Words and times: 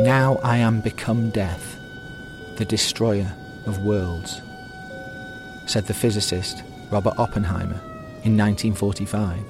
Now 0.00 0.38
I 0.44 0.58
am 0.58 0.80
become 0.80 1.30
death, 1.30 1.76
the 2.56 2.64
destroyer 2.64 3.34
of 3.66 3.82
worlds, 3.82 4.40
said 5.66 5.86
the 5.86 5.94
physicist 5.94 6.62
Robert 6.92 7.18
Oppenheimer 7.18 7.80
in 8.22 8.36
1945 8.36 9.40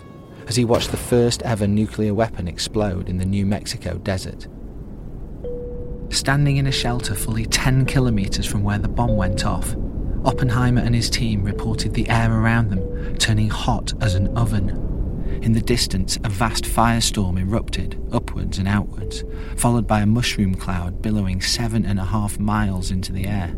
as 0.46 0.56
he 0.56 0.64
watched 0.64 0.90
the 0.90 0.96
first 0.96 1.42
ever 1.42 1.66
nuclear 1.66 2.14
weapon 2.14 2.48
explode 2.48 3.10
in 3.10 3.18
the 3.18 3.26
New 3.26 3.44
Mexico 3.44 3.98
desert. 3.98 4.46
Standing 6.08 6.56
in 6.56 6.66
a 6.66 6.72
shelter 6.72 7.14
fully 7.14 7.44
10 7.44 7.84
kilometres 7.84 8.46
from 8.46 8.62
where 8.62 8.78
the 8.78 8.88
bomb 8.88 9.16
went 9.16 9.44
off, 9.44 9.76
Oppenheimer 10.24 10.80
and 10.80 10.94
his 10.94 11.10
team 11.10 11.44
reported 11.44 11.92
the 11.92 12.08
air 12.08 12.32
around 12.32 12.70
them 12.70 13.16
turning 13.18 13.50
hot 13.50 13.92
as 14.00 14.14
an 14.14 14.34
oven. 14.36 14.87
In 15.42 15.52
the 15.52 15.60
distance, 15.60 16.18
a 16.24 16.28
vast 16.28 16.64
firestorm 16.64 17.40
erupted 17.40 18.00
upwards 18.12 18.58
and 18.58 18.66
outwards, 18.66 19.24
followed 19.56 19.86
by 19.86 20.00
a 20.00 20.06
mushroom 20.06 20.54
cloud 20.54 21.00
billowing 21.00 21.40
seven 21.40 21.86
and 21.86 21.98
a 21.98 22.04
half 22.04 22.38
miles 22.38 22.90
into 22.90 23.12
the 23.12 23.26
air. 23.26 23.56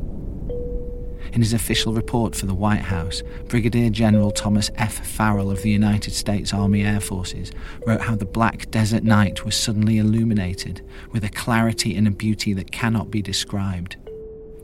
In 1.32 1.42
his 1.42 1.52
official 1.52 1.92
report 1.92 2.34
for 2.34 2.46
the 2.46 2.54
White 2.54 2.82
House, 2.82 3.22
Brigadier 3.46 3.88
General 3.90 4.30
Thomas 4.30 4.70
F. 4.74 5.06
Farrell 5.06 5.50
of 5.50 5.62
the 5.62 5.70
United 5.70 6.12
States 6.12 6.52
Army 6.52 6.82
Air 6.82 7.00
Forces 7.00 7.52
wrote 7.86 8.00
how 8.00 8.16
the 8.16 8.26
black 8.26 8.70
desert 8.70 9.04
night 9.04 9.44
was 9.44 9.54
suddenly 9.54 9.98
illuminated 9.98 10.82
with 11.12 11.22
a 11.24 11.28
clarity 11.28 11.96
and 11.96 12.08
a 12.08 12.10
beauty 12.10 12.52
that 12.54 12.72
cannot 12.72 13.10
be 13.10 13.22
described. 13.22 13.96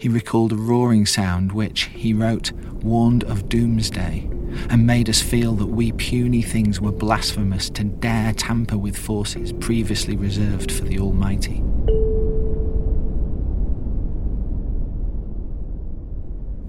He 0.00 0.08
recalled 0.08 0.52
a 0.52 0.56
roaring 0.56 1.06
sound 1.06 1.52
which, 1.52 1.84
he 1.84 2.12
wrote, 2.12 2.52
warned 2.52 3.24
of 3.24 3.48
doomsday 3.48 4.28
and 4.70 4.86
made 4.86 5.08
us 5.08 5.20
feel 5.20 5.52
that 5.54 5.66
we 5.66 5.92
puny 5.92 6.42
things 6.42 6.80
were 6.80 6.92
blasphemous 6.92 7.70
to 7.70 7.84
dare 7.84 8.32
tamper 8.32 8.78
with 8.78 8.96
forces 8.96 9.52
previously 9.54 10.16
reserved 10.16 10.70
for 10.70 10.84
the 10.84 10.98
Almighty. 10.98 11.62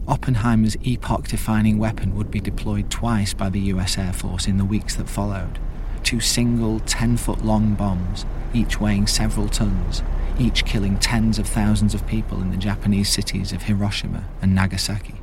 Oppenheimer's 0.07 0.77
epoch 0.83 1.27
defining 1.27 1.77
weapon 1.77 2.15
would 2.15 2.31
be 2.31 2.39
deployed 2.39 2.89
twice 2.89 3.33
by 3.33 3.49
the 3.49 3.59
US 3.71 3.97
Air 3.97 4.13
Force 4.13 4.47
in 4.47 4.57
the 4.57 4.65
weeks 4.65 4.95
that 4.95 5.09
followed. 5.09 5.59
Two 6.03 6.19
single 6.19 6.79
10 6.81 7.17
foot 7.17 7.43
long 7.43 7.75
bombs, 7.75 8.25
each 8.53 8.79
weighing 8.79 9.07
several 9.07 9.49
tons, 9.49 10.01
each 10.39 10.63
killing 10.65 10.97
tens 10.99 11.37
of 11.39 11.47
thousands 11.47 11.93
of 11.93 12.07
people 12.07 12.41
in 12.41 12.51
the 12.51 12.57
Japanese 12.57 13.09
cities 13.09 13.51
of 13.51 13.63
Hiroshima 13.63 14.23
and 14.41 14.55
Nagasaki. 14.55 15.15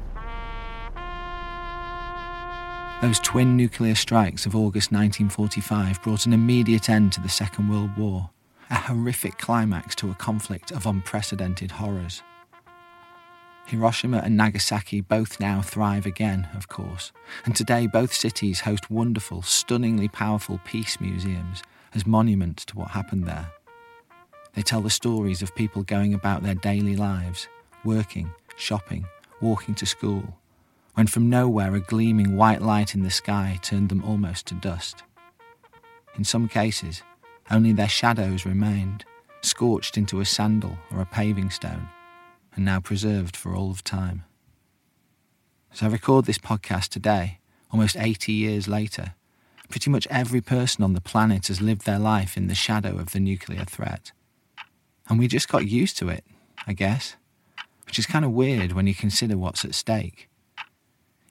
Those 3.05 3.20
twin 3.20 3.55
nuclear 3.55 3.94
strikes 3.94 4.47
of 4.47 4.56
August 4.56 4.91
1945 4.91 6.02
brought 6.02 6.24
an 6.24 6.33
immediate 6.33 6.88
end 6.88 7.12
to 7.12 7.20
the 7.20 7.28
Second 7.28 7.69
World 7.69 7.94
War, 7.98 8.30
a 8.70 8.77
horrific 8.77 9.36
climax 9.36 9.94
to 9.96 10.11
a 10.11 10.14
conflict 10.14 10.72
of 10.72 10.86
unprecedented 10.86 11.70
horrors. 11.70 12.22
Hiroshima 13.66 14.22
and 14.24 14.38
Nagasaki 14.38 15.02
both 15.02 15.38
now 15.38 15.61
thrive 15.61 16.06
again, 16.06 16.48
of 16.56 16.69
course, 16.69 17.12
and 17.44 17.55
today 17.55 17.86
both 17.86 18.11
cities 18.11 18.61
host 18.61 18.91
wonderful, 18.91 19.42
stunningly 19.42 20.08
powerful 20.08 20.58
peace 20.64 20.98
museums 20.98 21.62
as 21.94 22.06
monuments 22.06 22.64
to 22.64 22.78
what 22.78 22.92
happened 22.92 23.27
there. 23.27 23.50
They 24.55 24.62
tell 24.62 24.80
the 24.80 24.89
stories 24.89 25.42
of 25.42 25.55
people 25.55 25.83
going 25.83 26.14
about 26.14 26.42
their 26.42 26.55
daily 26.55 26.96
lives, 26.96 27.48
working, 27.84 28.33
shopping, 28.56 29.05
walking 29.42 29.74
to 29.74 29.84
school, 29.84 30.39
when 30.95 31.06
from 31.06 31.28
nowhere 31.28 31.75
a 31.75 31.81
gleaming 31.81 32.37
white 32.37 32.62
light 32.62 32.95
in 32.95 33.03
the 33.03 33.11
sky 33.11 33.59
turned 33.62 33.89
them 33.89 34.05
almost 34.05 34.47
to 34.47 34.55
dust. 34.55 35.03
In 36.17 36.25
some 36.25 36.48
cases, 36.48 37.03
only 37.51 37.73
their 37.73 37.89
shadows 37.89 38.47
remained, 38.47 39.05
scorched 39.42 39.98
into 39.98 40.20
a 40.20 40.25
sandal 40.25 40.78
or 40.92 41.01
a 41.01 41.06
paving 41.06 41.51
stone, 41.51 41.89
and 42.55 42.64
now 42.64 42.81
preserved 42.81 43.36
for 43.36 43.55
all 43.55 43.70
of 43.70 43.83
time. 43.83 44.24
As 45.73 45.83
I 45.83 45.89
record 45.89 46.24
this 46.24 46.39
podcast 46.39 46.89
today, 46.91 47.41
almost 47.73 47.97
80 47.97 48.33
years 48.33 48.68
later, 48.68 49.14
pretty 49.68 49.91
much 49.91 50.07
every 50.08 50.41
person 50.41 50.85
on 50.85 50.92
the 50.92 51.01
planet 51.01 51.48
has 51.48 51.61
lived 51.61 51.85
their 51.85 51.98
life 51.98 52.36
in 52.36 52.47
the 52.47 52.55
shadow 52.55 52.97
of 52.97 53.11
the 53.11 53.18
nuclear 53.18 53.64
threat. 53.64 54.13
And 55.08 55.18
we 55.18 55.27
just 55.27 55.48
got 55.48 55.67
used 55.67 55.98
to 55.98 56.08
it, 56.08 56.24
I 56.67 56.73
guess, 56.73 57.17
which 57.86 57.98
is 57.98 58.07
kind 58.07 58.24
of 58.24 58.30
weird 58.30 58.73
when 58.73 58.86
you 58.86 58.95
consider 58.95 59.36
what's 59.36 59.64
at 59.64 59.74
stake. 59.74 60.29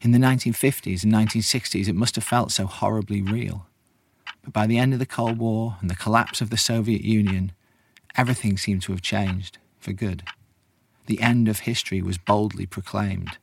In 0.04 0.12
the 0.12 0.20
1950s 0.20 1.06
and 1.06 1.14
1960s, 1.14 1.88
it 1.88 1.96
must 1.96 2.16
have 2.16 2.26
felt 2.26 2.52
so 2.52 2.66
horribly 2.66 3.22
real. 3.22 3.68
But 4.44 4.52
by 4.52 4.68
the 4.68 4.78
end 4.78 4.92
of 4.92 5.00
the 5.00 5.06
Cold 5.06 5.38
War 5.38 5.78
and 5.80 5.90
the 5.90 5.96
collapse 5.96 6.42
of 6.42 6.50
the 6.50 6.58
Soviet 6.58 7.06
Union, 7.06 7.54
everything 8.18 8.58
seemed 8.58 8.82
to 8.82 8.92
have 8.92 9.02
changed 9.02 9.60
for 9.80 9.94
good. 9.94 10.24
The 11.06 11.22
end 11.22 11.48
of 11.48 11.60
history 11.60 12.02
was 12.02 12.18
boldly 12.18 12.66
proclaimed. 12.66 13.38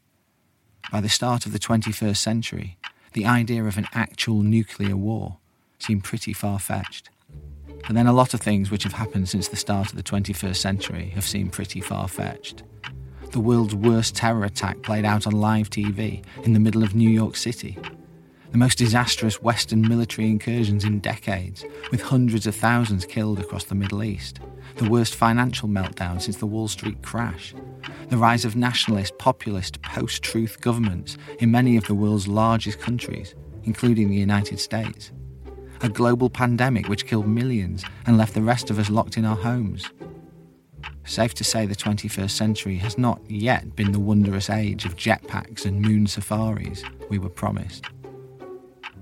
By 0.92 1.00
the 1.00 1.08
start 1.08 1.46
of 1.46 1.52
the 1.52 1.58
21st 1.58 2.18
century, 2.18 2.76
the 3.14 3.24
idea 3.24 3.64
of 3.64 3.78
an 3.78 3.88
actual 3.94 4.42
nuclear 4.42 4.98
war 4.98 5.38
seemed 5.78 6.04
pretty 6.04 6.34
far 6.34 6.58
fetched. 6.58 7.08
And 7.88 7.96
then 7.96 8.06
a 8.06 8.12
lot 8.12 8.34
of 8.34 8.42
things 8.42 8.70
which 8.70 8.82
have 8.82 8.92
happened 8.92 9.30
since 9.30 9.48
the 9.48 9.56
start 9.56 9.88
of 9.88 9.96
the 9.96 10.02
21st 10.02 10.56
century 10.56 11.08
have 11.14 11.24
seemed 11.24 11.52
pretty 11.52 11.80
far 11.80 12.06
fetched 12.06 12.64
the 13.32 13.40
world's 13.40 13.74
worst 13.74 14.16
terror 14.16 14.44
attack 14.44 14.82
played 14.82 15.04
out 15.04 15.26
on 15.26 15.32
live 15.32 15.70
TV 15.70 16.24
in 16.42 16.52
the 16.52 16.58
middle 16.58 16.82
of 16.82 16.96
New 16.96 17.08
York 17.08 17.36
City. 17.36 17.78
The 18.50 18.58
most 18.58 18.78
disastrous 18.78 19.40
Western 19.40 19.82
military 19.82 20.28
incursions 20.28 20.82
in 20.82 20.98
decades, 20.98 21.64
with 21.92 22.02
hundreds 22.02 22.48
of 22.48 22.56
thousands 22.56 23.04
killed 23.04 23.38
across 23.38 23.64
the 23.64 23.76
Middle 23.76 24.02
East. 24.02 24.40
The 24.76 24.90
worst 24.90 25.14
financial 25.14 25.68
meltdown 25.68 26.20
since 26.20 26.38
the 26.38 26.46
Wall 26.46 26.66
Street 26.66 27.02
crash. 27.02 27.54
The 28.08 28.16
rise 28.16 28.44
of 28.44 28.56
nationalist, 28.56 29.16
populist, 29.18 29.80
post 29.82 30.24
truth 30.24 30.60
governments 30.60 31.16
in 31.38 31.52
many 31.52 31.76
of 31.76 31.86
the 31.86 31.94
world's 31.94 32.26
largest 32.26 32.80
countries, 32.80 33.36
including 33.62 34.10
the 34.10 34.16
United 34.16 34.58
States. 34.58 35.12
A 35.82 35.88
global 35.88 36.28
pandemic 36.28 36.88
which 36.88 37.06
killed 37.06 37.28
millions 37.28 37.84
and 38.06 38.18
left 38.18 38.34
the 38.34 38.42
rest 38.42 38.70
of 38.70 38.78
us 38.80 38.90
locked 38.90 39.16
in 39.16 39.24
our 39.24 39.36
homes 39.36 39.88
Safe 41.04 41.34
to 41.34 41.44
say 41.44 41.66
the 41.66 41.74
21st 41.74 42.30
century 42.30 42.76
has 42.76 42.96
not 42.96 43.20
yet 43.28 43.74
been 43.74 43.92
the 43.92 43.98
wondrous 44.00 44.48
age 44.48 44.84
of 44.84 44.96
jetpacks 44.96 45.64
and 45.64 45.80
moon 45.80 46.06
safaris 46.06 46.82
we 47.08 47.18
were 47.18 47.28
promised. 47.28 47.86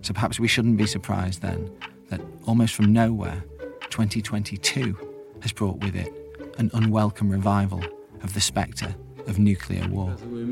So 0.03 0.15
perhaps 0.15 0.41
we 0.41 0.49
shouldn't 0.49 0.77
be 0.77 0.87
surprised 0.87 1.43
then 1.43 1.71
that 2.09 2.21
almost 2.47 2.75
from 2.75 2.93
nowhere, 2.93 3.45
2022 3.91 4.97
has 5.43 5.53
brought 5.53 5.79
with 5.81 5.95
it 5.95 6.13
an 6.59 6.71
unwelcome 6.73 7.31
revival 7.31 7.85
of 8.23 8.33
the 8.35 8.41
spectre 8.41 8.95
of 9.29 9.39
nuclear 9.39 9.87
war. 9.89 10.15
President 10.17 10.43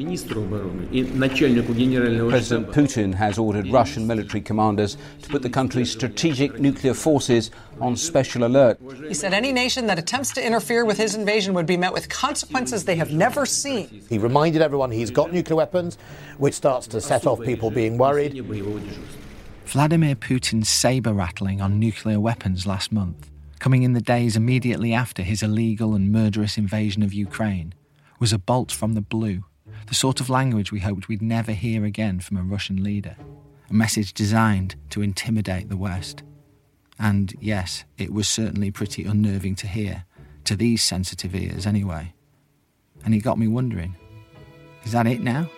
Putin 2.71 3.15
has 3.15 3.39
ordered 3.39 3.69
Russian 3.69 4.07
military 4.07 4.41
commanders 4.41 4.97
to 5.23 5.29
put 5.29 5.43
the 5.43 5.51
country's 5.51 5.91
strategic 5.91 6.61
nuclear 6.61 6.95
forces 6.95 7.51
on 7.81 7.97
special 7.97 8.45
alert. 8.45 8.79
He 9.09 9.15
said 9.15 9.33
any 9.35 9.53
nation 9.53 9.87
that 9.87 9.99
attempts 9.99 10.33
to 10.35 10.47
interfere 10.47 10.85
with 10.85 10.99
his 10.99 11.15
invasion 11.15 11.55
would 11.55 11.67
be 11.67 11.77
met 11.77 11.93
with 11.93 12.09
consequences 12.09 12.85
they 12.85 12.97
have 12.97 13.13
never 13.13 13.47
seen. 13.47 14.03
He 14.09 14.19
reminded 14.19 14.63
everyone 14.63 14.91
he's 14.91 15.11
got 15.11 15.33
nuclear 15.33 15.57
weapons, 15.57 15.99
which 16.39 16.55
starts 16.55 16.87
to 16.89 17.01
set 17.01 17.27
off 17.27 17.41
people 17.43 17.71
being 17.71 17.99
worried. 17.99 18.35
Vladimir 19.67 20.15
Putin's 20.15 20.69
saber 20.69 21.13
rattling 21.13 21.61
on 21.61 21.81
nuclear 21.81 22.21
weapons 22.21 22.67
last 22.67 22.93
month, 22.93 23.31
coming 23.59 23.83
in 23.83 23.95
the 23.95 24.01
days 24.01 24.37
immediately 24.37 24.93
after 24.93 25.23
his 25.23 25.43
illegal 25.43 25.95
and 25.95 26.13
murderous 26.13 26.57
invasion 26.57 27.03
of 27.03 27.13
Ukraine, 27.13 27.75
was 28.19 28.33
a 28.33 28.39
bolt 28.39 28.73
from 28.73 28.95
the 28.95 29.01
blue, 29.01 29.45
the 29.87 29.95
sort 29.95 30.21
of 30.21 30.31
language 30.31 30.73
we 30.73 30.81
hoped 30.81 31.09
we'd 31.09 31.23
never 31.23 31.53
hear 31.53 31.85
again 31.85 32.21
from 32.21 32.37
a 32.37 32.43
Russian 32.43 32.83
leader, 32.83 33.17
a 33.69 33.75
message 33.75 34.13
designed 34.13 34.77
to 34.91 35.03
intimidate 35.03 35.69
the 35.69 35.77
West. 35.77 36.23
And 36.99 37.35
yes, 37.41 37.85
it 37.99 38.13
was 38.13 38.29
certainly 38.29 38.71
pretty 38.71 39.05
unnerving 39.05 39.55
to 39.57 39.67
hear, 39.67 40.05
to 40.45 40.57
these 40.57 40.83
sensitive 40.83 41.35
ears 41.35 41.67
anyway. 41.67 42.15
And 43.05 43.15
it 43.15 43.21
got 43.21 43.39
me 43.39 43.49
wondering 43.49 43.97
is 44.85 44.93
that 44.93 45.07
it 45.07 45.21
now? 45.21 45.51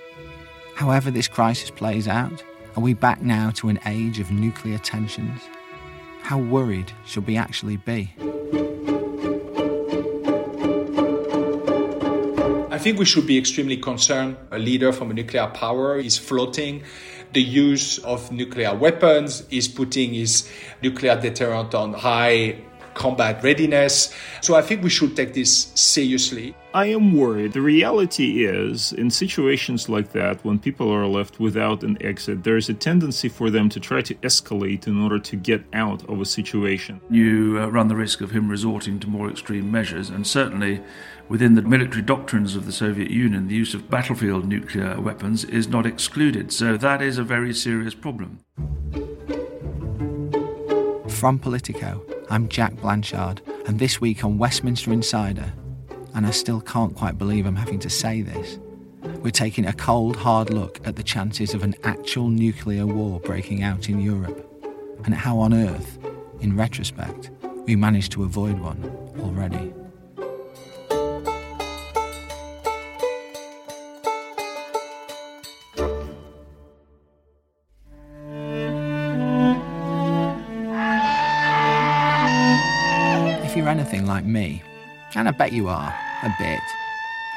However, 0.74 1.10
this 1.10 1.28
crisis 1.28 1.70
plays 1.70 2.08
out, 2.08 2.42
are 2.76 2.80
we 2.82 2.94
back 2.94 3.20
now 3.20 3.50
to 3.56 3.68
an 3.68 3.78
age 3.84 4.20
of 4.20 4.30
nuclear 4.30 4.78
tensions? 4.78 5.42
How 6.22 6.38
worried 6.38 6.92
should 7.04 7.26
we 7.26 7.36
actually 7.36 7.76
be? 7.76 8.14
I 12.78 12.80
think 12.80 12.96
we 12.96 13.06
should 13.06 13.26
be 13.26 13.36
extremely 13.36 13.76
concerned. 13.76 14.36
A 14.52 14.58
leader 14.60 14.92
from 14.92 15.10
a 15.10 15.14
nuclear 15.14 15.48
power 15.48 15.98
is 15.98 16.16
floating 16.16 16.84
the 17.32 17.42
use 17.42 17.98
of 17.98 18.30
nuclear 18.30 18.72
weapons, 18.72 19.42
is 19.50 19.66
putting 19.66 20.14
his 20.14 20.48
nuclear 20.80 21.20
deterrent 21.20 21.74
on 21.74 21.92
high 21.92 22.60
combat 22.94 23.42
readiness. 23.42 24.14
So 24.42 24.54
I 24.54 24.62
think 24.62 24.84
we 24.84 24.90
should 24.90 25.16
take 25.16 25.34
this 25.34 25.72
seriously. 25.74 26.54
I 26.74 26.86
am 26.86 27.16
worried. 27.16 27.54
The 27.54 27.62
reality 27.62 28.44
is, 28.44 28.92
in 28.92 29.10
situations 29.10 29.88
like 29.88 30.12
that, 30.12 30.44
when 30.44 30.58
people 30.58 30.92
are 30.92 31.06
left 31.06 31.40
without 31.40 31.82
an 31.82 31.96
exit, 32.00 32.44
there 32.44 32.56
is 32.56 32.68
a 32.68 32.74
tendency 32.74 33.28
for 33.28 33.50
them 33.50 33.68
to 33.70 33.80
try 33.80 34.02
to 34.02 34.14
escalate 34.16 34.86
in 34.86 35.02
order 35.02 35.18
to 35.18 35.34
get 35.34 35.64
out 35.72 36.08
of 36.08 36.20
a 36.20 36.24
situation. 36.24 37.00
You 37.10 37.58
uh, 37.60 37.66
run 37.68 37.88
the 37.88 37.96
risk 37.96 38.20
of 38.20 38.30
him 38.30 38.48
resorting 38.48 39.00
to 39.00 39.08
more 39.08 39.28
extreme 39.30 39.72
measures, 39.72 40.10
and 40.10 40.26
certainly 40.26 40.80
within 41.28 41.54
the 41.54 41.62
military 41.62 42.02
doctrines 42.02 42.56
of 42.56 42.64
the 42.66 42.72
Soviet 42.72 43.10
Union, 43.10 43.48
the 43.48 43.54
use 43.54 43.74
of 43.74 43.90
battlefield 43.90 44.46
nuclear 44.46 45.00
weapons 45.00 45.44
is 45.44 45.68
not 45.68 45.86
excluded. 45.86 46.52
So 46.52 46.76
that 46.76 47.02
is 47.02 47.18
a 47.18 47.22
very 47.22 47.52
serious 47.52 47.94
problem. 47.94 48.40
From 51.08 51.38
Politico, 51.38 52.02
I'm 52.30 52.48
Jack 52.48 52.76
Blanchard, 52.76 53.42
and 53.66 53.78
this 53.78 54.00
week 54.00 54.24
on 54.24 54.38
Westminster 54.38 54.92
Insider, 54.92 55.52
and 56.14 56.26
I 56.26 56.30
still 56.30 56.60
can't 56.60 56.94
quite 56.94 57.18
believe 57.18 57.44
I'm 57.44 57.56
having 57.56 57.80
to 57.80 57.90
say 57.90 58.22
this, 58.22 58.58
we're 59.22 59.30
taking 59.30 59.66
a 59.66 59.72
cold, 59.72 60.16
hard 60.16 60.50
look 60.50 60.86
at 60.86 60.96
the 60.96 61.02
chances 61.02 61.54
of 61.54 61.62
an 61.62 61.74
actual 61.82 62.28
nuclear 62.28 62.86
war 62.86 63.20
breaking 63.20 63.62
out 63.62 63.88
in 63.88 64.00
Europe, 64.00 64.44
and 65.04 65.14
how 65.14 65.38
on 65.38 65.52
earth, 65.52 65.98
in 66.40 66.56
retrospect, 66.56 67.30
we 67.66 67.74
managed 67.74 68.12
to 68.12 68.22
avoid 68.22 68.58
one 68.60 68.82
already. 69.20 69.72
Like 84.18 84.26
me, 84.26 84.60
and 85.14 85.28
I 85.28 85.30
bet 85.30 85.52
you 85.52 85.68
are, 85.68 85.94
a 86.24 86.34
bit, 86.40 86.60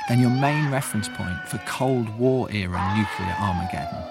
then 0.09 0.19
your 0.19 0.31
main 0.31 0.71
reference 0.71 1.07
point 1.09 1.37
for 1.47 1.59
Cold 1.67 2.09
War 2.17 2.51
era 2.51 2.81
nuclear 2.97 3.35
Armageddon 3.39 4.03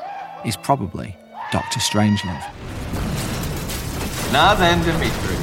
is 0.47 0.57
probably 0.57 1.17
Dr. 1.51 1.81
Strangelove. 1.81 2.47
Now 4.33 4.55
then, 4.55 4.81
Dmitri, 4.85 5.37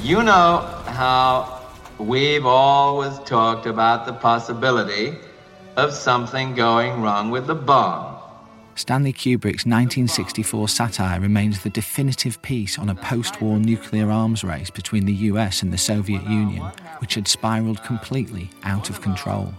you 0.00 0.22
know 0.22 0.58
how 0.86 1.60
we've 1.98 2.46
always 2.46 3.18
talked 3.24 3.66
about 3.66 4.06
the 4.06 4.12
possibility 4.12 5.16
of 5.74 5.92
something 5.92 6.54
going 6.54 7.02
wrong 7.02 7.32
with 7.32 7.48
the 7.48 7.56
bomb. 7.56 8.11
Stanley 8.82 9.12
Kubrick's 9.12 9.64
1964 9.64 10.66
satire 10.66 11.20
remains 11.20 11.62
the 11.62 11.70
definitive 11.70 12.42
piece 12.42 12.80
on 12.80 12.88
a 12.88 12.96
post 12.96 13.40
war 13.40 13.60
nuclear 13.60 14.10
arms 14.10 14.42
race 14.42 14.70
between 14.70 15.06
the 15.06 15.12
US 15.30 15.62
and 15.62 15.72
the 15.72 15.78
Soviet 15.78 16.24
Union, 16.24 16.64
which 16.98 17.14
had 17.14 17.28
spiraled 17.28 17.80
completely 17.84 18.50
out 18.64 18.90
of 18.90 19.00
control. 19.00 19.54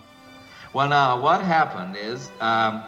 Well, 0.73 0.89
now, 0.89 1.21
what 1.21 1.39
happened 1.39 1.95
is 1.95 2.31
um, 2.41 2.83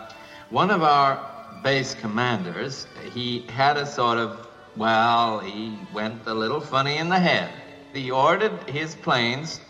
one 0.49 0.71
of 0.71 0.83
our 0.83 1.25
base 1.63 1.95
commanders, 1.95 2.85
he 3.13 3.45
had 3.47 3.77
a 3.77 3.85
sort 3.85 4.17
of, 4.17 4.45
well, 4.75 5.39
he 5.39 5.79
went 5.93 6.21
a 6.25 6.33
little 6.33 6.59
funny 6.59 6.97
in 6.97 7.07
the 7.07 7.17
head. 7.17 7.49
He 7.93 8.11
ordered 8.11 8.59
his 8.67 8.93
planes 8.93 9.61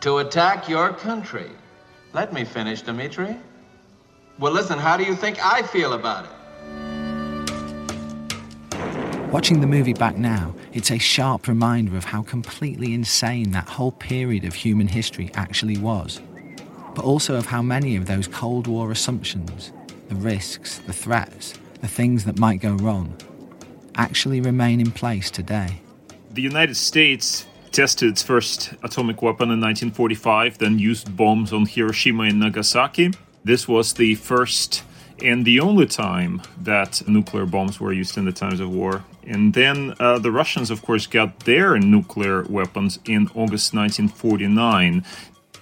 to 0.00 0.18
attack 0.18 0.68
your 0.68 0.92
country. 0.92 1.50
Let 2.12 2.34
me 2.34 2.44
finish, 2.44 2.82
Dmitri. 2.82 3.38
Well, 4.36 4.52
listen, 4.52 4.80
how 4.80 4.96
do 4.96 5.04
you 5.04 5.14
think 5.14 5.38
I 5.44 5.62
feel 5.62 5.92
about 5.92 6.24
it? 6.24 6.30
Watching 9.30 9.60
the 9.60 9.66
movie 9.68 9.92
back 9.92 10.16
now, 10.16 10.52
it's 10.72 10.90
a 10.90 10.98
sharp 10.98 11.46
reminder 11.46 11.96
of 11.96 12.04
how 12.04 12.22
completely 12.22 12.94
insane 12.94 13.52
that 13.52 13.68
whole 13.68 13.92
period 13.92 14.44
of 14.44 14.54
human 14.54 14.88
history 14.88 15.30
actually 15.34 15.78
was, 15.78 16.20
but 16.96 17.04
also 17.04 17.36
of 17.36 17.46
how 17.46 17.62
many 17.62 17.94
of 17.94 18.06
those 18.06 18.26
Cold 18.26 18.66
War 18.66 18.90
assumptions, 18.90 19.72
the 20.08 20.16
risks, 20.16 20.78
the 20.78 20.92
threats, 20.92 21.54
the 21.80 21.88
things 21.88 22.24
that 22.24 22.36
might 22.36 22.60
go 22.60 22.72
wrong, 22.74 23.16
actually 23.94 24.40
remain 24.40 24.80
in 24.80 24.90
place 24.90 25.30
today. 25.30 25.80
The 26.32 26.42
United 26.42 26.76
States 26.76 27.46
tested 27.70 28.08
its 28.08 28.22
first 28.24 28.72
atomic 28.82 29.22
weapon 29.22 29.50
in 29.50 29.60
1945, 29.60 30.58
then 30.58 30.80
used 30.80 31.16
bombs 31.16 31.52
on 31.52 31.66
Hiroshima 31.66 32.24
and 32.24 32.40
Nagasaki. 32.40 33.12
This 33.44 33.68
was 33.68 33.92
the 33.92 34.14
first 34.14 34.82
and 35.22 35.44
the 35.44 35.60
only 35.60 35.86
time 35.86 36.40
that 36.62 37.06
nuclear 37.06 37.44
bombs 37.44 37.78
were 37.78 37.92
used 37.92 38.16
in 38.16 38.24
the 38.24 38.32
times 38.32 38.58
of 38.58 38.70
war. 38.70 39.04
And 39.26 39.52
then 39.52 39.94
uh, 40.00 40.18
the 40.18 40.32
Russians, 40.32 40.70
of 40.70 40.80
course, 40.80 41.06
got 41.06 41.40
their 41.40 41.78
nuclear 41.78 42.44
weapons 42.44 42.98
in 43.04 43.28
August 43.34 43.74
1949. 43.74 45.04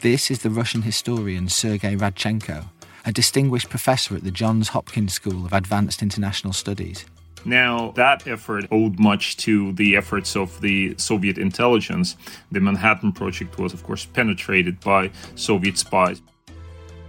This 0.00 0.30
is 0.30 0.40
the 0.40 0.50
Russian 0.50 0.82
historian 0.82 1.48
Sergei 1.48 1.96
Radchenko, 1.96 2.66
a 3.04 3.12
distinguished 3.12 3.68
professor 3.68 4.14
at 4.14 4.22
the 4.22 4.30
Johns 4.30 4.68
Hopkins 4.68 5.14
School 5.14 5.44
of 5.44 5.52
Advanced 5.52 6.02
International 6.02 6.52
Studies. 6.52 7.04
Now, 7.44 7.90
that 7.96 8.28
effort 8.28 8.66
owed 8.70 9.00
much 9.00 9.36
to 9.38 9.72
the 9.72 9.96
efforts 9.96 10.36
of 10.36 10.60
the 10.60 10.94
Soviet 10.98 11.38
intelligence. 11.38 12.16
The 12.52 12.60
Manhattan 12.60 13.10
Project 13.10 13.58
was, 13.58 13.74
of 13.74 13.82
course, 13.82 14.04
penetrated 14.04 14.78
by 14.80 15.10
Soviet 15.34 15.78
spies. 15.78 16.22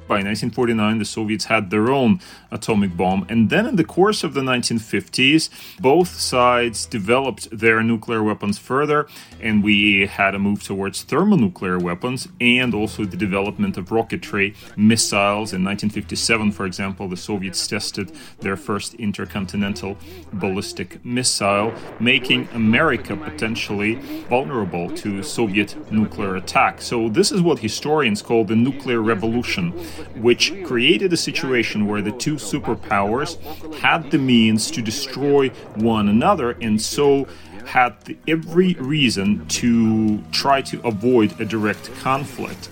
By 0.06 0.16
1949, 0.16 1.00
the 1.00 1.06
Soviets 1.06 1.46
had 1.46 1.70
their 1.70 1.90
own 1.90 2.20
atomic 2.52 2.98
bomb. 2.98 3.26
And 3.30 3.50
then, 3.50 3.66
in 3.66 3.78
the 3.78 3.86
course 3.86 4.26
of 4.26 4.34
the 4.34 4.42
1950s, 4.42 5.50
both 5.80 6.10
sides 6.20 6.86
developed 6.86 7.48
their 7.58 7.82
nuclear 7.82 8.22
weapons 8.22 8.58
further, 8.58 9.08
and 9.40 9.64
we 9.64 10.06
had 10.06 10.36
a 10.36 10.40
move 10.40 10.62
towards 10.62 11.04
thermonuclear 11.04 11.80
weapons 11.80 12.28
and 12.42 12.74
also 12.76 13.06
the 13.06 13.16
development 13.16 13.78
of 13.78 13.90
rocketry 13.90 14.56
missiles. 14.76 15.54
In 15.54 15.64
1957, 15.64 16.52
for 16.52 16.66
example, 16.66 17.08
the 17.08 17.16
Soviets 17.16 17.66
tested 17.66 18.12
their 18.42 18.58
first 18.58 18.96
intercontinental 18.96 19.98
ballistic 20.34 21.04
missile, 21.06 21.74
making 22.02 22.50
America 22.54 23.16
potentially 23.16 23.96
vulnerable 24.30 24.90
to 24.98 25.24
Soviet 25.24 25.78
nuclear 25.90 26.36
attack. 26.36 26.82
So, 26.82 27.08
this 27.08 27.32
is 27.32 27.42
what 27.42 27.60
historians 27.60 28.22
call 28.22 28.44
the 28.44 28.56
nuclear 28.58 29.02
revolution 29.02 29.72
which 30.16 30.54
created 30.64 31.14
a 31.14 31.18
situation 31.18 31.88
where 31.88 32.02
the 32.02 32.12
two 32.12 32.36
superpowers 32.36 33.38
had 33.76 34.12
the 34.12 34.18
means 34.18 34.72
to 34.72 34.82
destroy 34.82 35.50
one 35.76 36.08
another 36.10 36.52
and 36.62 36.82
so 36.82 37.28
had 37.66 38.18
every 38.28 38.74
reason 38.74 39.46
to 39.48 40.20
try 40.32 40.62
to 40.62 40.86
avoid 40.86 41.40
a 41.40 41.46
direct 41.46 41.94
conflict. 41.96 42.70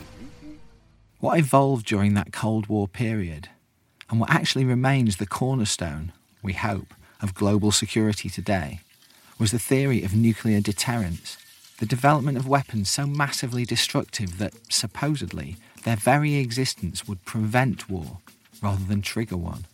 What 1.20 1.40
evolved 1.40 1.86
during 1.86 2.14
that 2.16 2.34
Cold 2.34 2.68
War 2.68 2.88
period, 2.88 3.50
and 4.10 4.20
what 4.20 4.32
actually 4.32 4.66
remains 4.66 5.18
the 5.18 5.28
cornerstone, 5.28 6.12
we 6.42 6.54
hope, 6.54 6.94
of 7.22 7.36
global 7.36 7.72
security 7.72 8.30
today, 8.30 8.80
was 9.38 9.52
the 9.52 9.60
theory 9.60 10.04
of 10.04 10.16
nuclear 10.16 10.62
deterrence, 10.62 11.38
the 11.80 11.86
development 11.86 12.38
of 12.38 12.48
weapons 12.48 12.90
so 12.90 13.06
massively 13.06 13.66
destructive 13.66 14.38
that, 14.38 14.54
supposedly, 14.70 15.58
their 15.84 15.96
very 15.96 16.36
existence 16.36 17.08
would 17.08 17.26
prevent 17.26 17.90
war 17.90 18.20
rather 18.62 18.84
than 18.84 19.02
trigger 19.02 19.38
one. 19.38 19.66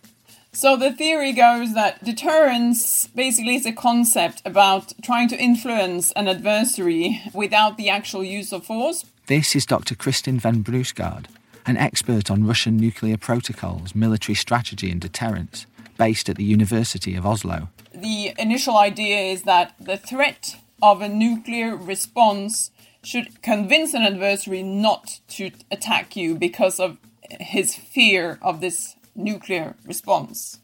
So 0.54 0.76
the 0.76 0.92
theory 0.92 1.34
goes 1.34 1.76
that 1.76 2.04
deterrence 2.04 3.08
basically 3.10 3.56
is 3.56 3.66
a 3.66 3.72
concept 3.72 4.42
about 4.44 4.94
trying 5.04 5.28
to 5.30 5.38
influence 5.38 6.12
an 6.14 6.28
adversary 6.28 7.22
without 7.34 7.78
the 7.78 7.90
actual 7.90 8.24
use 8.24 8.52
of 8.52 8.66
force. 8.66 9.06
This 9.28 9.56
is 9.56 9.66
Dr. 9.68 9.94
Kristin 9.94 10.40
Ven 10.40 10.64
Bruusgaard, 10.64 11.26
an 11.68 11.78
expert 11.78 12.32
on 12.32 12.48
Russian 12.48 12.78
nuclear 12.78 13.18
protocols, 13.18 13.94
military 13.94 14.36
strategy, 14.36 14.90
and 14.90 15.00
deterrence, 15.00 15.68
based 15.98 16.28
at 16.28 16.38
the 16.38 16.44
University 16.44 17.14
of 17.16 17.26
Oslo. 17.26 17.70
The 17.94 18.34
initial 18.40 18.78
idea 18.78 19.32
is 19.32 19.44
that 19.44 19.76
the 19.80 19.98
threat 19.98 20.56
of 20.82 21.02
a 21.02 21.10
nuclear 21.10 21.76
response 21.76 22.72
should 23.08 23.42
convince 23.42 23.94
an 23.94 24.02
adversary 24.02 24.62
not 24.62 25.22
to 25.30 25.50
attack 25.72 26.18
you 26.18 26.36
because 26.36 26.78
of 26.78 26.98
his 27.40 27.74
fear 27.74 28.38
of 28.42 28.60
this 28.60 28.98
nuclear 29.16 29.76
response. 29.86 30.60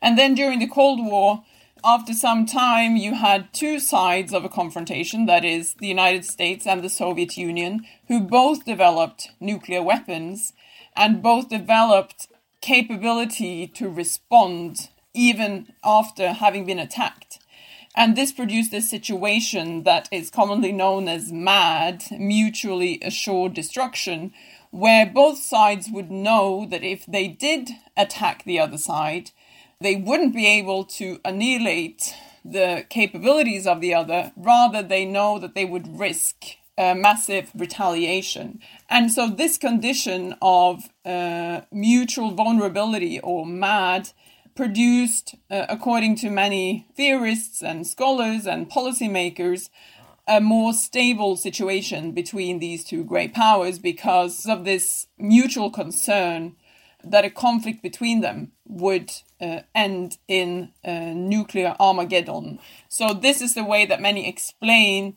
And 0.00 0.16
then 0.16 0.34
during 0.34 0.60
the 0.60 0.68
Cold 0.68 1.04
War, 1.04 1.42
after 1.84 2.12
some 2.12 2.46
time, 2.46 2.96
you 2.96 3.14
had 3.14 3.52
two 3.52 3.80
sides 3.80 4.32
of 4.32 4.44
a 4.44 4.48
confrontation 4.48 5.26
that 5.26 5.44
is, 5.44 5.74
the 5.74 5.88
United 5.88 6.24
States 6.24 6.68
and 6.68 6.82
the 6.84 6.88
Soviet 6.88 7.36
Union, 7.36 7.84
who 8.06 8.20
both 8.20 8.64
developed 8.64 9.30
nuclear 9.40 9.82
weapons 9.82 10.52
and 10.94 11.20
both 11.20 11.48
developed 11.48 12.28
capability 12.60 13.66
to 13.66 13.88
respond 13.88 14.88
even 15.14 15.72
after 15.82 16.32
having 16.32 16.64
been 16.64 16.78
attacked. 16.78 17.40
And 17.94 18.16
this 18.16 18.32
produced 18.32 18.72
a 18.72 18.80
situation 18.80 19.82
that 19.82 20.08
is 20.10 20.30
commonly 20.30 20.72
known 20.72 21.08
as 21.08 21.30
MAD, 21.30 22.04
mutually 22.12 22.98
assured 23.02 23.54
destruction, 23.54 24.32
where 24.70 25.04
both 25.04 25.38
sides 25.38 25.88
would 25.92 26.10
know 26.10 26.66
that 26.70 26.82
if 26.82 27.04
they 27.04 27.28
did 27.28 27.70
attack 27.96 28.44
the 28.44 28.58
other 28.58 28.78
side, 28.78 29.30
they 29.80 29.96
wouldn't 29.96 30.34
be 30.34 30.46
able 30.46 30.84
to 30.84 31.20
annihilate 31.24 32.14
the 32.44 32.86
capabilities 32.88 33.66
of 33.66 33.80
the 33.80 33.94
other, 33.94 34.32
rather, 34.36 34.82
they 34.82 35.04
know 35.04 35.38
that 35.38 35.54
they 35.54 35.64
would 35.64 35.98
risk 35.98 36.56
uh, 36.78 36.94
massive 36.94 37.50
retaliation. 37.54 38.60
And 38.88 39.12
so, 39.12 39.28
this 39.28 39.58
condition 39.58 40.34
of 40.40 40.88
uh, 41.04 41.60
mutual 41.70 42.32
vulnerability 42.32 43.20
or 43.20 43.46
MAD 43.46 44.10
produced, 44.54 45.34
uh, 45.50 45.66
according 45.68 46.16
to 46.16 46.30
many 46.30 46.86
theorists 46.96 47.62
and 47.62 47.86
scholars 47.86 48.46
and 48.46 48.70
policymakers, 48.70 49.70
a 50.28 50.40
more 50.40 50.72
stable 50.72 51.36
situation 51.36 52.12
between 52.12 52.58
these 52.58 52.84
two 52.84 53.04
great 53.04 53.34
powers 53.34 53.78
because 53.78 54.46
of 54.46 54.64
this 54.64 55.08
mutual 55.18 55.70
concern 55.70 56.54
that 57.04 57.24
a 57.24 57.30
conflict 57.30 57.82
between 57.82 58.20
them 58.20 58.52
would 58.64 59.10
uh, 59.40 59.60
end 59.74 60.18
in 60.28 60.70
nuclear 60.84 61.74
Armageddon. 61.80 62.60
So, 62.88 63.12
this 63.12 63.40
is 63.40 63.54
the 63.54 63.64
way 63.64 63.84
that 63.86 64.00
many 64.00 64.28
explain 64.28 65.16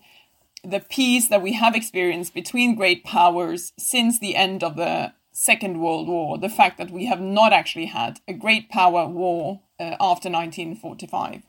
the 0.64 0.80
peace 0.80 1.28
that 1.30 1.42
we 1.42 1.54
have 1.54 1.76
experienced 1.76 2.34
between 2.34 2.76
great 2.76 3.04
powers 3.04 3.74
since 3.78 4.20
the 4.20 4.36
end 4.36 4.64
of 4.64 4.76
the 4.76 5.14
Second 5.38 5.82
World 5.82 6.08
War, 6.08 6.38
the 6.38 6.48
fact 6.48 6.78
that 6.78 6.90
we 6.90 7.08
have 7.08 7.20
not 7.20 7.52
actually 7.52 7.88
had 7.88 8.22
a 8.26 8.32
great 8.32 8.70
power 8.70 9.06
war 9.06 9.60
uh, 9.78 9.98
after 10.00 10.30
1945. 10.30 11.42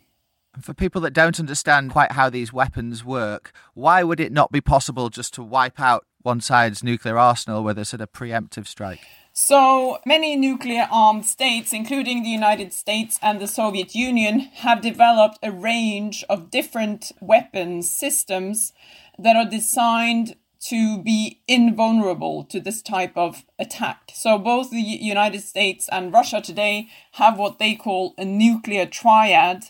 For 0.61 0.75
people 0.75 1.01
that 1.03 1.13
don't 1.13 1.39
understand 1.39 1.93
quite 1.93 2.13
how 2.13 2.29
these 2.29 2.53
weapons 2.53 3.05
work, 3.05 3.53
why 3.75 4.03
would 4.03 4.19
it 4.19 4.33
not 4.33 4.51
be 4.51 4.61
possible 4.61 5.09
just 5.09 5.35
to 5.35 5.43
wipe 5.45 5.79
out 5.79 6.05
one 6.23 6.41
side's 6.41 6.83
nuclear 6.83 7.17
arsenal 7.17 7.63
with 7.63 7.79
a 7.79 7.85
sort 7.85 8.01
of 8.01 8.11
preemptive 8.11 8.67
strike? 8.67 8.99
So 9.33 9.99
many 10.05 10.35
nuclear 10.35 10.89
armed 10.91 11.25
states, 11.25 11.73
including 11.73 12.25
the 12.25 12.31
United 12.31 12.73
States 12.73 13.21
and 13.23 13.39
the 13.39 13.47
Soviet 13.47 13.95
Union, 13.95 14.41
have 14.41 14.81
developed 14.81 15.39
a 15.45 15.53
range 15.53 16.25
of 16.29 16.51
different 16.51 17.13
weapons 17.21 17.89
systems 17.89 18.73
that 19.17 19.37
are 19.37 19.49
designed 19.49 20.35
to 20.69 20.99
be 20.99 21.41
invulnerable 21.47 22.43
to 22.45 22.61
this 22.61 22.83
type 22.83 23.17
of 23.17 23.45
attack. 23.59 24.11
So 24.15 24.37
both 24.39 24.71
the 24.71 24.81
United 24.81 25.43
States 25.43 25.89
and 25.93 26.13
Russia 26.13 26.41
today 26.41 26.89
have 27.13 27.39
what 27.39 27.59
they 27.59 27.75
call 27.75 28.15
a 28.19 28.25
nuclear 28.25 28.85
triad 28.87 29.67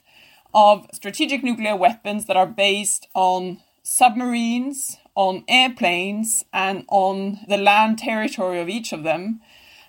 of 0.55 0.87
strategic 0.95 1.45
nuclear 1.45 1.77
weapons 1.77 2.25
that 2.27 2.37
are 2.37 2.47
based 2.47 3.09
on 3.15 3.59
submarines, 3.83 4.97
on 5.15 5.45
airplanes, 5.49 6.45
and 6.53 6.85
on 6.89 7.41
the 7.47 7.59
land 7.59 7.99
territory 7.99 8.59
of 8.59 8.69
each 8.69 8.93
of 8.93 9.03
them. 9.03 9.41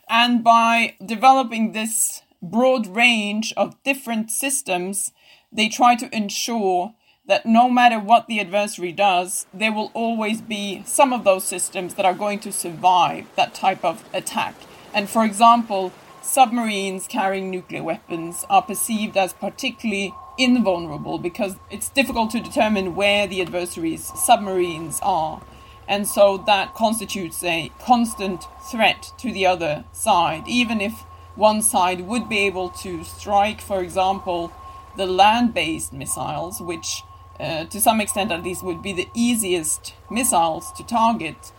And 0.09 0.43
by 0.43 0.95
developing 1.05 1.71
this 1.71 2.21
broad 2.41 2.85
range 2.85 3.53
of 3.55 3.81
different 3.83 4.29
systems, 4.29 5.11
they 5.53 5.69
try 5.69 5.95
to 5.95 6.13
ensure 6.15 6.93
that 7.27 7.45
no 7.45 7.69
matter 7.69 7.99
what 7.99 8.27
the 8.27 8.39
adversary 8.39 8.91
does, 8.93 9.45
there 9.53 9.73
will 9.73 9.91
always 9.93 10.41
be 10.41 10.81
some 10.85 11.11
of 11.11 11.23
those 11.23 11.43
systems 11.43 11.95
that 11.95 12.05
are 12.05 12.13
going 12.13 12.39
to 12.39 12.51
survive 12.51 13.25
that 13.35 13.53
type 13.53 13.83
of 13.83 14.03
attack. 14.13 14.55
And 14.93 15.09
for 15.09 15.25
example, 15.25 15.91
submarines 16.21 17.05
carrying 17.05 17.51
nuclear 17.51 17.83
weapons 17.83 18.45
are 18.49 18.61
perceived 18.61 19.17
as 19.17 19.33
particularly 19.33 20.13
invulnerable 20.37 21.17
because 21.17 21.55
it's 21.69 21.89
difficult 21.89 22.31
to 22.31 22.39
determine 22.39 22.95
where 22.95 23.27
the 23.27 23.41
adversary's 23.41 24.11
submarines 24.15 24.99
are. 25.01 25.41
And 25.87 26.07
so 26.07 26.37
that 26.47 26.73
constitutes 26.75 27.43
a 27.43 27.71
constant 27.79 28.43
threat 28.71 29.11
to 29.19 29.31
the 29.31 29.45
other 29.45 29.85
side, 29.91 30.43
even 30.47 30.81
if 30.81 30.93
one 31.35 31.61
side 31.61 32.01
would 32.01 32.27
be 32.27 32.39
able 32.39 32.69
to 32.69 33.03
strike, 33.03 33.61
for 33.61 33.81
example, 33.81 34.51
the 34.95 35.05
land 35.05 35.53
based 35.53 35.93
missiles, 35.93 36.59
which 36.59 37.03
uh, 37.39 37.65
to 37.65 37.79
some 37.79 38.01
extent 38.01 38.31
at 38.31 38.43
least, 38.43 38.63
would 38.63 38.81
be 38.81 38.93
the 38.93 39.07
easiest 39.13 39.93
missiles 40.09 40.71
to 40.73 40.83
target, 40.85 41.51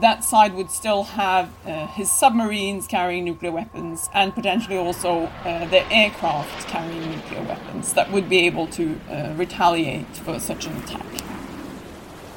that 0.00 0.24
side 0.24 0.54
would 0.54 0.70
still 0.70 1.04
have 1.04 1.50
uh, 1.66 1.86
his 1.88 2.10
submarines 2.10 2.86
carrying 2.86 3.24
nuclear 3.24 3.52
weapons 3.52 4.08
and 4.12 4.34
potentially 4.34 4.76
also 4.76 5.26
uh, 5.44 5.66
their 5.66 5.86
aircraft 5.90 6.66
carrying 6.66 7.10
nuclear 7.10 7.42
weapons 7.42 7.92
that 7.92 8.10
would 8.10 8.28
be 8.28 8.38
able 8.38 8.66
to 8.66 9.00
uh, 9.08 9.32
retaliate 9.36 10.16
for 10.16 10.38
such 10.40 10.66
an 10.66 10.76
attack. 10.78 11.06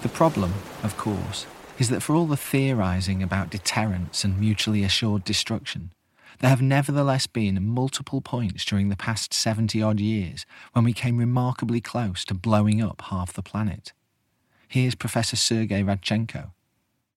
The 0.01 0.09
problem, 0.09 0.53
of 0.83 0.95
course, 0.97 1.47
is 1.79 1.89
that 1.89 2.01
for 2.01 2.15
all 2.15 2.27
the 2.27 2.37
theorising 2.37 3.23
about 3.23 3.49
deterrence 3.49 4.23
and 4.23 4.39
mutually 4.39 4.83
assured 4.83 5.23
destruction, 5.23 5.91
there 6.39 6.49
have 6.49 6.61
nevertheless 6.61 7.27
been 7.27 7.67
multiple 7.67 8.21
points 8.21 8.63
during 8.65 8.89
the 8.89 8.95
past 8.95 9.33
70 9.33 9.81
odd 9.81 9.99
years 9.99 10.45
when 10.73 10.83
we 10.85 10.93
came 10.93 11.17
remarkably 11.17 11.81
close 11.81 12.23
to 12.25 12.33
blowing 12.33 12.81
up 12.81 13.01
half 13.05 13.33
the 13.33 13.41
planet. 13.41 13.93
Here's 14.67 14.95
Professor 14.95 15.35
Sergei 15.35 15.81
Radchenko 15.81 16.51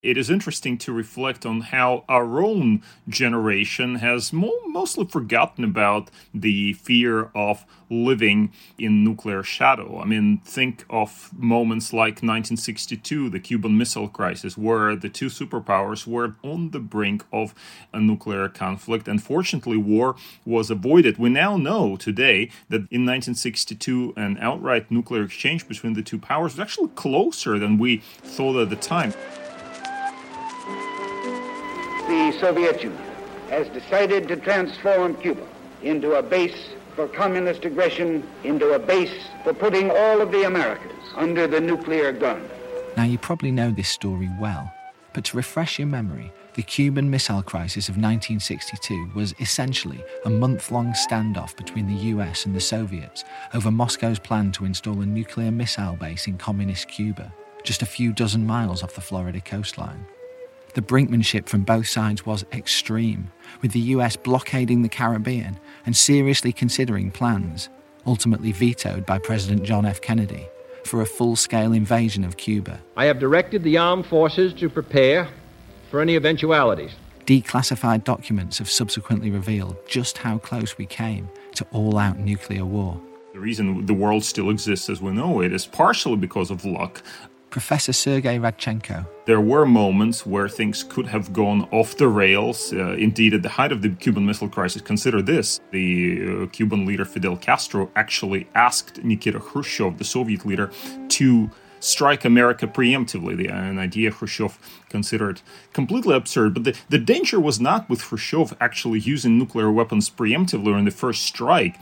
it 0.03 0.17
is 0.17 0.31
interesting 0.31 0.79
to 0.79 0.93
reflect 0.93 1.45
on 1.45 1.61
how 1.61 2.05
our 2.09 2.43
own 2.43 2.83
generation 3.09 3.97
has 3.97 4.33
mo- 4.33 4.59
mostly 4.67 5.05
forgotten 5.05 5.63
about 5.63 6.11
the 6.33 6.73
fear 6.73 7.31
of 7.35 7.67
living 7.91 8.51
in 8.79 9.05
nuclear 9.05 9.43
shadow. 9.43 10.01
I 10.01 10.07
mean, 10.07 10.39
think 10.39 10.87
of 10.89 11.31
moments 11.37 11.93
like 11.93 12.23
1962, 12.23 13.29
the 13.29 13.41
Cuban 13.41 13.77
Missile 13.77 14.09
Crisis, 14.09 14.57
where 14.57 14.97
the 14.97 15.11
two 15.11 15.27
superpowers 15.27 16.07
were 16.07 16.37
on 16.43 16.71
the 16.71 16.81
brink 16.81 17.25
of 17.31 17.55
a 17.93 18.01
nuclear 18.01 18.49
conflict. 18.49 19.07
and 19.07 19.23
fortunately, 19.23 19.77
war 19.77 20.17
was 20.47 20.71
avoided. 20.71 21.19
We 21.19 21.29
now 21.29 21.57
know 21.57 21.97
today 21.97 22.51
that 22.69 22.89
in 22.91 23.05
1962, 23.05 24.15
an 24.17 24.39
outright 24.41 24.91
nuclear 24.91 25.25
exchange 25.25 25.69
between 25.69 25.93
the 25.93 26.03
two 26.03 26.19
powers 26.19 26.53
was 26.53 26.61
actually 26.61 26.89
closer 26.95 27.59
than 27.59 27.77
we 27.77 27.99
thought 27.99 28.61
at 28.61 28.71
the 28.71 28.77
time 28.77 29.13
the 32.11 32.33
Soviet 32.41 32.83
Union 32.83 33.01
has 33.51 33.69
decided 33.69 34.27
to 34.27 34.37
transform 34.37 35.15
Cuba 35.15 35.47
into 35.81 36.15
a 36.15 36.23
base 36.23 36.71
for 36.97 37.07
communist 37.07 37.65
aggression, 37.65 38.29
into 38.43 38.73
a 38.73 38.81
base 38.81 39.29
for 39.45 39.55
putting 39.55 39.93
all 39.93 40.21
of 40.21 40.33
the 40.33 40.43
Americas 40.43 41.05
under 41.15 41.47
the 41.47 41.61
nuclear 41.61 42.11
gun. 42.11 42.51
Now, 42.97 43.05
you 43.05 43.17
probably 43.17 43.53
know 43.53 43.71
this 43.71 43.89
story 43.89 44.29
well, 44.41 44.73
but 45.13 45.25
to 45.27 45.37
refresh 45.37 45.79
your 45.79 45.87
memory, 45.87 46.33
the 46.55 46.65
Cuban 46.65 47.09
Missile 47.09 47.45
Crisis 47.45 47.89
of 47.89 47.95
1962 47.95 49.13
was 49.15 49.33
essentially 49.39 50.03
a 50.25 50.31
month 50.31 50.73
long 50.73 50.93
standoff 50.95 51.57
between 51.57 51.87
the 51.87 52.03
US 52.15 52.45
and 52.45 52.57
the 52.57 52.61
Soviets 52.61 53.23
over 53.55 53.71
Moscow's 53.71 54.19
plan 54.19 54.51
to 54.53 54.65
install 54.65 55.01
a 55.01 55.07
nuclear 55.07 55.53
missile 55.53 55.95
base 55.95 56.27
in 56.27 56.39
communist 56.39 56.89
Cuba, 56.89 57.33
just 57.63 57.83
a 57.83 57.87
few 57.87 58.13
dozen 58.13 58.45
miles 58.45 58.83
off 58.83 58.97
the 58.97 59.01
Florida 59.01 59.41
coastline. 59.41 60.05
The 60.75 60.83
brinkmanship 60.83 61.49
from 61.49 61.63
both 61.63 61.89
sides 61.89 62.25
was 62.25 62.45
extreme, 62.53 63.33
with 63.61 63.73
the 63.73 63.81
US 63.81 64.15
blockading 64.15 64.83
the 64.83 64.89
Caribbean 64.89 65.59
and 65.85 65.97
seriously 65.97 66.53
considering 66.53 67.11
plans, 67.11 67.69
ultimately 68.07 68.53
vetoed 68.53 69.05
by 69.05 69.19
President 69.19 69.65
John 69.65 69.85
F. 69.85 70.01
Kennedy, 70.01 70.47
for 70.85 71.03
a 71.03 71.07
full 71.07 71.35
scale 71.35 71.73
invasion 71.73 72.25
of 72.25 72.37
Cuba. 72.37 72.81
I 72.97 73.07
have 73.07 73.19
directed 73.19 73.65
the 73.65 73.79
armed 73.79 74.07
forces 74.07 74.55
to 74.55 74.69
prepare 74.69 75.29
for 75.91 76.01
any 76.01 76.15
eventualities. 76.15 76.93
Declassified 77.27 78.05
documents 78.05 78.59
have 78.59 78.71
subsequently 78.71 79.31
revealed 79.31 79.77
just 79.89 80.19
how 80.19 80.39
close 80.39 80.79
we 80.79 80.87
came 80.87 81.29
to 81.55 81.67
all 81.73 81.99
out 81.99 82.19
nuclear 82.19 82.65
war. 82.65 83.01
The 83.33 83.41
reason 83.41 83.87
the 83.87 83.95
world 83.95 84.25
still 84.25 84.51
exists 84.51 84.89
as 84.89 85.01
we 85.01 85.13
know 85.13 85.41
it 85.41 85.53
is 85.53 85.67
partially 85.67 86.17
because 86.17 86.51
of 86.51 86.65
luck, 86.65 87.03
Professor 87.51 87.93
Sergei 87.93 88.39
Radchenko. 88.39 89.07
There 89.27 89.41
were 89.41 89.67
moments 89.67 90.25
where 90.25 90.49
things 90.49 90.85
could 90.85 91.07
have 91.07 91.33
gone 91.33 91.69
off 91.73 91.97
the 91.97 92.09
rails. 92.09 92.73
Uh, 92.73 92.93
indeed, 92.93 93.35
at 93.35 93.43
the 93.43 93.49
height 93.49 93.73
of 93.73 93.83
the 93.83 93.91
Cuban 93.91 94.25
Missile 94.25 94.49
Crisis, 94.49 94.83
consider 94.83 95.21
this 95.21 95.61
the 95.71 96.45
uh, 96.45 96.47
Cuban 96.47 96.87
leader 96.87 97.05
Fidel 97.05 97.37
Castro 97.37 97.91
actually 97.97 98.47
asked 98.55 99.03
Nikita 99.03 99.41
Khrushchev, 99.41 99.99
the 99.99 100.05
Soviet 100.05 100.47
leader, 100.47 100.71
to 101.09 101.51
strike 101.81 102.25
America 102.25 102.67
preemptively, 102.67 103.51
an 103.51 103.79
idea 103.79 104.11
Khrushchev 104.11 104.59
considered 104.89 105.41
completely 105.73 106.15
absurd. 106.15 106.55
But 106.55 106.65
the, 106.65 106.77
the 106.89 106.99
danger 106.99 107.41
was 107.41 107.59
not 107.59 107.89
with 107.89 108.03
Khrushchev 108.03 108.55
actually 108.61 109.01
using 109.01 109.39
nuclear 109.39 109.73
weapons 109.73 110.11
preemptively 110.11 110.79
in 110.79 110.85
the 110.85 110.91
first 110.91 111.23
strike. 111.23 111.77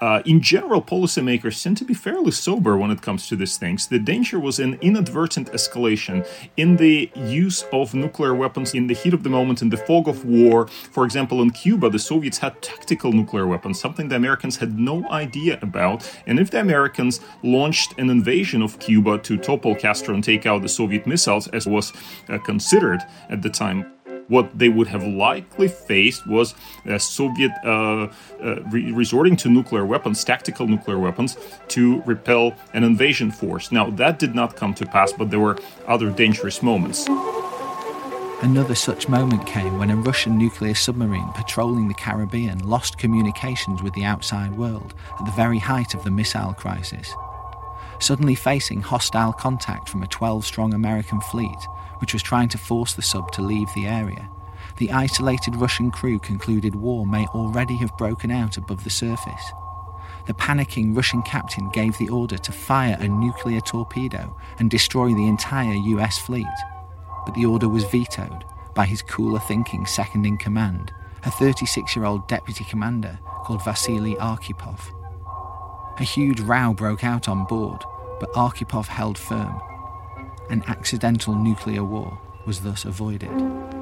Uh, 0.00 0.22
in 0.26 0.40
general, 0.40 0.80
policymakers 0.80 1.62
tend 1.62 1.76
to 1.76 1.84
be 1.84 1.94
fairly 1.94 2.30
sober 2.30 2.76
when 2.76 2.90
it 2.90 3.02
comes 3.02 3.28
to 3.28 3.36
these 3.36 3.56
things. 3.56 3.88
The 3.88 3.98
danger 3.98 4.38
was 4.38 4.58
an 4.58 4.78
inadvertent 4.80 5.52
escalation, 5.52 6.26
in 6.56 6.76
the 6.76 7.10
use 7.16 7.64
of 7.72 7.94
nuclear 7.94 8.34
weapons 8.34 8.74
in 8.74 8.86
the 8.86 8.94
heat 8.94 9.14
of 9.14 9.22
the 9.22 9.30
moment, 9.30 9.62
in 9.62 9.70
the 9.70 9.76
fog 9.76 10.08
of 10.08 10.24
war. 10.24 10.68
For 10.68 11.04
example, 11.04 11.42
in 11.42 11.50
Cuba, 11.50 11.90
the 11.90 11.98
Soviets 11.98 12.38
had 12.38 12.60
tactical 12.62 13.12
nuclear 13.12 13.46
weapons, 13.46 13.80
something 13.80 14.08
the 14.08 14.16
Americans 14.16 14.56
had 14.56 14.78
no 14.78 15.08
idea 15.10 15.58
about. 15.62 16.08
And 16.26 16.38
if 16.38 16.50
the 16.50 16.60
Americans 16.60 17.20
launched 17.42 17.98
an 17.98 18.10
invasion 18.10 18.62
of 18.62 18.78
Cuba 18.78 19.18
to 19.18 19.36
topple 19.36 19.74
Castro 19.74 20.14
and 20.14 20.22
take 20.22 20.46
out 20.46 20.62
the 20.62 20.68
Soviet 20.68 21.06
missiles, 21.06 21.48
as 21.48 21.66
was 21.66 21.92
uh, 22.28 22.38
considered 22.38 23.02
at 23.28 23.42
the 23.42 23.50
time, 23.50 23.92
What 24.28 24.58
they 24.58 24.68
would 24.68 24.88
have 24.88 25.04
likely 25.04 25.68
faced 25.68 26.26
was 26.26 26.54
a 26.84 27.00
Soviet 27.00 27.50
uh, 27.64 28.08
uh, 28.42 28.62
re- 28.70 28.92
resorting 28.92 29.36
to 29.36 29.48
nuclear 29.48 29.84
weapons, 29.84 30.22
tactical 30.22 30.66
nuclear 30.66 30.98
weapons, 30.98 31.36
to 31.68 32.02
repel 32.02 32.54
an 32.74 32.84
invasion 32.84 33.30
force. 33.30 33.72
Now, 33.72 33.90
that 33.90 34.18
did 34.18 34.34
not 34.34 34.56
come 34.56 34.74
to 34.74 34.86
pass, 34.86 35.12
but 35.12 35.30
there 35.30 35.40
were 35.40 35.56
other 35.86 36.10
dangerous 36.10 36.62
moments. 36.62 37.08
Another 38.40 38.76
such 38.76 39.08
moment 39.08 39.44
came 39.46 39.78
when 39.78 39.90
a 39.90 39.96
Russian 39.96 40.38
nuclear 40.38 40.74
submarine 40.74 41.32
patrolling 41.34 41.88
the 41.88 41.94
Caribbean 41.94 42.60
lost 42.60 42.96
communications 42.96 43.82
with 43.82 43.94
the 43.94 44.04
outside 44.04 44.56
world 44.56 44.94
at 45.18 45.26
the 45.26 45.32
very 45.32 45.58
height 45.58 45.92
of 45.94 46.04
the 46.04 46.10
missile 46.12 46.54
crisis. 46.54 47.12
Suddenly 48.00 48.34
facing 48.34 48.80
hostile 48.80 49.32
contact 49.32 49.88
from 49.88 50.02
a 50.02 50.06
12 50.06 50.44
strong 50.44 50.74
American 50.74 51.20
fleet, 51.20 51.58
which 51.98 52.12
was 52.12 52.22
trying 52.22 52.48
to 52.50 52.58
force 52.58 52.94
the 52.94 53.02
sub 53.02 53.30
to 53.32 53.42
leave 53.42 53.68
the 53.74 53.86
area, 53.86 54.28
the 54.76 54.92
isolated 54.92 55.56
Russian 55.56 55.90
crew 55.90 56.18
concluded 56.18 56.74
war 56.74 57.06
may 57.06 57.26
already 57.28 57.76
have 57.76 57.96
broken 57.96 58.30
out 58.30 58.56
above 58.56 58.84
the 58.84 58.90
surface. 58.90 59.52
The 60.26 60.34
panicking 60.34 60.94
Russian 60.96 61.22
captain 61.22 61.70
gave 61.70 61.96
the 61.98 62.10
order 62.10 62.38
to 62.38 62.52
fire 62.52 62.96
a 63.00 63.08
nuclear 63.08 63.60
torpedo 63.60 64.36
and 64.58 64.70
destroy 64.70 65.14
the 65.14 65.26
entire 65.26 65.74
US 65.74 66.18
fleet 66.18 66.46
but 67.28 67.34
the 67.34 67.44
order 67.44 67.68
was 67.68 67.84
vetoed 67.84 68.42
by 68.74 68.86
his 68.86 69.02
cooler 69.02 69.38
thinking 69.38 69.84
second 69.84 70.24
in 70.24 70.38
command, 70.38 70.90
a 71.26 71.30
36 71.30 71.94
year 71.94 72.06
old 72.06 72.26
deputy 72.26 72.64
commander 72.64 73.18
called 73.44 73.62
Vasily 73.62 74.14
Arkhipov. 74.14 74.80
A 76.00 76.04
huge 76.04 76.38
row 76.38 76.72
broke 76.74 77.02
out 77.02 77.28
on 77.28 77.44
board, 77.46 77.82
but 78.20 78.32
Arkhipov 78.34 78.86
held 78.86 79.18
firm. 79.18 79.60
An 80.48 80.62
accidental 80.68 81.34
nuclear 81.34 81.82
war 81.82 82.20
was 82.46 82.60
thus 82.60 82.84
avoided. 82.84 83.77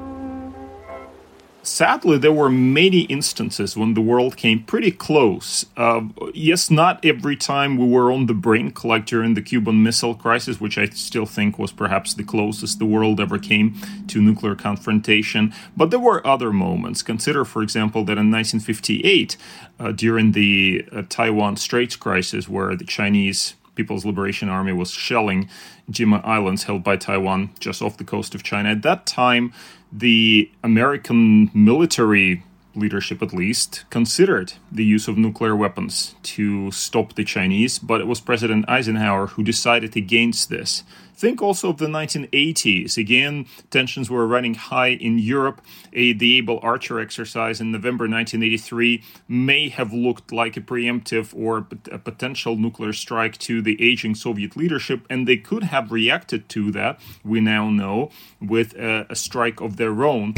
Sadly, 1.67 2.17
there 2.17 2.31
were 2.31 2.49
many 2.49 3.01
instances 3.01 3.75
when 3.75 3.93
the 3.93 3.99
world 3.99 4.37
came 4.37 4.63
pretty 4.63 4.89
close. 4.89 5.65
Uh, 5.75 6.03
yes, 6.33 6.71
not 6.71 7.03
every 7.03 7.35
time 7.35 7.77
we 7.77 7.85
were 7.85 8.09
on 8.09 8.27
the 8.27 8.33
brink, 8.33 8.85
like 8.85 9.05
during 9.05 9.33
the 9.33 9.41
Cuban 9.41 9.83
Missile 9.83 10.15
Crisis, 10.15 10.61
which 10.61 10.77
I 10.77 10.85
still 10.85 11.25
think 11.25 11.59
was 11.59 11.73
perhaps 11.73 12.13
the 12.13 12.23
closest 12.23 12.79
the 12.79 12.85
world 12.85 13.19
ever 13.19 13.37
came 13.37 13.75
to 14.07 14.21
nuclear 14.21 14.55
confrontation, 14.55 15.53
but 15.75 15.91
there 15.91 15.99
were 15.99 16.25
other 16.25 16.53
moments. 16.53 17.03
Consider, 17.03 17.43
for 17.43 17.61
example, 17.61 18.05
that 18.05 18.17
in 18.17 18.31
1958, 18.31 19.35
uh, 19.77 19.91
during 19.91 20.31
the 20.31 20.85
uh, 20.93 21.03
Taiwan 21.09 21.57
Straits 21.57 21.97
Crisis, 21.97 22.47
where 22.47 22.77
the 22.77 22.85
Chinese 22.85 23.55
People's 23.75 24.05
Liberation 24.05 24.49
Army 24.49 24.73
was 24.73 24.91
shelling 24.91 25.47
Jima 25.91 26.23
Islands 26.25 26.63
held 26.63 26.83
by 26.83 26.97
Taiwan 26.97 27.51
just 27.59 27.81
off 27.81 27.97
the 27.97 28.03
coast 28.03 28.35
of 28.35 28.43
China. 28.43 28.69
At 28.69 28.81
that 28.81 29.05
time, 29.05 29.53
the 29.91 30.51
American 30.63 31.49
military 31.53 32.43
leadership, 32.75 33.21
at 33.21 33.33
least, 33.33 33.85
considered 33.89 34.53
the 34.71 34.85
use 34.85 35.07
of 35.07 35.17
nuclear 35.17 35.55
weapons 35.55 36.15
to 36.23 36.71
stop 36.71 37.15
the 37.15 37.23
Chinese, 37.23 37.79
but 37.79 37.99
it 37.99 38.07
was 38.07 38.21
President 38.21 38.69
Eisenhower 38.69 39.27
who 39.27 39.43
decided 39.43 39.95
against 39.97 40.49
this. 40.49 40.83
Think 41.17 41.41
also 41.41 41.69
of 41.69 41.77
the 41.77 41.87
1980s. 41.87 42.95
Again, 42.95 43.47
tensions 43.71 44.07
were 44.07 44.27
running 44.27 44.53
high 44.53 44.89
in 44.89 45.17
Europe. 45.17 45.61
A, 45.91 46.13
the 46.13 46.37
Able 46.37 46.59
Archer 46.61 46.99
exercise 46.99 47.59
in 47.59 47.71
November 47.71 48.03
1983 48.03 49.03
may 49.27 49.69
have 49.69 49.91
looked 49.91 50.31
like 50.31 50.55
a 50.57 50.61
preemptive 50.61 51.35
or 51.35 51.65
a 51.91 51.97
potential 51.97 52.55
nuclear 52.55 52.93
strike 52.93 53.35
to 53.39 53.63
the 53.63 53.81
aging 53.83 54.13
Soviet 54.13 54.55
leadership, 54.55 55.07
and 55.09 55.27
they 55.27 55.37
could 55.37 55.63
have 55.63 55.91
reacted 55.91 56.47
to 56.49 56.71
that, 56.73 56.99
we 57.23 57.41
now 57.41 57.71
know, 57.71 58.11
with 58.39 58.75
a, 58.75 59.07
a 59.09 59.15
strike 59.15 59.59
of 59.59 59.77
their 59.77 60.03
own. 60.03 60.35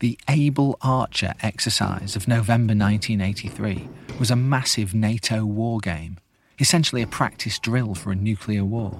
The 0.00 0.18
Able 0.28 0.76
Archer 0.82 1.32
exercise 1.40 2.14
of 2.14 2.28
November 2.28 2.74
1983 2.74 3.88
was 4.20 4.30
a 4.30 4.36
massive 4.36 4.94
NATO 4.94 5.46
war 5.46 5.78
game 5.78 6.18
essentially 6.58 7.02
a 7.02 7.06
practice 7.06 7.58
drill 7.58 7.94
for 7.94 8.10
a 8.10 8.16
nuclear 8.16 8.64
war, 8.64 8.98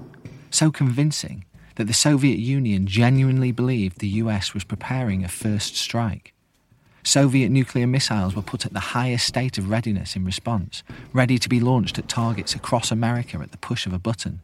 so 0.50 0.70
convincing 0.70 1.44
that 1.76 1.86
the 1.86 1.92
Soviet 1.92 2.38
Union 2.38 2.86
genuinely 2.86 3.52
believed 3.52 3.98
the 3.98 4.08
US 4.08 4.54
was 4.54 4.64
preparing 4.64 5.24
a 5.24 5.28
first 5.28 5.76
strike. 5.76 6.34
Soviet 7.04 7.48
nuclear 7.48 7.86
missiles 7.86 8.34
were 8.34 8.42
put 8.42 8.66
at 8.66 8.72
the 8.72 8.80
highest 8.80 9.26
state 9.26 9.56
of 9.56 9.70
readiness 9.70 10.14
in 10.14 10.24
response, 10.24 10.82
ready 11.12 11.38
to 11.38 11.48
be 11.48 11.60
launched 11.60 11.98
at 11.98 12.08
targets 12.08 12.54
across 12.54 12.90
America 12.90 13.38
at 13.38 13.52
the 13.52 13.58
push 13.58 13.86
of 13.86 13.92
a 13.92 13.98
button. 13.98 14.40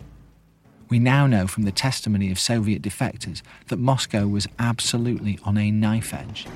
We 0.88 0.99
now 0.99 1.26
know 1.26 1.46
from 1.46 1.64
the 1.64 1.72
testimony 1.72 2.31
of 2.31 2.38
Soviet 2.38 2.81
defectors 2.81 3.42
that 3.68 3.79
Moscow 3.79 4.29
was 4.29 4.46
absolutely 4.59 5.38
on 5.44 5.59
a 5.59 5.70
knife 5.70 6.14
edge. 6.14 6.46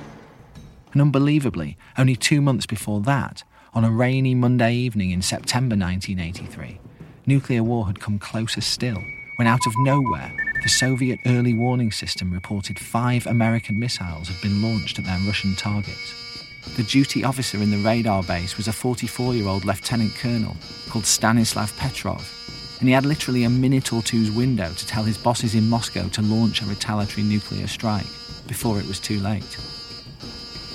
And 0.93 1.01
unbelievably, 1.01 1.77
only 1.97 2.15
two 2.15 2.41
months 2.41 2.65
before 2.65 3.01
that, 3.01 3.43
on 3.73 3.83
a 3.83 3.91
rainy 3.91 4.33
Monday 4.33 4.73
evening 4.73 5.11
in 5.11 5.21
September 5.21 5.75
1983, 5.75 6.79
nuclear 7.25 7.63
war 7.63 7.85
had 7.85 7.99
come 7.99 8.17
closer 8.17 8.61
still 8.61 9.01
when, 9.37 9.47
out 9.47 9.67
of 9.67 9.73
nowhere, 9.79 10.33
the 10.63 10.69
Soviet 10.69 11.19
early 11.25 11.53
warning 11.53 11.91
system 11.91 12.33
reported 12.33 12.79
five 12.79 13.25
American 13.27 13.79
missiles 13.79 14.27
had 14.27 14.41
been 14.41 14.61
launched 14.61 14.99
at 14.99 15.05
their 15.05 15.19
Russian 15.25 15.55
targets. 15.55 16.45
The 16.75 16.83
duty 16.83 17.23
officer 17.23 17.57
in 17.57 17.71
the 17.71 17.77
radar 17.77 18.23
base 18.23 18.57
was 18.57 18.67
a 18.67 18.73
44 18.73 19.35
year 19.35 19.47
old 19.47 19.65
lieutenant 19.65 20.15
colonel 20.15 20.57
called 20.89 21.05
Stanislav 21.05 21.75
Petrov, 21.77 22.77
and 22.79 22.89
he 22.89 22.93
had 22.93 23.05
literally 23.05 23.43
a 23.43 23.49
minute 23.49 23.93
or 23.93 24.01
two's 24.01 24.31
window 24.31 24.71
to 24.73 24.87
tell 24.87 25.03
his 25.03 25.17
bosses 25.17 25.55
in 25.55 25.69
Moscow 25.69 26.07
to 26.09 26.21
launch 26.21 26.61
a 26.61 26.65
retaliatory 26.65 27.25
nuclear 27.25 27.67
strike 27.67 28.07
before 28.47 28.79
it 28.79 28.87
was 28.87 28.99
too 28.99 29.19
late. 29.19 29.57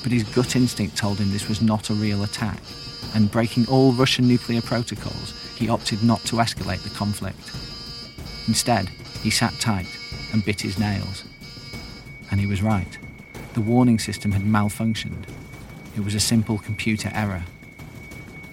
But 0.03 0.13
his 0.13 0.23
gut 0.23 0.55
instinct 0.55 0.97
told 0.97 1.19
him 1.19 1.31
this 1.31 1.49
was 1.49 1.61
not 1.61 1.91
a 1.91 1.95
real 1.95 2.23
attack, 2.23 2.61
and 3.15 3.31
breaking 3.31 3.67
all 3.69 3.93
Russian 3.93 4.27
nuclear 4.27 4.61
protocols, 4.61 5.33
he 5.57 5.69
opted 5.69 6.03
not 6.03 6.21
to 6.25 6.37
escalate 6.37 6.83
the 6.83 6.91
conflict. 6.91 7.53
Instead, 8.49 8.89
he 9.23 9.31
sat 9.31 9.53
tight 9.61 9.87
and 10.33 10.45
bit 10.45 10.61
his 10.61 10.79
nails. 10.79 11.25
And 12.31 12.41
he 12.41 12.47
was 12.47 12.63
right. 12.63 12.99
The 13.55 13.61
warning 13.61 13.99
system 13.99 14.33
had 14.33 14.43
malfunctioned. 14.43 15.25
It 15.97 16.05
was 16.05 16.15
a 16.15 16.21
simple 16.21 16.59
computer 16.59 17.11
error. 17.15 17.45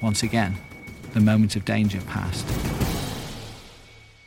Once 0.01 0.23
again, 0.23 0.57
the 1.13 1.19
moment 1.19 1.55
of 1.55 1.65
danger 1.65 1.99
passed. 2.01 2.47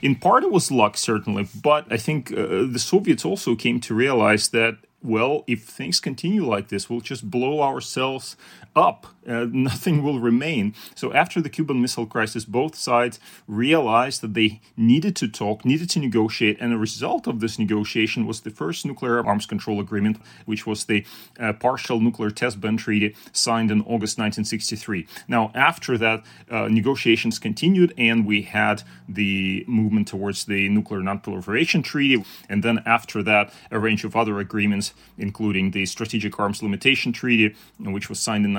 In 0.03 0.17
part, 0.17 0.45
it 0.45 0.51
was 0.51 0.71
luck, 0.71 0.97
certainly, 0.97 1.49
but 1.63 1.87
I 1.91 1.97
think 1.97 2.31
uh, 2.31 2.67
the 2.71 2.79
Soviets 2.79 3.25
also 3.25 3.55
came 3.55 3.81
to 3.81 3.95
realize 3.95 4.49
that 4.51 4.79
well, 5.05 5.45
if 5.47 5.65
things 5.65 6.01
continue 6.01 6.45
like 6.47 6.69
this, 6.69 6.89
we'll 6.89 7.03
just 7.03 7.31
blow 7.31 7.61
ourselves 7.63 8.37
up. 8.75 9.07
Uh, 9.27 9.47
nothing 9.53 10.03
will 10.03 10.21
remain. 10.21 10.75
So, 10.95 11.13
after 11.13 11.41
the 11.41 11.49
Cuban 11.49 11.81
Missile 11.81 12.07
Crisis, 12.07 12.45
both 12.45 12.75
sides 12.75 13.19
realized 13.47 14.21
that 14.21 14.35
they 14.35 14.61
needed 14.77 15.17
to 15.17 15.29
talk, 15.29 15.65
needed 15.65 15.91
to 15.91 15.99
negotiate, 15.99 16.59
and 16.61 16.73
a 16.73 16.79
result 16.79 17.27
of 17.27 17.41
this 17.41 17.59
negotiation 17.59 18.27
was 18.27 18.41
the 18.41 18.51
first 18.51 18.85
nuclear 18.85 19.25
arms 19.25 19.47
control 19.47 19.81
agreement, 19.81 20.19
which 20.45 20.67
was 20.67 20.85
the 20.85 21.05
uh, 21.39 21.53
Partial 21.53 22.01
Nuclear 22.01 22.31
Test 22.31 22.61
Ban 22.61 22.77
Treaty 22.77 23.15
signed 23.33 23.71
in 23.71 23.81
August 23.81 24.19
1963. 24.19 25.07
Now, 25.29 25.51
after 25.55 25.97
that, 25.99 26.25
uh, 26.51 26.69
negotiations 26.69 27.39
continued, 27.39 27.95
and 27.97 28.27
we 28.27 28.43
had 28.43 28.83
the 29.09 29.65
movement 29.67 30.09
towards 30.09 30.45
the 30.45 30.69
Nuclear 30.69 31.01
Nonproliferation 31.01 31.83
Treaty, 31.83 32.25
and 32.49 32.63
then 32.63 32.83
after 32.87 33.23
that, 33.23 33.53
a 33.71 33.79
range 33.79 34.05
of 34.05 34.17
other 34.17 34.39
agreements, 34.39 34.93
including 35.19 35.71
the 35.71 35.87
Strategic 35.87 36.39
Arms 36.39 36.63
Limitation 36.63 37.13
Treaty, 37.13 37.55
which 37.79 38.09
was 38.09 38.21
signed 38.21 38.45
in 38.45 38.53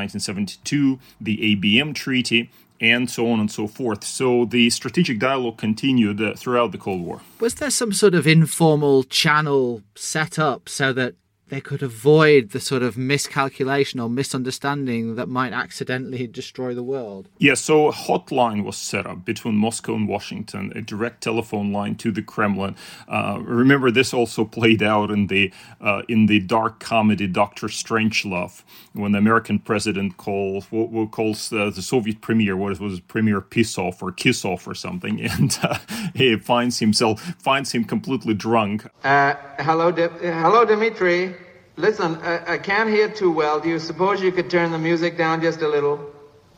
1972, 0.56 1.00
the 1.22 1.56
ABM 1.56 1.96
Treaty, 1.96 2.50
and 2.82 3.10
so 3.10 3.30
on 3.32 3.40
and 3.40 3.52
so 3.52 3.68
forth. 3.68 4.04
So 4.04 4.46
the 4.46 4.70
strategic 4.70 5.20
dialogue 5.20 5.58
continued 5.58 6.22
uh, 6.22 6.34
throughout 6.36 6.72
the 6.72 6.78
Cold 6.78 7.02
War. 7.02 7.22
Was 7.40 7.56
there 7.56 7.70
some 7.70 7.94
sort 7.94 8.14
of 8.14 8.28
informal 8.28 9.04
channel 9.04 9.82
set 9.96 10.38
up 10.38 10.68
so 10.68 10.92
that 10.94 11.16
they 11.50 11.62
could 11.62 11.84
avoid 11.84 12.50
the 12.52 12.60
sort 12.60 12.82
of 12.82 12.98
miscalculation 12.98 14.00
or 14.00 14.10
misunderstanding 14.10 15.16
that 15.16 15.30
might 15.30 15.54
accidentally 15.54 16.26
destroy 16.26 16.74
the 16.74 16.84
world. 16.84 17.30
Yeah, 17.38 17.54
so 17.54 17.88
a 17.88 17.94
hotline 17.94 18.64
was 18.64 18.78
set 18.78 19.06
up 19.06 19.24
between 19.26 19.56
Moscow 19.56 19.94
and 19.96 20.08
Washington, 20.08 20.74
a 20.76 20.82
direct 20.82 21.22
telephone 21.22 21.72
line 21.72 21.96
to 21.98 22.12
the 22.12 22.24
Kremlin. 22.24 22.76
Uh, 23.08 23.40
remember, 23.44 23.92
this 23.92 24.14
also 24.14 24.44
played 24.44 24.82
out 24.82 25.12
in 25.12 25.28
the 25.28 25.54
uh, 25.80 26.02
in 26.08 26.26
the 26.26 26.40
dark 26.40 26.80
comedy 26.80 27.28
Doctor 27.28 27.68
Strangelove, 27.68 28.64
when 28.94 29.12
the 29.12 29.20
American 29.20 29.60
president 29.60 30.18
calls 30.18 30.66
what, 30.72 30.90
what 30.90 31.12
calls 31.12 31.54
uh, 31.54 31.70
the 31.70 31.82
Soviet 31.82 32.22
premier 32.22 32.58
what 32.58 32.80
was 32.80 33.00
it, 33.00 33.08
Premier 33.08 33.40
Pissoff 33.42 34.02
or 34.02 34.12
Kissoff 34.12 34.66
or 34.66 34.74
something, 34.74 35.22
and 35.32 35.60
uh, 35.62 35.78
he 36.16 36.36
finds 36.38 36.80
himself 36.80 37.22
finds 37.38 37.72
him 37.72 37.84
completely 37.84 38.34
drunk. 38.34 38.86
Uh, 39.04 39.36
hello, 39.60 39.92
Di- 39.92 40.08
hello, 40.08 40.66
Dmitri. 40.66 41.36
Listen, 41.78 42.16
I, 42.24 42.54
I 42.54 42.58
can't 42.58 42.90
hear 42.90 43.10
too 43.10 43.32
well. 43.32 43.60
Do 43.60 43.70
you 43.70 43.80
suppose 43.80 44.22
you 44.22 44.32
could 44.32 44.50
turn 44.50 44.72
the 44.72 44.80
music 44.80 45.18
down 45.18 45.42
just 45.42 45.62
a 45.62 45.68
little? 45.68 46.00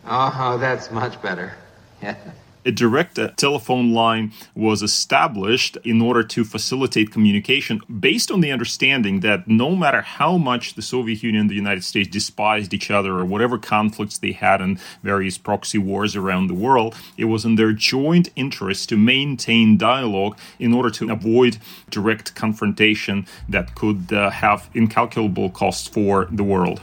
Oh, 0.06 0.58
that's 0.60 0.92
much 0.92 1.22
better. 1.22 1.54
Yeah. 2.02 2.16
a 2.68 2.72
direct 2.72 3.18
telephone 3.38 3.94
line 3.94 4.34
was 4.54 4.84
established 4.84 5.78
in 5.86 6.02
order 6.02 6.22
to 6.22 6.44
facilitate 6.44 7.12
communication 7.12 7.82
based 8.00 8.30
on 8.30 8.42
the 8.42 8.52
understanding 8.52 9.22
that 9.22 9.48
no 9.48 9.74
matter 9.74 10.02
how 10.02 10.38
much 10.38 10.74
the 10.74 10.82
Soviet 10.82 11.24
Union 11.24 11.42
and 11.42 11.50
the 11.50 11.56
United 11.56 11.84
States 11.84 12.10
despised 12.10 12.74
each 12.74 12.92
other 12.92 13.14
or 13.14 13.24
whatever 13.24 13.58
conflicts 13.58 14.18
they 14.18 14.34
had 14.34 14.60
in 14.60 14.78
various 15.02 15.38
proxy 15.38 15.78
wars 15.78 16.16
around 16.16 16.48
the 16.48 16.54
world, 16.54 16.94
it 17.18 17.26
was 17.26 17.46
in 17.46 17.56
their 17.56 17.72
joint 17.72 18.30
interest 18.36 18.90
to 18.90 18.98
maintain 18.98 19.78
dialogue 19.78 20.38
in 20.60 20.74
order 20.74 20.90
to 20.90 21.10
avoid 21.10 21.58
direct 21.90 22.36
confrontation 22.36 23.26
that 23.48 23.76
could 23.76 24.12
uh, 24.12 24.30
have 24.30 24.70
incalculable 24.74 25.50
costs 25.50 25.88
for 25.88 26.28
the 26.30 26.44
world. 26.44 26.82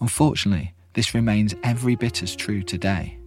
Unfortunately, 0.00 0.74
this 0.94 1.14
remains 1.14 1.54
every 1.62 1.96
bit 1.96 2.22
as 2.22 2.34
true 2.34 2.62
today. 2.62 3.18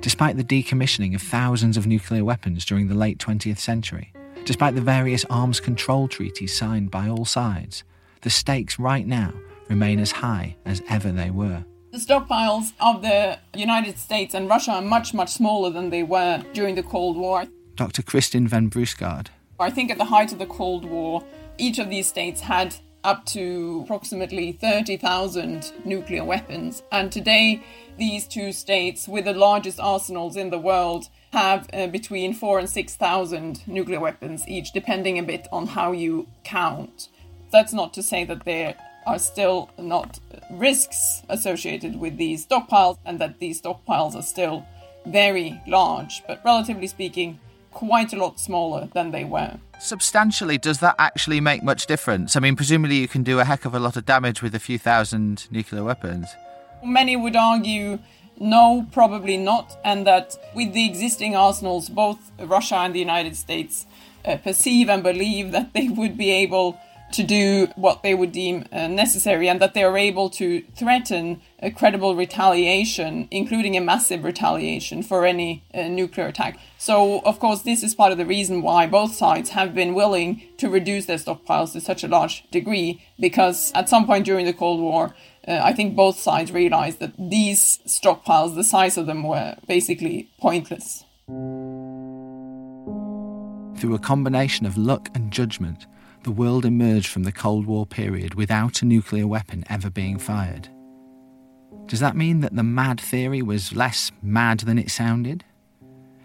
Despite 0.00 0.36
the 0.36 0.44
decommissioning 0.44 1.14
of 1.14 1.22
thousands 1.22 1.76
of 1.76 1.86
nuclear 1.86 2.24
weapons 2.24 2.64
during 2.64 2.88
the 2.88 2.94
late 2.94 3.18
20th 3.18 3.58
century, 3.58 4.12
despite 4.44 4.74
the 4.74 4.80
various 4.80 5.24
arms 5.30 5.60
control 5.60 6.08
treaties 6.08 6.54
signed 6.54 6.90
by 6.90 7.08
all 7.08 7.24
sides, 7.24 7.84
the 8.22 8.30
stakes 8.30 8.78
right 8.78 9.06
now 9.06 9.32
remain 9.68 9.98
as 9.98 10.10
high 10.10 10.56
as 10.64 10.82
ever 10.88 11.12
they 11.12 11.30
were. 11.30 11.64
The 11.92 11.98
stockpiles 11.98 12.72
of 12.80 13.02
the 13.02 13.38
United 13.54 13.98
States 13.98 14.34
and 14.34 14.48
Russia 14.48 14.72
are 14.72 14.82
much, 14.82 15.14
much 15.14 15.32
smaller 15.32 15.70
than 15.70 15.90
they 15.90 16.02
were 16.02 16.42
during 16.52 16.74
the 16.74 16.82
Cold 16.82 17.16
War. 17.16 17.44
Dr. 17.76 18.02
Kristin 18.02 18.48
Ven 18.48 18.68
Bruusgaard. 18.68 19.28
I 19.60 19.70
think 19.70 19.90
at 19.90 19.98
the 19.98 20.06
height 20.06 20.32
of 20.32 20.38
the 20.38 20.46
Cold 20.46 20.84
War, 20.84 21.24
each 21.56 21.78
of 21.78 21.88
these 21.88 22.08
states 22.08 22.40
had 22.40 22.74
up 23.04 23.24
to 23.26 23.82
approximately 23.84 24.52
30,000 24.52 25.72
nuclear 25.84 26.24
weapons. 26.24 26.82
And 26.90 27.12
today, 27.12 27.62
these 27.98 28.26
two 28.26 28.50
states, 28.50 29.06
with 29.06 29.26
the 29.26 29.34
largest 29.34 29.78
arsenals 29.78 30.36
in 30.36 30.50
the 30.50 30.58
world, 30.58 31.08
have 31.32 31.68
uh, 31.72 31.86
between 31.88 32.32
4 32.32 32.60
and 32.60 32.70
6,000 32.70 33.68
nuclear 33.68 34.00
weapons 34.00 34.48
each, 34.48 34.72
depending 34.72 35.18
a 35.18 35.22
bit 35.22 35.46
on 35.52 35.66
how 35.66 35.92
you 35.92 36.26
count. 36.42 37.08
That's 37.52 37.72
not 37.72 37.92
to 37.94 38.02
say 38.02 38.24
that 38.24 38.44
there 38.44 38.74
are 39.06 39.18
still 39.18 39.70
not 39.78 40.18
risks 40.50 41.22
associated 41.28 42.00
with 42.00 42.16
these 42.16 42.46
stockpiles 42.46 42.98
and 43.04 43.18
that 43.20 43.38
these 43.38 43.60
stockpiles 43.60 44.14
are 44.16 44.22
still 44.22 44.66
very 45.06 45.60
large, 45.66 46.22
but 46.26 46.40
relatively 46.44 46.86
speaking, 46.86 47.38
quite 47.74 48.12
a 48.12 48.16
lot 48.16 48.40
smaller 48.40 48.88
than 48.94 49.10
they 49.10 49.24
were. 49.24 49.58
Substantially, 49.80 50.56
does 50.56 50.78
that 50.78 50.94
actually 50.98 51.40
make 51.40 51.62
much 51.62 51.86
difference? 51.86 52.36
I 52.36 52.40
mean, 52.40 52.56
presumably 52.56 52.96
you 52.96 53.08
can 53.08 53.22
do 53.22 53.40
a 53.40 53.44
heck 53.44 53.64
of 53.64 53.74
a 53.74 53.78
lot 53.78 53.96
of 53.96 54.06
damage 54.06 54.40
with 54.40 54.54
a 54.54 54.58
few 54.58 54.78
thousand 54.78 55.46
nuclear 55.50 55.84
weapons. 55.84 56.28
Many 56.82 57.16
would 57.16 57.36
argue 57.36 57.98
no, 58.38 58.86
probably 58.90 59.36
not, 59.36 59.78
and 59.84 60.06
that 60.06 60.36
with 60.54 60.72
the 60.72 60.86
existing 60.86 61.36
arsenals, 61.36 61.88
both 61.88 62.18
Russia 62.40 62.76
and 62.76 62.94
the 62.94 62.98
United 62.98 63.36
States 63.36 63.86
uh, 64.24 64.36
perceive 64.38 64.88
and 64.88 65.02
believe 65.02 65.52
that 65.52 65.72
they 65.72 65.88
would 65.88 66.16
be 66.16 66.30
able 66.30 66.78
to 67.14 67.22
do 67.22 67.68
what 67.76 68.02
they 68.02 68.14
would 68.14 68.32
deem 68.32 68.64
uh, 68.72 68.88
necessary 68.88 69.48
and 69.48 69.60
that 69.60 69.72
they 69.74 69.84
are 69.84 69.96
able 69.96 70.28
to 70.30 70.62
threaten 70.76 71.40
a 71.60 71.70
credible 71.70 72.14
retaliation, 72.14 73.28
including 73.30 73.76
a 73.76 73.80
massive 73.80 74.24
retaliation 74.24 75.02
for 75.02 75.24
any 75.24 75.62
uh, 75.72 75.82
nuclear 75.88 76.26
attack. 76.26 76.58
So, 76.76 77.20
of 77.20 77.38
course, 77.38 77.62
this 77.62 77.82
is 77.82 77.94
part 77.94 78.12
of 78.12 78.18
the 78.18 78.26
reason 78.26 78.62
why 78.62 78.86
both 78.86 79.14
sides 79.14 79.50
have 79.50 79.74
been 79.74 79.94
willing 79.94 80.42
to 80.58 80.68
reduce 80.68 81.06
their 81.06 81.18
stockpiles 81.18 81.72
to 81.72 81.80
such 81.80 82.04
a 82.04 82.08
large 82.08 82.44
degree, 82.50 83.00
because 83.18 83.72
at 83.74 83.88
some 83.88 84.06
point 84.06 84.26
during 84.26 84.44
the 84.44 84.52
Cold 84.52 84.80
War, 84.80 85.14
uh, 85.46 85.60
I 85.62 85.72
think 85.72 85.94
both 85.94 86.18
sides 86.18 86.52
realized 86.52 86.98
that 86.98 87.14
these 87.16 87.78
stockpiles, 87.86 88.54
the 88.54 88.64
size 88.64 88.98
of 88.98 89.06
them, 89.06 89.22
were 89.22 89.56
basically 89.66 90.28
pointless. 90.40 91.04
Through 93.78 93.94
a 93.94 93.98
combination 93.98 94.66
of 94.66 94.76
luck 94.76 95.08
and 95.14 95.30
judgment, 95.30 95.86
the 96.24 96.30
world 96.30 96.64
emerged 96.64 97.06
from 97.06 97.22
the 97.22 97.32
Cold 97.32 97.66
War 97.66 97.86
period 97.86 98.34
without 98.34 98.82
a 98.82 98.86
nuclear 98.86 99.26
weapon 99.26 99.64
ever 99.68 99.90
being 99.90 100.18
fired. 100.18 100.68
Does 101.86 102.00
that 102.00 102.16
mean 102.16 102.40
that 102.40 102.56
the 102.56 102.62
mad 102.62 103.00
theory 103.00 103.42
was 103.42 103.74
less 103.74 104.10
mad 104.22 104.60
than 104.60 104.78
it 104.78 104.90
sounded? 104.90 105.44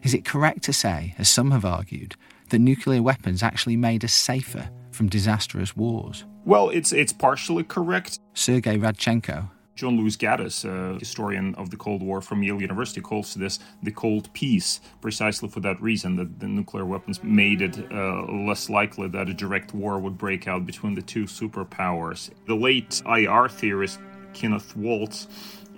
Is 0.01 0.13
it 0.13 0.23
correct 0.23 0.63
to 0.63 0.73
say, 0.73 1.13
as 1.17 1.29
some 1.29 1.51
have 1.51 1.65
argued, 1.65 2.15
that 2.49 2.59
nuclear 2.59 3.03
weapons 3.03 3.43
actually 3.43 3.75
made 3.75 4.05
us 4.05 4.13
safer 4.13 4.69
from 4.91 5.09
disastrous 5.09 5.75
wars? 5.75 6.23
Well, 6.45 6.69
it's 6.69 6.93
it's 6.93 7.13
partially 7.13 7.63
correct. 7.63 8.19
Sergei 8.33 8.77
Radchenko, 8.77 9.49
John 9.79 9.95
Lewis 9.95 10.17
Gaddis, 10.17 10.65
a 10.65 10.99
historian 10.99 11.55
of 11.55 11.69
the 11.69 11.77
Cold 11.77 12.03
War 12.03 12.19
from 12.19 12.43
Yale 12.43 12.59
University, 12.59 12.99
calls 12.99 13.33
this 13.33 13.59
the 13.81 13.91
Cold 13.91 14.27
Peace, 14.33 14.81
precisely 14.99 15.47
for 15.47 15.61
that 15.61 15.81
reason 15.81 16.17
that 16.17 16.41
the 16.41 16.49
nuclear 16.49 16.85
weapons 16.85 17.23
made 17.23 17.61
it 17.61 17.89
uh, 17.89 18.23
less 18.23 18.69
likely 18.69 19.07
that 19.07 19.29
a 19.29 19.33
direct 19.33 19.73
war 19.73 19.97
would 19.97 20.17
break 20.17 20.49
out 20.49 20.65
between 20.65 20.95
the 20.95 21.01
two 21.01 21.23
superpowers. 21.23 22.29
The 22.45 22.55
late 22.55 23.01
IR 23.05 23.47
theorist 23.47 24.01
Kenneth 24.33 24.75
Waltz 24.75 25.27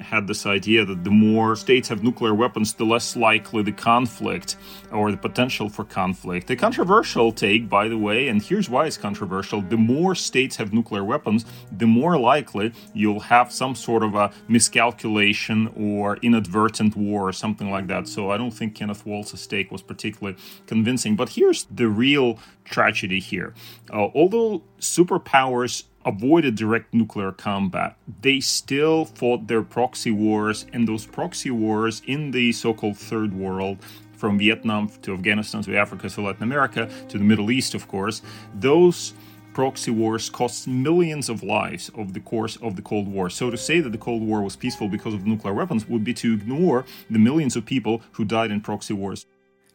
had 0.01 0.27
this 0.27 0.45
idea 0.45 0.85
that 0.85 1.03
the 1.03 1.11
more 1.11 1.55
states 1.55 1.89
have 1.89 2.03
nuclear 2.03 2.33
weapons, 2.33 2.73
the 2.73 2.85
less 2.85 3.15
likely 3.15 3.63
the 3.63 3.71
conflict 3.71 4.55
or 4.91 5.11
the 5.11 5.17
potential 5.17 5.69
for 5.69 5.83
conflict. 5.83 6.49
A 6.49 6.55
controversial 6.55 7.31
take, 7.31 7.69
by 7.69 7.87
the 7.87 7.97
way, 7.97 8.27
and 8.27 8.41
here's 8.41 8.69
why 8.69 8.85
it's 8.85 8.97
controversial 8.97 9.61
the 9.61 9.77
more 9.77 10.15
states 10.15 10.55
have 10.57 10.73
nuclear 10.73 11.03
weapons, 11.03 11.45
the 11.71 11.87
more 11.87 12.17
likely 12.17 12.73
you'll 12.93 13.19
have 13.19 13.51
some 13.51 13.75
sort 13.75 14.03
of 14.03 14.15
a 14.15 14.31
miscalculation 14.47 15.71
or 15.75 16.17
inadvertent 16.17 16.95
war 16.95 17.27
or 17.27 17.33
something 17.33 17.69
like 17.69 17.87
that. 17.87 18.07
So 18.07 18.31
I 18.31 18.37
don't 18.37 18.51
think 18.51 18.75
Kenneth 18.75 19.05
Waltz's 19.05 19.45
take 19.47 19.71
was 19.71 19.81
particularly 19.81 20.37
convincing. 20.67 21.15
But 21.15 21.29
here's 21.29 21.65
the 21.65 21.87
real 21.87 22.39
tragedy 22.65 23.19
here. 23.19 23.53
Uh, 23.91 24.07
although 24.15 24.63
superpowers 24.79 25.83
avoided 26.05 26.55
direct 26.55 26.93
nuclear 26.93 27.31
combat. 27.31 27.95
They 28.21 28.39
still 28.39 29.05
fought 29.05 29.47
their 29.47 29.61
proxy 29.61 30.11
wars, 30.11 30.65
and 30.73 30.87
those 30.87 31.05
proxy 31.05 31.51
wars 31.51 32.01
in 32.05 32.31
the 32.31 32.51
so 32.51 32.73
called 32.73 32.97
Third 32.97 33.33
World, 33.33 33.77
from 34.21 34.37
Vietnam 34.37 34.87
to 35.01 35.15
Afghanistan 35.15 35.63
to 35.63 35.75
Africa 35.75 36.07
to 36.07 36.21
Latin 36.21 36.43
America 36.43 36.87
to 37.09 37.17
the 37.17 37.23
Middle 37.23 37.49
East, 37.49 37.73
of 37.73 37.87
course, 37.87 38.21
those 38.53 39.13
proxy 39.53 39.89
wars 39.89 40.29
cost 40.29 40.67
millions 40.67 41.27
of 41.27 41.41
lives 41.41 41.89
over 41.95 42.11
the 42.11 42.19
course 42.19 42.55
of 42.57 42.75
the 42.75 42.83
Cold 42.83 43.07
War. 43.07 43.31
So 43.31 43.49
to 43.49 43.57
say 43.57 43.79
that 43.79 43.91
the 43.91 43.97
Cold 43.97 44.21
War 44.21 44.43
was 44.43 44.55
peaceful 44.55 44.87
because 44.87 45.15
of 45.15 45.25
nuclear 45.25 45.55
weapons 45.55 45.87
would 45.89 46.03
be 46.03 46.13
to 46.13 46.35
ignore 46.35 46.85
the 47.09 47.17
millions 47.17 47.55
of 47.55 47.65
people 47.65 48.03
who 48.11 48.23
died 48.23 48.51
in 48.51 48.61
proxy 48.61 48.93
wars. 48.93 49.25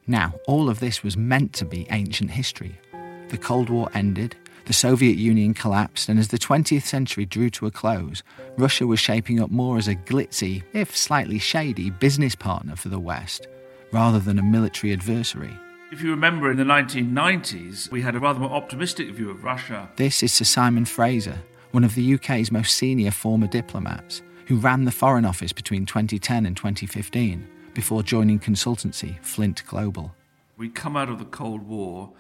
Now, 0.07 0.35
all 0.47 0.71
of 0.71 0.79
this 0.79 1.03
was 1.03 1.17
meant 1.17 1.53
to 1.55 1.65
be 1.65 1.89
ancient 1.91 2.31
history. 2.31 2.79
The 3.29 3.39
Cold 3.39 3.69
War 3.69 3.91
ended, 3.93 4.37
the 4.67 4.73
Soviet 4.73 5.17
Union 5.17 5.55
collapsed, 5.55 6.09
and 6.09 6.19
as 6.19 6.29
the 6.29 6.39
20th 6.39 6.83
century 6.83 7.25
drew 7.25 7.49
to 7.51 7.67
a 7.67 7.71
close, 7.71 8.23
Russia 8.59 8.87
was 8.87 8.99
shaping 8.99 9.41
up 9.41 9.51
more 9.51 9.79
as 9.79 9.87
a 9.87 9.95
glitzy, 9.95 10.65
if 10.73 10.97
slightly 10.97 11.39
shady, 11.39 11.89
business 11.89 12.35
partner 12.35 12.75
for 12.75 12.89
the 12.89 12.99
West, 12.99 13.47
rather 13.93 14.19
than 14.19 14.39
a 14.39 14.43
military 14.43 14.93
adversary. 14.93 15.57
If 15.93 16.03
you 16.03 16.11
remember, 16.11 16.51
in 16.51 16.57
the 16.57 16.65
1990s, 16.65 17.93
we 17.93 18.03
had 18.03 18.17
a 18.17 18.19
rather 18.19 18.41
more 18.41 18.51
optimistic 18.51 19.11
view 19.11 19.31
of 19.31 19.45
Russia. 19.45 19.89
This 19.95 20.25
is 20.25 20.33
Sir 20.33 20.45
Simon 20.45 20.85
Fraser, 20.85 21.39
one 21.71 21.85
of 21.85 21.95
the 21.95 22.15
UK's 22.15 22.51
most 22.51 22.75
senior 22.75 23.13
former 23.13 23.47
diplomats, 23.47 24.21
who 24.47 24.57
ran 24.57 24.85
the 24.85 24.91
Foreign 24.91 25.25
Office 25.25 25.53
between 25.53 25.87
2010 25.87 26.45
and 26.45 26.57
2015 26.57 27.47
before 27.73 28.03
joining 28.03 28.41
consultancy 28.41 29.23
Flint 29.23 29.63
Global. 29.67 30.13
We 30.57 30.71
come 30.71 30.97
out 30.97 31.09
of 31.09 31.21
the 31.21 31.25
Cold 31.25 31.63
War 31.69 32.11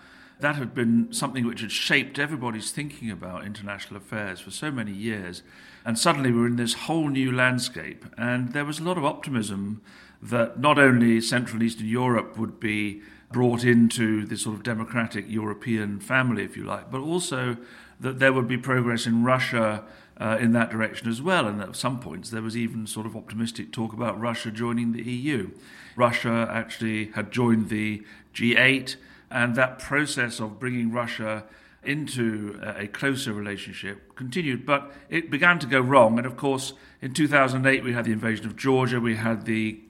that 0.41 0.57
had 0.57 0.75
been 0.75 1.13
something 1.13 1.47
which 1.47 1.63
had 1.63 1.73
shaped 1.73 2.19
everybody's 2.19 2.71
thinking 2.71 3.11
about 3.11 3.47
international 3.47 3.97
affairs 3.97 4.41
for 4.41 4.51
so 4.51 4.71
many 4.71 4.93
years. 4.93 5.43
And 5.85 5.99
suddenly 5.99 6.33
we're 6.33 6.47
in 6.47 6.57
this 6.57 6.75
whole 6.75 7.09
new 7.09 7.33
landscape. 7.33 8.05
And 8.19 8.53
there 8.53 8.65
was 8.65 8.79
a 8.79 8.85
lot 8.85 8.99
of 8.99 9.05
optimism 9.05 9.81
that 10.21 10.59
not 10.59 10.79
only 10.79 11.21
Central 11.21 11.55
and 11.55 11.63
Eastern 11.63 11.87
Europe 11.87 12.37
would 12.37 12.61
be 12.61 13.03
brought 13.33 13.65
into 13.65 14.27
this 14.27 14.43
sort 14.43 14.57
of 14.57 14.63
democratic 14.63 15.25
European 15.29 16.01
family, 16.01 16.45
if 16.45 16.57
you 16.57 16.65
like, 16.65 16.91
but 16.91 17.01
also 17.01 17.57
that 17.99 18.19
there 18.19 18.33
would 18.33 18.49
be 18.49 18.59
progress 18.59 19.07
in 19.07 19.25
Russia 19.25 19.85
uh, 20.19 20.37
in 20.41 20.53
that 20.53 20.71
direction 20.71 21.09
as 21.09 21.21
well. 21.21 21.47
And 21.47 21.61
at 21.61 21.77
some 21.77 22.01
points, 22.01 22.31
there 22.31 22.43
was 22.43 22.57
even 22.57 22.87
sort 22.87 23.07
of 23.07 23.17
optimistic 23.17 23.73
talk 23.73 23.93
about 23.93 24.21
Russia 24.21 24.51
joining 24.51 24.93
the 24.93 25.03
EU. 25.03 25.51
Russia 25.95 26.49
actually 26.51 27.07
had 27.13 27.31
joined 27.31 27.69
the 27.69 28.03
G8. 28.35 28.97
And 29.31 29.57
that 29.57 29.79
process 29.79 30.41
of 30.41 30.59
bringing 30.61 30.93
Russia 30.93 31.45
into 31.83 32.61
a 32.63 32.87
closer 32.89 33.33
relationship 33.33 34.15
continued, 34.17 34.67
but 34.67 34.93
it 35.09 35.31
began 35.31 35.59
to 35.61 35.67
go 35.67 35.81
wrong. 35.81 36.19
And 36.19 36.27
of 36.27 36.37
course, 36.37 36.73
in 37.01 37.15
2008, 37.15 37.85
we 37.85 37.93
had 37.93 38.05
the 38.05 38.13
invasion 38.13 38.47
of 38.47 38.57
Georgia, 38.57 39.01
we 39.01 39.17
had 39.17 39.47
the 39.47 39.81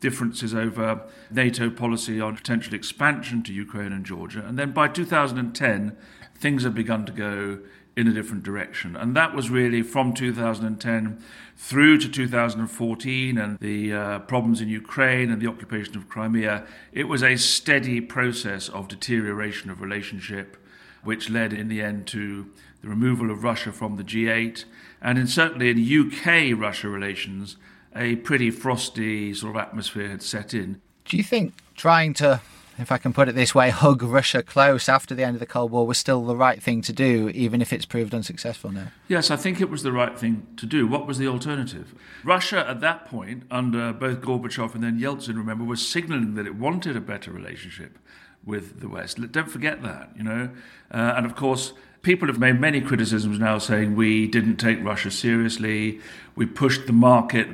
differences 0.00 0.54
over 0.54 1.00
NATO 1.30 1.70
policy 1.70 2.20
on 2.20 2.36
potential 2.36 2.74
expansion 2.74 3.42
to 3.44 3.52
Ukraine 3.52 3.92
and 3.92 4.04
Georgia. 4.04 4.44
And 4.44 4.58
then 4.58 4.72
by 4.72 4.88
2010, 4.88 5.96
things 6.36 6.64
had 6.64 6.74
begun 6.74 7.06
to 7.06 7.12
go 7.12 7.60
in 7.96 8.08
a 8.08 8.12
different 8.12 8.42
direction. 8.42 8.96
And 8.96 9.14
that 9.16 9.34
was 9.34 9.50
really 9.50 9.82
from 9.82 10.14
2010 10.14 11.22
through 11.56 11.98
to 11.98 12.08
2014 12.08 13.38
and 13.38 13.58
the 13.58 13.92
uh, 13.92 14.18
problems 14.20 14.60
in 14.60 14.68
Ukraine 14.68 15.30
and 15.30 15.40
the 15.40 15.46
occupation 15.46 15.96
of 15.96 16.08
Crimea. 16.08 16.66
It 16.92 17.04
was 17.04 17.22
a 17.22 17.36
steady 17.36 18.00
process 18.00 18.68
of 18.68 18.88
deterioration 18.88 19.70
of 19.70 19.80
relationship, 19.80 20.56
which 21.02 21.30
led 21.30 21.52
in 21.52 21.68
the 21.68 21.82
end 21.82 22.06
to 22.08 22.50
the 22.82 22.88
removal 22.88 23.30
of 23.30 23.44
Russia 23.44 23.72
from 23.72 23.96
the 23.96 24.04
G8. 24.04 24.64
And 25.00 25.18
in, 25.18 25.26
certainly 25.26 25.70
in 25.70 26.10
UK 26.10 26.58
Russia 26.58 26.88
relations, 26.88 27.56
a 27.94 28.16
pretty 28.16 28.50
frosty 28.50 29.32
sort 29.34 29.54
of 29.54 29.62
atmosphere 29.62 30.08
had 30.08 30.22
set 30.22 30.52
in. 30.52 30.80
Do 31.04 31.16
you 31.16 31.22
think 31.22 31.54
trying 31.76 32.14
to 32.14 32.40
if 32.78 32.90
I 32.90 32.98
can 32.98 33.12
put 33.12 33.28
it 33.28 33.34
this 33.34 33.54
way, 33.54 33.70
hug 33.70 34.02
Russia 34.02 34.42
close 34.42 34.88
after 34.88 35.14
the 35.14 35.22
end 35.22 35.36
of 35.36 35.40
the 35.40 35.46
Cold 35.46 35.70
War 35.70 35.86
was 35.86 35.98
still 35.98 36.24
the 36.24 36.36
right 36.36 36.62
thing 36.62 36.82
to 36.82 36.92
do, 36.92 37.28
even 37.30 37.62
if 37.62 37.72
it's 37.72 37.86
proved 37.86 38.14
unsuccessful 38.14 38.72
now? 38.72 38.88
Yes, 39.08 39.30
I 39.30 39.36
think 39.36 39.60
it 39.60 39.70
was 39.70 39.82
the 39.82 39.92
right 39.92 40.18
thing 40.18 40.46
to 40.56 40.66
do. 40.66 40.86
What 40.86 41.06
was 41.06 41.18
the 41.18 41.28
alternative? 41.28 41.94
Russia, 42.24 42.68
at 42.68 42.80
that 42.80 43.06
point, 43.06 43.44
under 43.50 43.92
both 43.92 44.20
Gorbachev 44.20 44.74
and 44.74 44.82
then 44.82 44.98
Yeltsin, 44.98 45.36
remember, 45.36 45.64
was 45.64 45.86
signaling 45.86 46.34
that 46.34 46.46
it 46.46 46.56
wanted 46.56 46.96
a 46.96 47.00
better 47.00 47.30
relationship 47.30 47.98
with 48.44 48.80
the 48.80 48.88
West. 48.88 49.20
Don't 49.32 49.50
forget 49.50 49.82
that, 49.82 50.10
you 50.16 50.22
know. 50.22 50.50
Uh, 50.90 51.14
and 51.16 51.24
of 51.24 51.34
course, 51.36 51.72
people 52.02 52.28
have 52.28 52.38
made 52.38 52.60
many 52.60 52.80
criticisms 52.80 53.38
now 53.38 53.58
saying 53.58 53.96
we 53.96 54.26
didn't 54.26 54.56
take 54.56 54.82
Russia 54.84 55.10
seriously, 55.10 56.00
we 56.36 56.46
pushed 56.46 56.86
the 56.86 56.92
market 56.92 57.48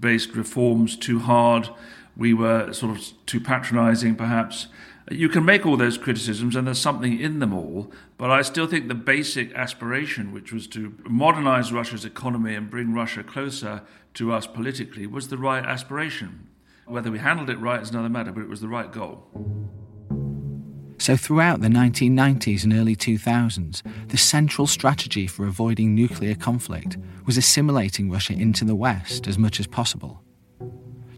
based 0.00 0.34
reforms 0.34 0.96
too 0.96 1.18
hard 1.18 1.68
we 2.20 2.34
were 2.34 2.70
sort 2.74 2.94
of 2.94 3.02
too 3.24 3.40
patronizing, 3.40 4.14
perhaps. 4.14 4.66
You 5.10 5.30
can 5.30 5.42
make 5.42 5.64
all 5.64 5.78
those 5.78 5.96
criticisms, 5.96 6.54
and 6.54 6.66
there's 6.66 6.78
something 6.78 7.18
in 7.18 7.38
them 7.38 7.54
all, 7.54 7.90
but 8.18 8.30
I 8.30 8.42
still 8.42 8.66
think 8.66 8.88
the 8.88 8.94
basic 8.94 9.54
aspiration, 9.54 10.30
which 10.30 10.52
was 10.52 10.66
to 10.68 10.94
modernize 11.08 11.72
Russia's 11.72 12.04
economy 12.04 12.54
and 12.54 12.70
bring 12.70 12.92
Russia 12.92 13.22
closer 13.22 13.80
to 14.14 14.32
us 14.34 14.46
politically, 14.46 15.06
was 15.06 15.28
the 15.28 15.38
right 15.38 15.64
aspiration. 15.64 16.46
Whether 16.84 17.10
we 17.10 17.20
handled 17.20 17.48
it 17.48 17.58
right 17.58 17.80
is 17.80 17.88
another 17.88 18.10
matter, 18.10 18.32
but 18.32 18.42
it 18.42 18.50
was 18.50 18.60
the 18.60 18.68
right 18.68 18.92
goal. 18.92 19.26
So, 20.98 21.16
throughout 21.16 21.62
the 21.62 21.68
1990s 21.68 22.64
and 22.64 22.74
early 22.74 22.96
2000s, 22.96 23.80
the 24.08 24.18
central 24.18 24.66
strategy 24.66 25.26
for 25.26 25.46
avoiding 25.46 25.94
nuclear 25.94 26.34
conflict 26.34 26.98
was 27.24 27.38
assimilating 27.38 28.10
Russia 28.10 28.34
into 28.34 28.66
the 28.66 28.74
West 28.74 29.26
as 29.26 29.38
much 29.38 29.58
as 29.58 29.66
possible. 29.66 30.22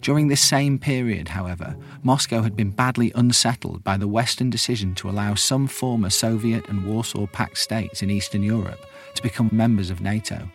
During 0.03 0.27
this 0.27 0.41
same 0.41 0.81
period, 0.81 1.29
however, 1.29 1.77
Moscow 2.03 2.43
had 2.43 2.57
been 2.57 2.71
badly 2.71 3.13
unsettled 3.15 3.85
by 3.85 3.97
the 3.97 4.09
Western 4.09 4.51
decision 4.51 4.97
to 4.97 5.09
allow 5.09 5.37
some 5.37 5.69
former 5.69 6.11
Soviet 6.11 6.69
and 6.69 6.85
Warsaw 6.85 7.29
Pact 7.29 7.57
states 7.57 8.03
in 8.03 8.11
Eastern 8.11 8.43
Europe 8.43 8.85
to 9.15 9.23
become 9.23 9.49
members 9.53 9.91
of 9.91 10.01
NATO. 10.01 10.51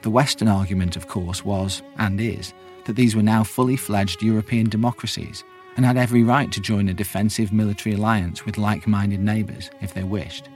The 0.00 0.08
Western 0.08 0.48
argument, 0.48 0.96
of 0.96 1.08
course, 1.08 1.44
was, 1.44 1.82
and 1.98 2.18
is, 2.18 2.54
that 2.86 2.96
these 2.96 3.14
were 3.14 3.22
now 3.22 3.44
fully 3.44 3.76
fledged 3.76 4.22
European 4.22 4.70
democracies 4.70 5.44
and 5.76 5.84
had 5.84 5.98
every 5.98 6.22
right 6.22 6.50
to 6.50 6.60
join 6.60 6.88
a 6.88 6.94
defensive 6.94 7.52
military 7.52 7.96
alliance 7.96 8.46
with 8.46 8.56
like 8.56 8.86
minded 8.86 9.20
neighbours 9.20 9.70
if 9.82 9.92
they 9.92 10.04
wished. 10.04 10.48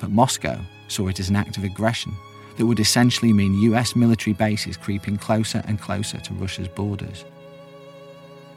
But 0.00 0.10
Moscow 0.10 0.58
saw 0.88 1.08
it 1.08 1.20
as 1.20 1.28
an 1.28 1.36
act 1.36 1.58
of 1.58 1.64
aggression 1.64 2.16
that 2.58 2.66
would 2.66 2.80
essentially 2.80 3.32
mean 3.32 3.54
US 3.72 3.96
military 3.96 4.34
bases 4.34 4.76
creeping 4.76 5.16
closer 5.16 5.62
and 5.66 5.80
closer 5.80 6.18
to 6.18 6.34
Russia's 6.34 6.68
borders. 6.68 7.24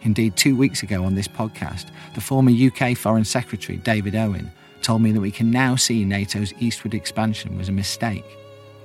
Indeed, 0.02 0.36
two 0.36 0.56
weeks 0.56 0.82
ago 0.82 1.06
on 1.06 1.16
this 1.16 1.28
podcast, 1.28 1.86
the 2.16 2.22
former 2.22 2.52
UK 2.52 2.98
Foreign 2.98 3.24
Secretary 3.24 3.78
David 3.78 4.16
Owen 4.16 4.52
told 4.82 5.04
me 5.04 5.12
that 5.12 5.22
we 5.22 5.32
can 5.32 5.52
now 5.52 5.76
see 5.76 6.04
NATO's 6.04 6.54
eastward 6.60 6.96
expansion 6.96 7.56
was 7.58 7.70
a 7.70 7.72
mistake, 7.72 8.26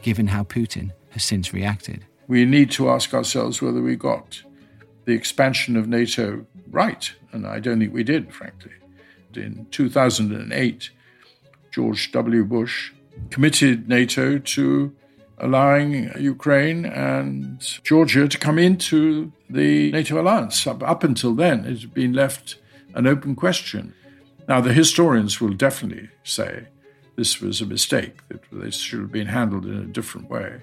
given 0.02 0.26
how 0.26 0.44
Putin 0.44 0.92
has 1.11 1.24
since 1.24 1.55
reacted. 1.55 2.05
We 2.29 2.44
need 2.44 2.70
to 2.72 2.90
ask 2.90 3.14
ourselves 3.14 3.62
whether 3.62 3.81
we 3.81 3.96
got 3.96 4.42
the 5.07 5.14
expansion 5.14 5.76
of 5.76 5.88
NATO 5.88 6.44
right, 6.70 7.11
and 7.33 7.46
I 7.46 7.61
don't 7.61 7.79
think 7.79 7.94
we 7.94 8.05
did, 8.05 8.35
frankly. 8.35 8.72
In 9.35 9.66
2008, 9.70 10.90
George 11.70 12.12
W. 12.12 12.44
Bush 12.44 12.92
committed 13.31 13.88
NATO 13.88 14.38
to 14.38 14.94
allowing 15.38 16.11
Ukraine 16.18 16.85
and 16.85 17.61
Georgia 17.83 18.29
to 18.29 18.38
come 18.38 18.59
into 18.59 19.33
the 19.51 19.92
NATO 19.92 20.20
alliance. 20.20 20.66
Up, 20.66 20.83
up 20.83 21.05
until 21.05 21.35
then, 21.35 21.64
it 21.64 21.81
had 21.81 21.94
been 21.94 22.12
left 22.12 22.57
an 22.94 23.07
open 23.07 23.37
question. 23.37 23.94
Now, 24.49 24.61
the 24.61 24.72
historians 24.72 25.40
will 25.40 25.53
definitely 25.53 26.09
say 26.25 26.68
this 27.16 27.40
was 27.40 27.61
a 27.61 27.66
mistake, 27.66 28.27
that 28.29 28.40
this 28.53 28.77
should 28.77 29.01
have 29.01 29.12
been 29.12 29.27
handled 29.27 29.64
in 29.64 29.77
a 29.77 29.87
different 29.87 30.31
way. 30.31 30.61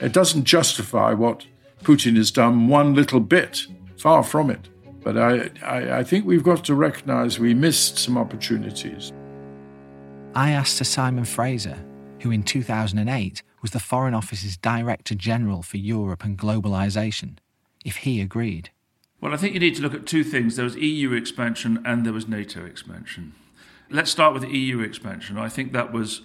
It 0.00 0.12
doesn't 0.12 0.44
justify 0.44 1.12
what 1.12 1.46
Putin 1.82 2.16
has 2.16 2.30
done 2.30 2.68
one 2.68 2.94
little 2.94 3.20
bit, 3.20 3.66
far 3.98 4.22
from 4.22 4.50
it. 4.50 4.68
But 5.02 5.16
I, 5.16 5.50
I, 5.62 5.98
I 5.98 6.04
think 6.04 6.26
we've 6.26 6.42
got 6.42 6.64
to 6.64 6.74
recognize 6.74 7.38
we 7.38 7.54
missed 7.54 7.98
some 7.98 8.18
opportunities. 8.18 9.12
I 10.34 10.50
asked 10.50 10.76
Sir 10.76 10.84
Simon 10.84 11.24
Fraser, 11.24 11.78
who 12.20 12.30
in 12.30 12.42
2008 12.42 13.42
was 13.66 13.72
the 13.72 13.80
Foreign 13.80 14.14
Office's 14.14 14.56
Director 14.56 15.16
General 15.16 15.60
for 15.60 15.76
Europe 15.76 16.22
and 16.22 16.38
Globalisation, 16.38 17.38
if 17.84 17.96
he 17.96 18.20
agreed. 18.20 18.70
Well, 19.20 19.34
I 19.34 19.36
think 19.36 19.54
you 19.54 19.58
need 19.58 19.74
to 19.74 19.82
look 19.82 19.92
at 19.92 20.06
two 20.06 20.22
things. 20.22 20.54
There 20.54 20.64
was 20.64 20.76
EU 20.76 21.12
expansion 21.12 21.82
and 21.84 22.06
there 22.06 22.12
was 22.12 22.28
NATO 22.28 22.64
expansion. 22.64 23.34
Let's 23.90 24.12
start 24.12 24.34
with 24.34 24.44
EU 24.44 24.78
expansion. 24.78 25.36
I 25.36 25.48
think 25.48 25.72
that 25.72 25.92
was 25.92 26.20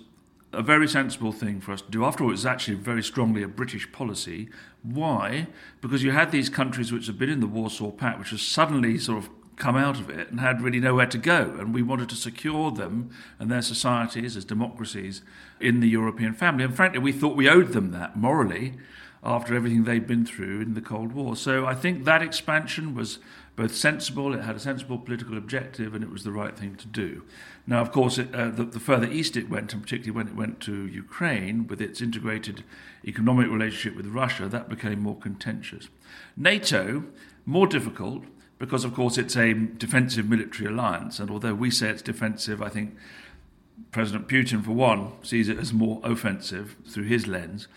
a 0.53 0.61
very 0.61 0.87
sensible 0.87 1.31
thing 1.31 1.61
for 1.61 1.71
us 1.71 1.81
to 1.81 1.89
do. 1.89 2.05
After 2.05 2.23
all, 2.23 2.29
it 2.29 2.33
was 2.33 2.45
actually 2.45 2.77
very 2.77 3.01
strongly 3.01 3.41
a 3.41 3.47
British 3.47 3.91
policy. 3.91 4.47
Why? 4.83 5.47
Because 5.81 6.03
you 6.03 6.11
had 6.11 6.31
these 6.31 6.47
countries 6.47 6.91
which 6.91 7.07
had 7.07 7.17
been 7.17 7.29
in 7.29 7.39
the 7.39 7.47
Warsaw 7.47 7.89
Pact, 7.89 8.19
which 8.19 8.31
was 8.31 8.43
suddenly 8.43 8.99
sort 8.99 9.17
of 9.17 9.31
come 9.55 9.75
out 9.75 9.99
of 9.99 10.11
it 10.11 10.29
and 10.29 10.39
had 10.39 10.61
really 10.61 10.79
nowhere 10.79 11.07
to 11.07 11.17
go. 11.17 11.55
And 11.57 11.73
we 11.73 11.81
wanted 11.81 12.09
to 12.09 12.15
secure 12.15 12.69
them 12.69 13.09
and 13.39 13.49
their 13.49 13.63
societies 13.63 14.37
as 14.37 14.45
democracies 14.45 15.23
in 15.61 15.79
the 15.79 15.89
European 15.89 16.33
family. 16.33 16.63
And 16.63 16.75
frankly, 16.75 16.99
we 16.99 17.11
thought 17.11 17.35
we 17.35 17.49
owed 17.49 17.69
them 17.69 17.91
that 17.91 18.15
morally 18.15 18.73
after 19.23 19.55
everything 19.55 19.83
they'd 19.83 20.07
been 20.07 20.25
through 20.25 20.61
in 20.61 20.73
the 20.73 20.81
Cold 20.81 21.13
War. 21.13 21.35
So 21.35 21.65
I 21.65 21.75
think 21.75 22.05
that 22.05 22.21
expansion 22.21 22.95
was 22.95 23.19
both 23.55 23.75
sensible, 23.75 24.33
it 24.33 24.41
had 24.41 24.55
a 24.55 24.59
sensible 24.59 24.97
political 24.97 25.37
objective, 25.37 25.93
and 25.93 26.03
it 26.03 26.09
was 26.09 26.23
the 26.23 26.31
right 26.31 26.57
thing 26.57 26.75
to 26.75 26.87
do. 26.87 27.23
Now, 27.67 27.81
of 27.81 27.91
course, 27.91 28.17
it, 28.17 28.33
uh, 28.33 28.49
the, 28.49 28.63
the, 28.63 28.79
further 28.79 29.07
east 29.07 29.37
it 29.37 29.49
went, 29.49 29.73
and 29.73 29.83
particularly 29.83 30.15
when 30.15 30.27
it 30.27 30.35
went 30.35 30.59
to 30.61 30.87
Ukraine, 30.87 31.67
with 31.67 31.81
its 31.81 32.01
integrated 32.01 32.63
economic 33.05 33.51
relationship 33.51 33.95
with 33.95 34.07
Russia, 34.07 34.47
that 34.47 34.69
became 34.69 35.01
more 35.01 35.17
contentious. 35.17 35.89
NATO, 36.35 37.03
more 37.45 37.67
difficult, 37.67 38.23
because, 38.57 38.85
of 38.85 38.93
course, 38.93 39.17
it's 39.17 39.35
a 39.35 39.53
defensive 39.53 40.29
military 40.29 40.69
alliance. 40.69 41.19
And 41.19 41.29
although 41.29 41.53
we 41.53 41.69
say 41.69 41.89
it's 41.89 42.01
defensive, 42.01 42.61
I 42.61 42.69
think 42.69 42.95
President 43.91 44.27
Putin, 44.27 44.63
for 44.63 44.71
one, 44.71 45.11
sees 45.23 45.49
it 45.49 45.57
as 45.57 45.73
more 45.73 45.99
offensive 46.03 46.75
through 46.87 47.05
his 47.05 47.27
lens. 47.27 47.67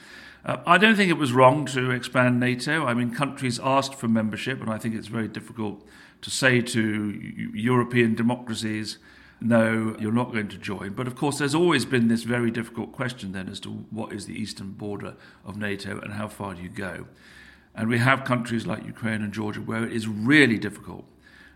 Uh, 0.45 0.59
I 0.67 0.77
don't 0.79 0.95
think 0.95 1.11
it 1.11 1.14
was 1.19 1.33
wrong 1.33 1.64
to 1.67 1.90
expand 1.90 2.38
NATO. 2.38 2.85
I 2.85 2.95
mean, 2.95 3.14
countries 3.14 3.59
asked 3.62 3.95
for 3.95 4.09
membership, 4.09 4.61
and 4.61 4.71
I 4.71 4.79
think 4.79 4.95
it's 4.95 5.09
very 5.09 5.29
difficult 5.29 5.87
to 6.21 6.31
say 6.31 6.61
to 6.61 7.11
European 7.55 8.14
democracies, 8.14 8.99
no, 9.40 9.97
you're 9.99 10.12
not 10.12 10.33
going 10.33 10.49
to 10.49 10.59
join. 10.59 10.95
But 10.95 11.07
of 11.07 11.17
course, 11.17 11.38
there's 11.38 11.55
always 11.55 11.85
been 11.85 12.09
this 12.09 12.23
very 12.23 12.51
difficult 12.51 12.93
question 12.93 13.33
then 13.33 13.49
as 13.49 13.61
to 13.61 13.71
what 13.90 14.12
is 14.12 14.27
the 14.27 14.40
eastern 14.40 14.73
border 14.73 15.14
of 15.45 15.57
NATO 15.57 15.99
and 16.01 16.14
how 16.14 16.29
far 16.29 16.55
do 16.55 16.62
you 16.62 16.69
go. 16.69 17.07
And 17.75 17.88
we 17.88 17.99
have 17.99 18.25
countries 18.25 18.67
like 18.67 18.87
Ukraine 18.87 19.23
and 19.23 19.33
Georgia 19.33 19.61
where 19.61 19.85
it 19.85 19.93
is 19.93 20.07
really 20.07 20.59
difficult, 20.59 21.05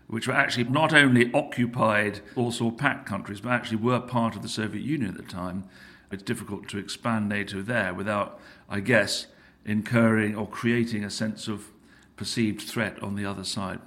which 0.09 0.27
were 0.27 0.33
actually 0.33 0.63
not 0.63 0.91
only 0.91 1.31
occupied 1.33 2.19
Warsaw 2.35 2.71
Pact 2.71 3.05
countries, 3.05 3.41
but 3.41 3.51
actually 3.51 3.77
were 3.77 3.99
part 3.99 4.35
of 4.35 4.41
the 4.41 4.49
Soviet 4.49 4.83
Union 4.83 5.11
at 5.11 5.17
the 5.17 5.23
time. 5.31 5.65
It's 6.11 6.23
difficult 6.23 6.67
to 6.69 6.79
expand 6.79 7.29
NATO 7.29 7.61
there 7.61 7.93
without, 7.93 8.39
I 8.67 8.79
guess, 8.79 9.27
incurring 9.65 10.35
or 10.35 10.47
creating 10.47 11.03
a 11.03 11.11
sense 11.11 11.47
of 11.47 11.69
perceived 12.15 12.61
threat 12.61 13.01
on 13.03 13.15
the 13.15 13.25
other 13.25 13.43
side. 13.43 13.79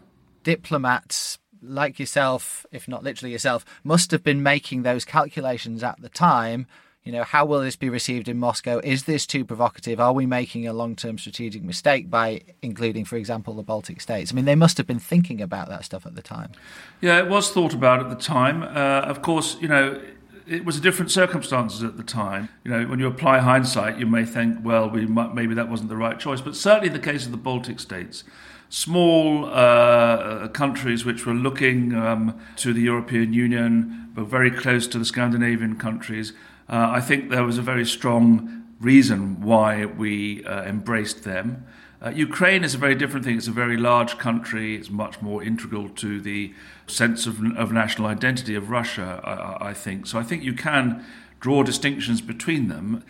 Diplomats 0.45 1.39
like 1.61 1.99
yourself, 1.99 2.65
if 2.71 2.87
not 2.87 3.03
literally 3.03 3.33
yourself, 3.33 3.65
must 3.83 4.13
have 4.13 4.23
been 4.23 4.45
making 4.45 4.83
those 4.83 5.05
calculations 5.05 5.83
at 5.83 6.01
the 6.01 6.09
time 6.09 6.67
you 7.05 7.11
know, 7.11 7.25
how 7.25 7.45
will 7.45 7.61
this 7.61 7.75
be 7.75 7.89
received 7.89 8.29
in 8.29 8.39
Moscow? 8.39 8.81
Is 8.85 9.05
this 9.05 9.27
too 9.27 9.45
provocative? 9.45 9.99
Are 9.99 10.13
we 10.13 10.25
making 10.25 10.69
a 10.69 10.73
long 10.73 10.95
term 10.95 11.19
strategic 11.19 11.63
mistake 11.63 12.09
by 12.09 12.43
including, 12.63 13.05
for 13.05 13.17
example, 13.17 13.55
the 13.55 13.63
Baltic 13.63 14.01
states? 14.01 14.33
I 14.33 14.35
mean, 14.37 14.45
they 14.45 14.55
must 14.55 14.77
have 14.77 14.87
been 14.87 15.01
thinking 15.01 15.41
about 15.41 15.69
that 15.69 15.85
stuff 15.85 16.07
at 16.07 16.15
the 16.15 16.23
time. 16.23 16.53
Yeah, 17.01 17.19
it 17.19 17.29
was 17.29 17.51
thought 17.51 17.75
about 17.75 18.01
at 18.01 18.09
the 18.09 18.23
time. 18.23 18.63
Uh, 18.63 19.01
of 19.09 19.21
course, 19.21 19.57
you 19.61 19.67
know, 19.67 20.01
it 20.47 20.65
was 20.65 20.77
a 20.77 20.81
different 20.81 21.11
circumstances 21.11 21.83
at 21.83 21.97
the 21.97 22.05
time. 22.05 22.49
You 22.65 22.71
know, 22.71 22.85
when 22.87 23.01
you 23.01 23.09
apply 23.09 23.41
hindsight, 23.41 23.99
you 23.99 24.07
may 24.07 24.25
think, 24.25 24.59
well, 24.63 24.89
we 24.89 25.07
might, 25.07 25.35
maybe 25.35 25.55
that 25.55 25.69
wasn't 25.69 25.89
the 25.89 25.97
right 25.97 26.19
choice. 26.19 26.41
But 26.41 26.55
certainly 26.55 26.89
in 26.89 26.93
the 26.93 27.01
case 27.01 27.27
of 27.27 27.33
the 27.33 27.37
Baltic 27.39 27.81
states, 27.81 28.23
small 28.69 29.47
uh, 29.47 30.47
countries 30.49 31.05
which 31.05 31.27
were 31.27 31.35
looking 31.35 31.95
um, 31.95 32.41
to 32.57 32.73
the 32.73 32.81
European 32.81 33.33
Union, 33.33 34.11
but 34.15 34.27
very 34.27 34.51
close 34.51 34.87
to 34.89 34.99
the 34.99 35.05
Scandinavian 35.05 35.77
countries, 35.77 36.33
Uh, 36.69 36.89
I 36.91 37.01
think 37.01 37.31
there 37.31 37.45
was 37.45 37.59
a 37.59 37.63
very 37.63 37.85
strong 37.85 38.65
reason 38.81 39.41
why 39.41 39.85
we 39.85 40.45
uh, 40.45 40.65
embraced 40.65 41.25
them. 41.25 41.67
Uh, 42.05 42.11
Ukraine 42.11 42.65
is 42.65 42.75
a 42.75 42.79
very 42.79 42.97
different 42.97 43.25
thing. 43.25 43.37
It's 43.37 43.47
a 43.47 43.53
very 43.53 43.77
large 43.77 44.19
country. 44.19 44.75
It's 44.75 44.91
much 44.91 45.23
more 45.23 45.43
integral 45.43 45.89
to 45.91 46.21
the 46.21 46.53
sense 46.89 47.27
of, 47.27 47.41
of 47.57 47.71
national 47.71 48.09
identity 48.09 48.57
of 48.57 48.71
Russia, 48.71 49.21
I, 49.23 49.69
I 49.69 49.75
think. 49.75 50.07
So 50.09 50.19
I 50.19 50.25
think 50.25 50.43
you 50.43 50.53
can 50.53 51.05
draw 51.39 51.63
distinctions 51.63 52.21
between 52.21 52.69
them. 52.69 53.05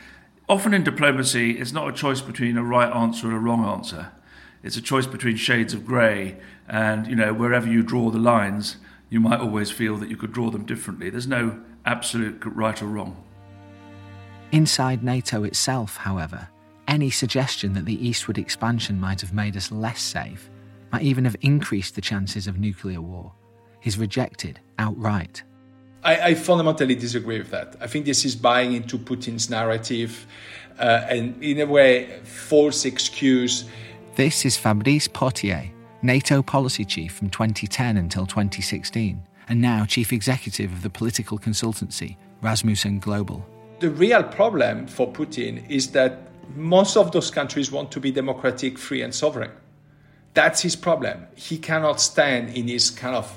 Often 0.49 0.75
in 0.75 0.85
diplomacy, 0.85 1.53
it's 1.53 1.73
not 1.73 1.88
a 1.88 1.93
choice 1.93 2.21
between 2.21 2.59
a 2.59 2.65
right 2.65 2.95
answer 2.95 3.29
and 3.29 3.37
a 3.37 3.41
wrong 3.41 3.65
answer. 3.65 4.12
It's 4.62 4.77
a 4.77 4.83
choice 4.83 5.07
between 5.07 5.37
shades 5.37 5.73
of 5.73 5.87
grey, 5.87 6.37
and 6.69 7.07
you 7.07 7.17
know 7.17 7.33
wherever 7.33 7.67
you 7.67 7.83
draw 7.83 8.11
the 8.11 8.19
lines, 8.19 8.77
you 9.11 9.21
might 9.21 9.41
always 9.41 9.71
feel 9.71 9.97
that 9.97 10.09
you 10.09 10.17
could 10.17 10.33
draw 10.33 10.51
them 10.51 10.65
differently. 10.65 11.11
There's 11.11 11.27
no 11.27 11.61
absolute 11.85 12.43
right 12.45 12.81
or 12.81 12.87
wrong. 12.87 13.23
Inside 14.53 15.03
NATO 15.03 15.45
itself, 15.45 15.97
however, 15.97 16.47
any 16.87 17.09
suggestion 17.09 17.73
that 17.73 17.87
the 17.87 18.07
eastward 18.07 18.37
expansion 18.37 19.01
might 19.01 19.23
have 19.23 19.33
made 19.33 19.57
us 19.57 19.73
less 19.73 20.03
safe, 20.03 20.51
might 20.93 21.01
even 21.01 21.25
have 21.25 21.37
increased 21.41 21.95
the 21.95 22.03
chances 22.03 22.47
of 22.47 22.59
nuclear 22.59 23.01
war, 23.01 23.33
is 23.83 23.97
rejected 23.97 24.61
outright. 24.79 25.43
I, 26.05 26.21
I 26.21 26.35
fundamentally 26.35 26.95
disagree 26.95 27.38
with 27.38 27.51
that. 27.51 27.77
I 27.81 27.87
think 27.87 28.05
this 28.05 28.27
is 28.27 28.37
buying 28.37 28.75
into 28.75 28.99
Putin's 28.99 29.49
narrative 29.49 30.27
uh, 30.79 31.07
and, 31.09 31.43
in 31.43 31.61
a 31.61 31.67
way, 31.67 32.21
false 32.25 32.85
excuse. 32.85 33.65
This 34.17 34.45
is 34.45 34.59
Fabrice 34.59 35.09
Pothier, 35.09 35.73
NATO 36.03 36.43
policy 36.43 36.85
chief 36.85 37.15
from 37.15 37.31
2010 37.31 37.97
until 37.97 38.27
2016, 38.27 39.23
and 39.49 39.62
now 39.62 39.87
chief 39.87 40.12
executive 40.12 40.71
of 40.73 40.83
the 40.83 40.91
political 40.91 41.38
consultancy 41.38 42.17
Rasmussen 42.43 42.99
Global. 42.99 43.47
The 43.83 43.90
real 43.90 44.23
problem 44.23 44.87
for 44.87 45.12
Putin 45.12 45.68
is 45.68 45.90
that 45.90 46.29
most 46.55 46.97
of 46.97 47.11
those 47.11 47.33
countries 47.33 47.73
want 47.73 47.90
to 47.90 47.99
be 47.99 48.12
democratic, 48.12 48.79
free, 48.79 49.03
and 49.03 49.12
sovereign. 49.12 49.51
That's 50.35 50.61
his 50.61 50.77
problem. 50.77 51.27
He 51.35 51.59
cannot 51.59 52.01
stand 52.01 52.51
in 52.57 52.68
his 52.68 52.90
kind 52.90 53.16
of 53.16 53.37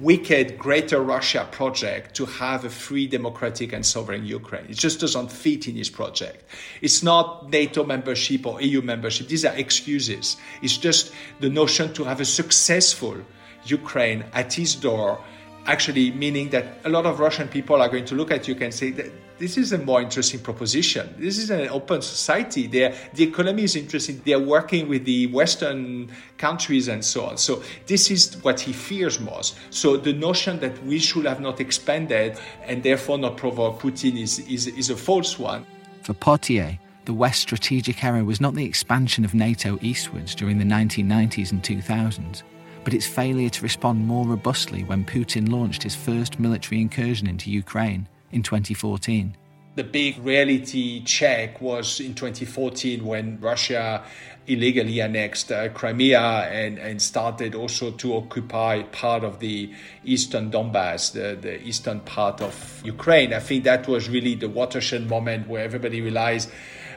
wicked 0.00 0.56
Greater 0.56 1.02
Russia 1.02 1.46
project 1.50 2.16
to 2.16 2.24
have 2.24 2.64
a 2.64 2.70
free, 2.70 3.06
democratic, 3.06 3.74
and 3.74 3.84
sovereign 3.84 4.24
Ukraine. 4.24 4.64
It 4.70 4.78
just 4.78 4.98
doesn't 4.98 5.30
fit 5.30 5.68
in 5.68 5.76
his 5.76 5.90
project. 5.90 6.42
It's 6.80 7.02
not 7.02 7.50
NATO 7.50 7.84
membership 7.84 8.46
or 8.46 8.62
EU 8.62 8.80
membership. 8.80 9.28
These 9.28 9.44
are 9.44 9.54
excuses. 9.56 10.38
It's 10.62 10.78
just 10.78 11.12
the 11.40 11.50
notion 11.50 11.92
to 11.92 12.04
have 12.04 12.22
a 12.22 12.24
successful 12.24 13.18
Ukraine 13.66 14.24
at 14.32 14.54
his 14.54 14.74
door 14.74 15.22
actually 15.66 16.10
meaning 16.12 16.50
that 16.50 16.78
a 16.84 16.88
lot 16.88 17.06
of 17.06 17.20
Russian 17.20 17.48
people 17.48 17.80
are 17.80 17.88
going 17.88 18.04
to 18.06 18.14
look 18.14 18.30
at 18.30 18.46
you 18.46 18.56
and 18.60 18.72
say 18.72 18.90
that 18.92 19.10
this 19.38 19.58
is 19.58 19.72
a 19.72 19.78
more 19.78 20.00
interesting 20.00 20.40
proposition. 20.40 21.12
This 21.18 21.38
is 21.38 21.50
an 21.50 21.68
open 21.68 22.02
society. 22.02 22.66
They're, 22.66 22.94
the 23.14 23.24
economy 23.24 23.64
is 23.64 23.74
interesting. 23.74 24.22
They're 24.24 24.38
working 24.38 24.88
with 24.88 25.04
the 25.04 25.26
Western 25.28 26.10
countries 26.38 26.88
and 26.88 27.04
so 27.04 27.24
on. 27.26 27.36
So 27.36 27.62
this 27.86 28.10
is 28.10 28.36
what 28.44 28.60
he 28.60 28.72
fears 28.72 29.18
most. 29.18 29.56
So 29.70 29.96
the 29.96 30.12
notion 30.12 30.60
that 30.60 30.82
we 30.84 30.98
should 30.98 31.24
have 31.24 31.40
not 31.40 31.60
expanded 31.60 32.38
and 32.64 32.82
therefore 32.82 33.18
not 33.18 33.36
provoke 33.36 33.80
Putin 33.80 34.20
is, 34.20 34.38
is, 34.40 34.68
is 34.68 34.90
a 34.90 34.96
false 34.96 35.38
one. 35.38 35.66
For 36.02 36.14
Pothier, 36.14 36.78
the 37.06 37.14
West's 37.14 37.42
strategic 37.42 38.04
error 38.04 38.24
was 38.24 38.40
not 38.40 38.54
the 38.54 38.64
expansion 38.64 39.24
of 39.24 39.34
NATO 39.34 39.78
eastwards 39.82 40.34
during 40.34 40.58
the 40.58 40.64
1990s 40.64 41.50
and 41.50 41.62
2000s 41.62 42.42
but 42.84 42.94
its 42.94 43.06
failure 43.06 43.48
to 43.48 43.62
respond 43.62 44.06
more 44.06 44.26
robustly 44.26 44.84
when 44.84 45.04
Putin 45.04 45.50
launched 45.50 45.82
his 45.82 45.96
first 45.96 46.38
military 46.38 46.80
incursion 46.80 47.26
into 47.26 47.50
Ukraine 47.50 48.06
in 48.30 48.42
2014. 48.42 49.36
The 49.76 49.82
big 49.82 50.18
reality 50.18 51.02
check 51.02 51.60
was 51.60 51.98
in 51.98 52.14
2014 52.14 53.04
when 53.04 53.40
Russia 53.40 54.04
illegally 54.46 55.00
annexed 55.00 55.50
uh, 55.50 55.68
Crimea 55.70 56.20
and, 56.20 56.78
and 56.78 57.00
started 57.00 57.54
also 57.54 57.90
to 57.92 58.14
occupy 58.14 58.82
part 58.82 59.24
of 59.24 59.40
the 59.40 59.72
eastern 60.04 60.50
Donbass, 60.50 61.12
the, 61.12 61.36
the 61.40 61.60
eastern 61.62 62.00
part 62.00 62.40
of 62.40 62.82
Ukraine. 62.84 63.32
I 63.32 63.40
think 63.40 63.64
that 63.64 63.88
was 63.88 64.08
really 64.08 64.34
the 64.34 64.48
watershed 64.48 65.08
moment 65.08 65.48
where 65.48 65.64
everybody 65.64 66.00
realized 66.00 66.50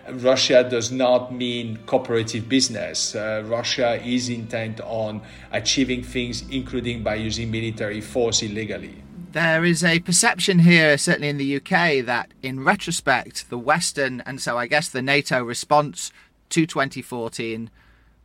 Russia 0.10 0.64
does 0.64 0.92
not 0.92 1.34
mean 1.34 1.78
cooperative 1.86 2.48
business. 2.48 3.16
Uh, 3.16 3.44
Russia 3.46 4.02
is 4.04 4.30
intent 4.30 4.80
on 4.82 5.22
achieving 5.52 6.04
things, 6.04 6.44
including 6.50 7.04
by 7.04 7.16
using 7.16 7.52
military 7.52 8.02
force 8.02 8.42
illegally. 8.42 9.04
There 9.32 9.66
is 9.66 9.84
a 9.84 10.00
perception 10.00 10.60
here, 10.60 10.98
certainly 10.98 11.30
in 11.30 11.38
the 11.38 11.58
UK, 11.58 12.06
that 12.06 12.34
in 12.42 12.64
retrospect, 12.64 13.50
the 13.50 13.58
Western 13.58 14.22
and 14.22 14.42
so 14.42 14.58
I 14.58 14.68
guess 14.68 14.90
the 14.90 15.02
NATO 15.02 15.44
response 15.44 16.12
to 16.50 16.66
2014 16.66 17.70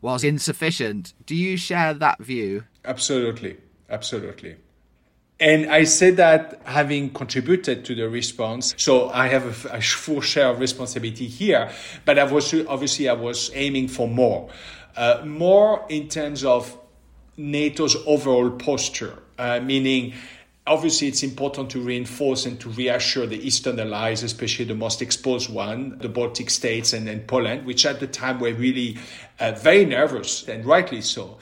was 0.00 0.24
insufficient. 0.24 1.12
Do 1.26 1.34
you 1.34 1.56
share 1.56 1.94
that 1.94 2.20
view? 2.20 2.64
Absolutely. 2.84 3.56
Absolutely. 3.90 4.56
And 5.42 5.66
I 5.72 5.82
say 5.82 6.12
that 6.12 6.60
having 6.64 7.10
contributed 7.10 7.84
to 7.86 7.96
the 7.96 8.08
response, 8.08 8.74
so 8.76 9.10
I 9.10 9.26
have 9.26 9.66
a, 9.66 9.78
a 9.78 9.80
full 9.80 10.20
share 10.20 10.46
of 10.46 10.60
responsibility 10.60 11.26
here, 11.26 11.68
but 12.04 12.16
I 12.16 12.22
was 12.22 12.54
obviously 12.68 13.08
I 13.08 13.14
was 13.14 13.50
aiming 13.52 13.88
for 13.88 14.06
more, 14.06 14.50
uh, 14.96 15.22
more 15.26 15.84
in 15.88 16.06
terms 16.06 16.44
of 16.44 16.78
NATO's 17.36 17.96
overall 18.06 18.50
posture, 18.50 19.18
uh, 19.36 19.58
meaning 19.58 20.14
Obviously, 20.64 21.08
it's 21.08 21.24
important 21.24 21.70
to 21.70 21.80
reinforce 21.80 22.46
and 22.46 22.60
to 22.60 22.68
reassure 22.68 23.26
the 23.26 23.44
Eastern 23.44 23.80
allies, 23.80 24.22
especially 24.22 24.64
the 24.64 24.76
most 24.76 25.02
exposed 25.02 25.52
one, 25.52 25.98
the 25.98 26.08
Baltic 26.08 26.50
states 26.50 26.92
and, 26.92 27.08
and 27.08 27.26
Poland, 27.26 27.66
which 27.66 27.84
at 27.84 27.98
the 27.98 28.06
time 28.06 28.38
were 28.38 28.52
really 28.52 28.96
uh, 29.40 29.50
very 29.50 29.84
nervous, 29.84 30.48
and 30.48 30.64
rightly 30.64 31.00
so. 31.00 31.38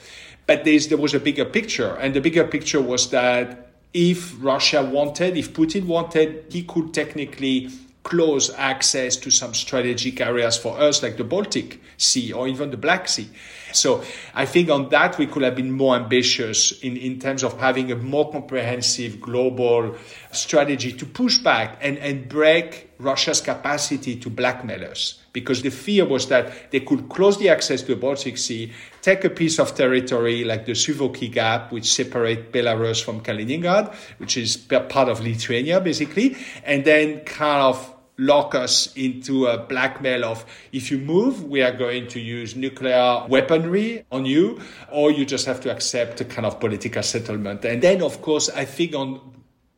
But 0.47 0.63
there 0.65 0.97
was 0.97 1.13
a 1.13 1.19
bigger 1.19 1.45
picture, 1.45 1.95
and 1.97 2.15
the 2.15 2.19
bigger 2.19 2.45
picture 2.45 2.81
was 2.81 3.11
that 3.11 3.70
if 3.93 4.35
Russia 4.41 4.83
wanted, 4.83 5.37
if 5.37 5.53
Putin 5.53 5.85
wanted, 5.85 6.45
he 6.49 6.63
could 6.63 6.93
technically 6.93 7.69
close 8.03 8.49
access 8.55 9.15
to 9.15 9.29
some 9.29 9.53
strategic 9.53 10.19
areas 10.21 10.57
for 10.57 10.79
us, 10.79 11.03
like 11.03 11.17
the 11.17 11.23
Baltic 11.23 11.79
Sea 11.97 12.33
or 12.33 12.47
even 12.47 12.71
the 12.71 12.77
Black 12.77 13.07
Sea. 13.07 13.29
So 13.73 14.03
I 14.33 14.45
think 14.45 14.69
on 14.69 14.89
that 14.89 15.17
we 15.17 15.27
could 15.27 15.43
have 15.43 15.55
been 15.55 15.71
more 15.71 15.95
ambitious 15.95 16.71
in, 16.81 16.97
in 16.97 17.19
terms 17.19 17.43
of 17.43 17.59
having 17.59 17.91
a 17.91 17.95
more 17.95 18.31
comprehensive 18.31 19.21
global 19.21 19.95
strategy 20.31 20.93
to 20.93 21.05
push 21.05 21.37
back 21.37 21.77
and, 21.81 21.97
and 21.99 22.27
break 22.27 22.89
Russia's 22.97 23.39
capacity 23.39 24.15
to 24.17 24.29
blackmail 24.29 24.83
us. 24.89 25.19
Because 25.31 25.61
the 25.61 25.69
fear 25.69 26.05
was 26.05 26.27
that 26.27 26.71
they 26.71 26.81
could 26.81 27.07
close 27.07 27.37
the 27.37 27.49
access 27.49 27.81
to 27.81 27.95
the 27.95 28.01
Baltic 28.01 28.37
Sea, 28.37 28.73
take 29.01 29.23
a 29.23 29.29
piece 29.29 29.59
of 29.59 29.75
territory 29.75 30.43
like 30.43 30.65
the 30.65 30.73
Suwalki 30.73 31.31
Gap, 31.31 31.71
which 31.71 31.91
separates 31.91 32.51
Belarus 32.51 33.03
from 33.03 33.21
Kaliningrad, 33.21 33.93
which 34.17 34.37
is 34.37 34.57
part 34.57 35.09
of 35.09 35.21
Lithuania 35.21 35.81
basically, 35.81 36.37
and 36.63 36.85
then 36.85 37.21
kind 37.21 37.61
of 37.61 37.95
lock 38.17 38.53
us 38.53 38.93
into 38.95 39.47
a 39.47 39.57
blackmail 39.57 40.23
of 40.23 40.45
if 40.71 40.91
you 40.91 40.99
move, 40.99 41.43
we 41.43 41.61
are 41.63 41.71
going 41.71 42.07
to 42.07 42.19
use 42.19 42.55
nuclear 42.55 43.25
weaponry 43.27 44.05
on 44.11 44.25
you, 44.25 44.61
or 44.91 45.11
you 45.11 45.25
just 45.25 45.45
have 45.47 45.59
to 45.61 45.71
accept 45.71 46.21
a 46.21 46.25
kind 46.25 46.45
of 46.45 46.59
political 46.59 47.01
settlement. 47.01 47.65
And 47.65 47.81
then, 47.81 48.03
of 48.03 48.21
course, 48.21 48.49
I 48.49 48.65
think 48.65 48.93
on 48.93 49.19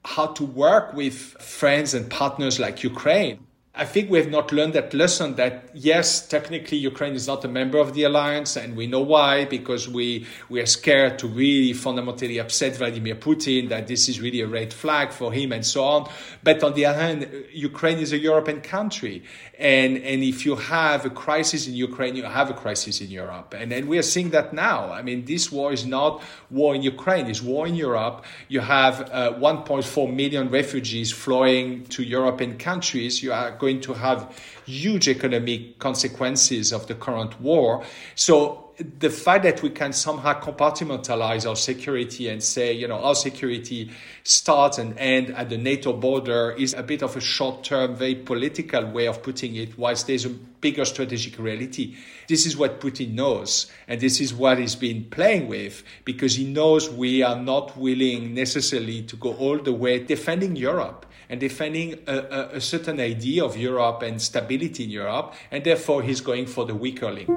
how 0.04 0.28
to 0.28 0.44
work 0.44 0.94
with 0.94 1.14
friends 1.14 1.94
and 1.94 2.10
partners 2.10 2.60
like 2.60 2.84
Ukraine 2.84 3.40
I 3.76 3.86
think 3.86 4.12
we 4.12 4.20
have 4.20 4.30
not 4.30 4.52
learned 4.52 4.74
that 4.74 4.94
lesson 4.94 5.34
that 5.38 5.68
yes, 5.74 6.28
technically 6.28 6.78
Ukraine 6.78 7.16
is 7.16 7.26
not 7.26 7.44
a 7.44 7.48
member 7.48 7.80
of 7.80 7.96
the 7.96 8.04
alliance, 8.04 8.56
and 8.56 8.78
we 8.78 8.86
know 8.86 9.00
why 9.00 9.46
because 9.46 9.90
we 9.90 10.28
we 10.48 10.62
are 10.62 10.68
scared 10.68 11.18
to 11.20 11.28
really 11.28 11.74
fundamentally 11.74 12.38
upset 12.38 12.76
Vladimir 12.76 13.16
Putin 13.16 13.70
that 13.70 13.88
this 13.88 14.08
is 14.08 14.22
really 14.22 14.42
a 14.42 14.48
red 14.48 14.72
flag 14.72 15.12
for 15.12 15.34
him 15.34 15.52
and 15.52 15.66
so 15.66 15.84
on. 15.84 16.08
But 16.44 16.64
on 16.64 16.76
the 16.76 16.86
other 16.86 17.00
hand, 17.00 17.28
Ukraine 17.52 17.98
is 17.98 18.14
a 18.14 18.20
European 18.20 18.62
country, 18.62 19.24
and 19.58 19.98
and 19.98 20.22
if 20.22 20.46
you 20.46 20.56
have 20.56 21.04
a 21.06 21.10
crisis 21.10 21.66
in 21.66 21.74
Ukraine, 21.74 22.16
you 22.16 22.26
have 22.26 22.52
a 22.52 22.54
crisis 22.54 23.02
in 23.02 23.10
Europe, 23.10 23.56
and 23.58 23.74
and 23.74 23.88
we 23.90 23.98
are 23.98 24.04
seeing 24.14 24.30
that 24.38 24.54
now. 24.54 24.92
I 24.92 25.02
mean, 25.02 25.26
this 25.26 25.52
war 25.52 25.74
is 25.74 25.84
not 25.84 26.22
war 26.52 26.76
in 26.76 26.84
Ukraine; 26.84 27.26
it's 27.26 27.42
war 27.42 27.66
in 27.66 27.74
Europe. 27.74 28.24
You 28.50 28.60
have 28.60 29.10
uh, 29.10 29.34
1.4 29.34 30.14
million 30.14 30.52
refugees 30.52 31.12
flowing 31.12 31.86
to 31.86 32.04
European 32.04 32.60
countries. 32.60 33.24
You 33.24 33.34
are 33.34 33.63
going 33.64 33.80
to 33.80 33.94
have 33.94 34.20
huge 34.66 35.08
economic 35.08 35.80
consequences 35.80 36.74
of 36.74 36.88
the 36.88 36.96
current 36.96 37.40
war. 37.40 37.82
So 38.16 38.64
the 39.00 39.10
fact 39.10 39.44
that 39.44 39.62
we 39.62 39.70
can 39.70 39.94
somehow 39.94 40.34
compartmentalize 40.42 41.48
our 41.48 41.56
security 41.56 42.28
and 42.28 42.44
say, 42.44 42.74
you 42.74 42.88
know, 42.88 43.00
our 43.00 43.16
security 43.16 43.92
starts 44.24 44.80
and 44.80 44.98
ends 44.98 45.32
at 45.32 45.50
the 45.50 45.58
NATO 45.58 45.94
border 45.94 46.52
is 46.52 46.74
a 46.74 46.84
bit 46.84 47.04
of 47.04 47.16
a 47.16 47.22
short 47.22 47.64
term, 47.64 47.96
very 47.96 48.16
political 48.16 48.86
way 48.86 49.08
of 49.08 49.24
putting 49.24 49.56
it, 49.56 49.78
whilst 49.78 50.08
there's 50.08 50.26
a 50.26 50.30
bigger 50.30 50.86
strategic 50.86 51.38
reality. 51.40 51.96
This 52.28 52.46
is 52.46 52.58
what 52.58 52.82
Putin 52.82 53.14
knows, 53.14 53.72
and 53.88 54.02
this 54.02 54.20
is 54.20 54.34
what 54.34 54.58
he's 54.58 54.76
been 54.76 55.06
playing 55.06 55.48
with 55.48 55.84
because 56.04 56.36
he 56.36 56.46
knows 56.46 56.90
we 56.90 57.22
are 57.22 57.40
not 57.40 57.78
willing 57.78 58.34
necessarily 58.34 59.04
to 59.04 59.16
go 59.16 59.34
all 59.36 59.60
the 59.60 59.74
way 59.74 60.00
defending 60.00 60.56
Europe 60.56 61.06
and 61.30 61.40
defending 61.40 62.00
a, 62.08 62.18
a, 62.18 62.50
a 62.58 62.62
certain 62.62 63.00
idea 63.00 63.44
of 63.44 63.58
Europe 63.58 64.02
and 64.02 64.22
stability 64.22 64.84
in 64.84 64.90
Europe, 64.90 65.34
and 65.52 65.64
therefore 65.64 66.02
he's 66.04 66.22
going 66.22 66.46
for 66.46 66.66
the 66.66 66.76
weaker 66.76 67.12
link. 67.12 67.30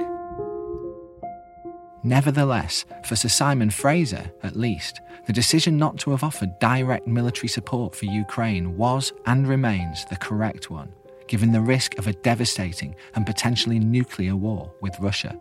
Nevertheless, 2.03 2.84
for 3.05 3.16
Sir 3.16 3.28
Simon 3.28 3.70
Fraser, 3.70 4.30
at 4.45 4.55
least, 4.55 5.01
the 5.26 5.32
decision 5.32 5.76
not 5.76 5.99
to 5.99 6.12
have 6.12 6.22
offered 6.22 6.57
direct 6.61 7.09
military 7.09 7.49
support 7.49 7.97
for 7.97 8.05
Ukraine 8.05 8.76
was 8.76 9.12
and 9.26 9.49
remains 9.49 10.05
the 10.05 10.16
correct 10.16 10.70
one, 10.70 10.93
given 11.26 11.51
the 11.51 11.61
risk 11.61 11.99
of 11.99 12.07
a 12.07 12.12
devastating 12.12 12.95
and 13.16 13.26
potentially 13.26 13.80
nuclear 13.80 14.37
war 14.37 14.72
with 14.80 14.95
Russia. 15.01 15.37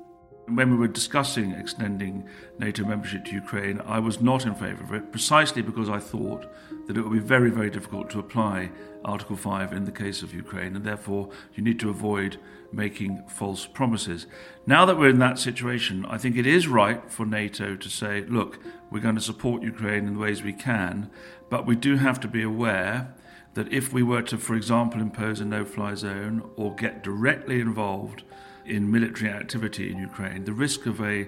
When 0.47 0.71
we 0.71 0.77
were 0.77 0.87
discussing 0.87 1.51
extending 1.51 2.27
NATO 2.57 2.83
membership 2.83 3.25
to 3.25 3.31
Ukraine, 3.33 3.79
I 3.85 3.99
was 3.99 4.21
not 4.21 4.45
in 4.45 4.55
favour 4.55 4.83
of 4.83 4.93
it 4.93 5.11
precisely 5.11 5.61
because 5.61 5.89
I 5.89 5.99
thought 5.99 6.51
that 6.87 6.97
it 6.97 7.01
will 7.01 7.11
be 7.11 7.19
very, 7.19 7.49
very 7.49 7.69
difficult 7.69 8.09
to 8.11 8.19
apply 8.19 8.71
Article 9.03 9.35
5 9.35 9.73
in 9.73 9.85
the 9.85 9.91
case 9.91 10.21
of 10.21 10.33
Ukraine, 10.33 10.75
and 10.75 10.85
therefore 10.85 11.29
you 11.53 11.63
need 11.63 11.79
to 11.79 11.89
avoid 11.89 12.37
making 12.71 13.23
false 13.27 13.65
promises. 13.65 14.25
Now 14.65 14.85
that 14.85 14.97
we're 14.97 15.09
in 15.09 15.19
that 15.19 15.39
situation, 15.39 16.05
I 16.07 16.17
think 16.17 16.37
it 16.37 16.45
is 16.45 16.67
right 16.67 17.09
for 17.09 17.25
NATO 17.25 17.75
to 17.75 17.89
say, 17.89 18.21
look, 18.21 18.59
we're 18.91 18.99
going 18.99 19.15
to 19.15 19.21
support 19.21 19.63
Ukraine 19.63 20.07
in 20.07 20.13
the 20.15 20.19
ways 20.19 20.43
we 20.43 20.53
can, 20.53 21.09
but 21.49 21.65
we 21.65 21.75
do 21.75 21.97
have 21.97 22.19
to 22.21 22.27
be 22.27 22.43
aware 22.43 23.13
that 23.53 23.71
if 23.71 23.93
we 23.93 24.03
were 24.03 24.21
to, 24.23 24.37
for 24.37 24.55
example, 24.55 25.01
impose 25.01 25.39
a 25.39 25.45
no 25.45 25.63
fly 25.65 25.95
zone 25.95 26.49
or 26.55 26.75
get 26.75 27.03
directly 27.03 27.59
involved 27.61 28.23
in 28.65 28.91
military 28.91 29.31
activity 29.31 29.91
in 29.91 29.97
Ukraine, 29.97 30.43
the 30.43 30.53
risk 30.53 30.85
of 30.85 30.99
a 30.99 31.27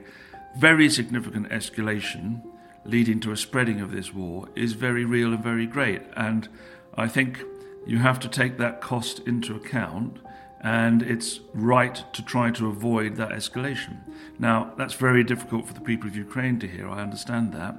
very 0.57 0.89
significant 0.89 1.49
escalation 1.49 2.41
leading 2.87 3.19
to 3.19 3.31
a 3.31 3.37
spreading 3.37 3.81
of 3.81 3.91
this 3.91 4.13
war 4.13 4.47
is 4.55 4.73
very 4.73 5.05
real 5.05 5.33
and 5.33 5.43
very 5.43 5.65
great. 5.65 6.01
And 6.15 6.47
I 6.95 7.07
think 7.07 7.43
you 7.85 7.99
have 7.99 8.19
to 8.21 8.27
take 8.27 8.57
that 8.57 8.81
cost 8.81 9.19
into 9.27 9.55
account, 9.55 10.19
and 10.61 11.03
it's 11.03 11.39
right 11.53 12.03
to 12.13 12.23
try 12.23 12.51
to 12.51 12.67
avoid 12.67 13.15
that 13.17 13.29
escalation. 13.29 13.99
Now, 14.39 14.73
that's 14.77 14.93
very 14.95 15.23
difficult 15.23 15.67
for 15.67 15.73
the 15.73 15.81
people 15.81 16.07
of 16.07 16.15
Ukraine 16.15 16.59
to 16.59 16.67
hear, 16.67 16.89
I 16.89 17.01
understand 17.01 17.53
that. 17.53 17.75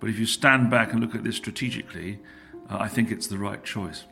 But 0.00 0.10
if 0.10 0.18
you 0.18 0.26
stand 0.26 0.70
back 0.70 0.92
and 0.92 1.00
look 1.00 1.14
at 1.14 1.24
this 1.24 1.36
strategically, 1.36 2.20
uh, 2.70 2.76
I 2.80 2.88
think 2.88 3.10
it's 3.10 3.26
the 3.26 3.38
right 3.38 3.64
choice. 3.64 4.04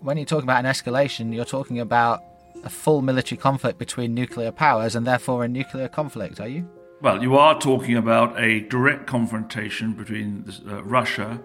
When 0.00 0.16
you're 0.16 0.26
talking 0.26 0.44
about 0.44 0.64
an 0.64 0.70
escalation, 0.70 1.34
you're 1.34 1.44
talking 1.44 1.78
about 1.78 2.24
a 2.64 2.70
full 2.70 3.02
military 3.02 3.38
conflict 3.38 3.78
between 3.78 4.14
nuclear 4.14 4.50
powers 4.50 4.96
and 4.96 5.06
therefore 5.06 5.44
a 5.44 5.48
nuclear 5.48 5.88
conflict, 5.88 6.40
are 6.40 6.48
you? 6.48 6.68
Well, 7.02 7.22
you 7.22 7.36
are 7.36 7.60
talking 7.60 7.94
about 7.94 8.40
a 8.40 8.60
direct 8.60 9.06
confrontation 9.06 9.92
between 9.92 10.50
uh, 10.66 10.82
Russia 10.82 11.42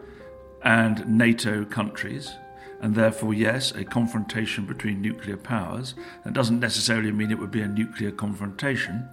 and 0.64 1.06
NATO 1.06 1.66
countries, 1.66 2.32
and 2.80 2.96
therefore, 2.96 3.34
yes, 3.34 3.72
a 3.74 3.84
confrontation 3.84 4.66
between 4.66 5.02
nuclear 5.02 5.36
powers. 5.36 5.94
That 6.24 6.34
doesn't 6.34 6.62
necessarily 6.62 7.12
mean 7.12 7.32
it 7.32 7.38
would 7.38 7.52
be 7.52 7.62
a 7.62 7.68
nuclear 7.68 8.12
confrontation. 8.12 9.10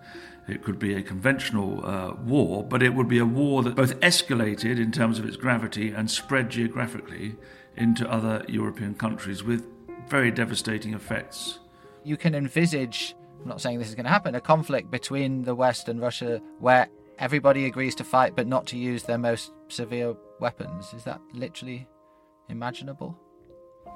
It 0.46 0.62
could 0.62 0.78
be 0.78 0.94
a 0.94 1.02
conventional 1.02 1.84
uh, 1.84 2.14
war, 2.14 2.62
but 2.62 2.84
it 2.84 2.94
would 2.94 3.08
be 3.08 3.18
a 3.18 3.26
war 3.26 3.64
that 3.64 3.74
both 3.74 3.98
escalated 3.98 4.78
in 4.78 4.92
terms 4.92 5.18
of 5.18 5.26
its 5.26 5.36
gravity 5.36 5.90
and 5.90 6.08
spread 6.08 6.50
geographically 6.50 7.34
into 7.76 8.08
other 8.08 8.44
European 8.46 8.94
countries 8.94 9.42
with 9.42 9.66
very 10.08 10.30
devastating 10.30 10.94
effects 10.94 11.58
you 12.08 12.16
can 12.16 12.34
envisage, 12.34 13.14
I'm 13.40 13.48
not 13.48 13.60
saying 13.60 13.78
this 13.78 13.88
is 13.88 13.94
going 13.94 14.04
to 14.04 14.10
happen, 14.10 14.34
a 14.34 14.40
conflict 14.40 14.90
between 14.90 15.42
the 15.42 15.54
West 15.54 15.88
and 15.88 16.00
Russia 16.00 16.40
where 16.58 16.88
everybody 17.18 17.66
agrees 17.66 17.94
to 17.96 18.04
fight 18.04 18.36
but 18.36 18.46
not 18.46 18.66
to 18.68 18.78
use 18.78 19.04
their 19.04 19.18
most 19.18 19.52
severe 19.68 20.14
weapons. 20.40 20.92
Is 20.94 21.04
that 21.04 21.20
literally 21.32 21.88
imaginable? 22.48 23.18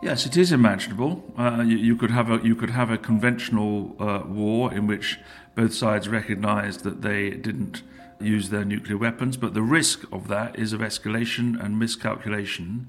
Yes, 0.03 0.27
it 0.27 0.37
is 0.37 0.51
imaginable. 0.51 1.23
Uh, 1.39 1.63
you, 1.65 1.77
you, 1.77 1.97
could 1.97 2.11
have 2.11 2.31
a 2.31 2.41
you 2.43 2.57
could 2.57 2.71
have 2.71 2.91
a 2.91 2.99
conventional 2.99 3.95
uh, 4.01 4.23
war 4.27 4.73
in 4.73 4.87
which 4.87 5.19
both 5.55 5.75
sides 5.75 6.09
recognise 6.09 6.79
that 6.79 7.03
they 7.03 7.31
didn't 7.31 7.83
use 8.21 8.49
their 8.49 8.65
nuclear 8.65 8.97
weapons, 8.97 9.37
but 9.37 9.55
the 9.55 9.63
risk 9.63 10.05
of 10.13 10.29
that 10.29 10.59
is 10.59 10.73
of 10.73 10.81
escalation 10.81 11.63
and 11.63 11.79
miscalculation, 11.79 12.89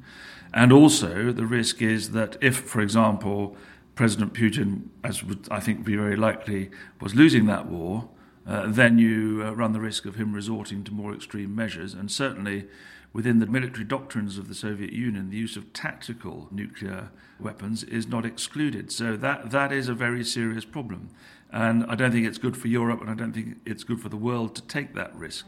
and 0.53 0.71
also 0.71 1.31
the 1.31 1.45
risk 1.45 1.81
is 1.81 2.11
that 2.11 2.37
if, 2.41 2.57
for 2.57 2.81
example, 2.81 3.57
President 3.95 4.33
Putin, 4.33 4.89
as 5.03 5.23
would 5.23 5.47
I 5.51 5.59
think 5.59 5.85
be 5.85 5.95
very 5.95 6.15
likely, 6.15 6.71
was 6.99 7.13
losing 7.13 7.45
that 7.45 7.67
war, 7.67 8.09
uh, 8.47 8.67
then 8.67 8.97
you 8.97 9.43
uh, 9.45 9.51
run 9.51 9.71
the 9.73 9.79
risk 9.79 10.05
of 10.05 10.15
him 10.15 10.33
resorting 10.33 10.83
to 10.85 10.93
more 10.93 11.13
extreme 11.13 11.55
measures. 11.55 11.93
And 11.93 12.11
certainly, 12.11 12.67
within 13.13 13.39
the 13.39 13.45
military 13.45 13.85
doctrines 13.85 14.37
of 14.37 14.47
the 14.47 14.55
Soviet 14.55 14.91
Union, 14.91 15.29
the 15.29 15.37
use 15.37 15.55
of 15.55 15.71
tactical 15.73 16.47
nuclear 16.51 17.11
weapons 17.39 17.83
is 17.83 18.07
not 18.07 18.25
excluded. 18.25 18.91
So 18.91 19.15
that 19.17 19.51
that 19.51 19.71
is 19.71 19.87
a 19.87 19.93
very 19.93 20.23
serious 20.23 20.65
problem. 20.65 21.09
And 21.51 21.85
I 21.85 21.93
don't 21.93 22.11
think 22.11 22.25
it's 22.25 22.39
good 22.39 22.57
for 22.57 22.67
Europe, 22.67 22.99
and 22.99 23.09
I 23.09 23.13
don't 23.13 23.31
think 23.31 23.57
it's 23.63 23.83
good 23.83 24.01
for 24.01 24.09
the 24.09 24.17
world 24.17 24.55
to 24.55 24.63
take 24.63 24.95
that 24.95 25.15
risk. 25.15 25.45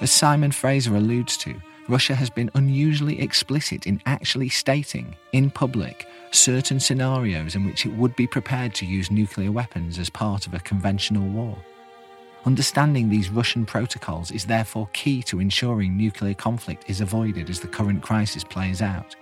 As 0.00 0.10
Simon 0.10 0.50
Fraser 0.50 0.96
alludes 0.96 1.36
to, 1.38 1.54
Russia 1.88 2.14
has 2.14 2.30
been 2.30 2.50
unusually 2.54 3.20
explicit 3.20 3.86
in 3.86 4.00
actually 4.06 4.48
stating, 4.48 5.14
in 5.32 5.50
public, 5.50 6.06
certain 6.30 6.80
scenarios 6.80 7.54
in 7.54 7.66
which 7.66 7.84
it 7.84 7.92
would 7.92 8.16
be 8.16 8.26
prepared 8.26 8.74
to 8.74 8.86
use 8.86 9.10
nuclear 9.10 9.52
weapons 9.52 9.98
as 9.98 10.08
part 10.08 10.46
of 10.46 10.54
a 10.54 10.60
conventional 10.60 11.26
war. 11.28 11.56
Understanding 12.46 13.08
these 13.08 13.30
Russian 13.30 13.66
protocols 13.66 14.30
is 14.30 14.46
therefore 14.46 14.88
key 14.92 15.22
to 15.24 15.40
ensuring 15.40 15.96
nuclear 15.96 16.34
conflict 16.34 16.84
is 16.88 17.00
avoided 17.00 17.50
as 17.50 17.60
the 17.60 17.68
current 17.68 18.02
crisis 18.02 18.44
plays 18.44 18.80
out, 18.80 19.14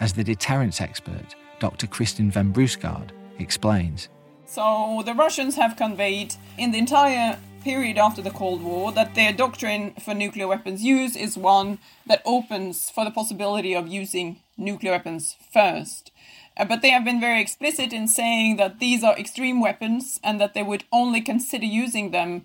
as 0.00 0.12
the 0.12 0.24
deterrence 0.24 0.80
expert, 0.80 1.34
Dr. 1.58 1.86
Kristin 1.88 2.30
Ven 2.30 2.52
Bruusgaard, 2.52 3.10
explains. 3.38 4.08
So 4.46 5.02
the 5.04 5.14
Russians 5.14 5.56
have 5.56 5.76
conveyed 5.76 6.34
in 6.58 6.70
the 6.70 6.78
entire 6.78 7.38
period 7.64 7.96
after 7.96 8.20
the 8.20 8.30
Cold 8.30 8.62
War 8.62 8.92
that 8.92 9.14
their 9.14 9.32
doctrine 9.32 9.94
for 9.94 10.12
nuclear 10.12 10.46
weapons 10.46 10.84
use 10.84 11.16
is 11.16 11.38
one 11.38 11.78
that 12.06 12.20
opens 12.26 12.90
for 12.90 13.04
the 13.04 13.10
possibility 13.10 13.74
of 13.74 13.88
using 13.88 14.36
nuclear 14.58 14.92
weapons 14.92 15.36
first. 15.50 16.12
Uh, 16.58 16.66
but 16.66 16.82
they 16.82 16.90
have 16.90 17.06
been 17.06 17.20
very 17.20 17.40
explicit 17.40 17.92
in 17.92 18.06
saying 18.06 18.56
that 18.56 18.80
these 18.80 19.02
are 19.02 19.18
extreme 19.18 19.62
weapons 19.62 20.20
and 20.22 20.38
that 20.38 20.52
they 20.52 20.62
would 20.62 20.84
only 20.92 21.22
consider 21.22 21.64
using 21.64 22.10
them 22.10 22.44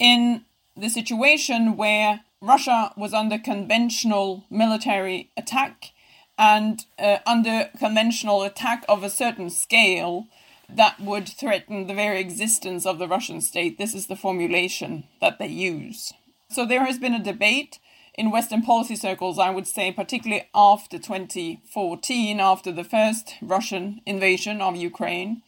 in 0.00 0.44
the 0.76 0.90
situation 0.90 1.76
where 1.76 2.20
Russia 2.42 2.92
was 2.96 3.14
under 3.14 3.38
conventional 3.38 4.44
military 4.50 5.30
attack 5.36 5.92
and 6.36 6.84
uh, 6.98 7.18
under 7.24 7.70
conventional 7.78 8.42
attack 8.42 8.84
of 8.88 9.04
a 9.04 9.10
certain 9.10 9.48
scale 9.48 10.26
that 10.68 11.00
would 11.00 11.28
threaten 11.28 11.86
the 11.86 11.94
very 11.94 12.20
existence 12.20 12.86
of 12.86 12.98
the 12.98 13.08
Russian 13.08 13.40
state. 13.40 13.78
This 13.78 13.94
is 13.94 14.06
the 14.06 14.16
formulation 14.16 15.04
that 15.20 15.38
they 15.38 15.48
use. 15.48 16.12
So 16.50 16.64
there 16.64 16.84
has 16.84 16.98
been 16.98 17.14
a 17.14 17.22
debate 17.22 17.78
in 18.14 18.30
Western 18.30 18.62
policy 18.62 18.96
circles, 18.96 19.38
I 19.38 19.50
would 19.50 19.66
say, 19.66 19.92
particularly 19.92 20.48
after 20.54 20.98
2014, 20.98 22.40
after 22.40 22.72
the 22.72 22.84
first 22.84 23.34
Russian 23.42 24.00
invasion 24.06 24.60
of 24.60 24.76
Ukraine, 24.76 25.42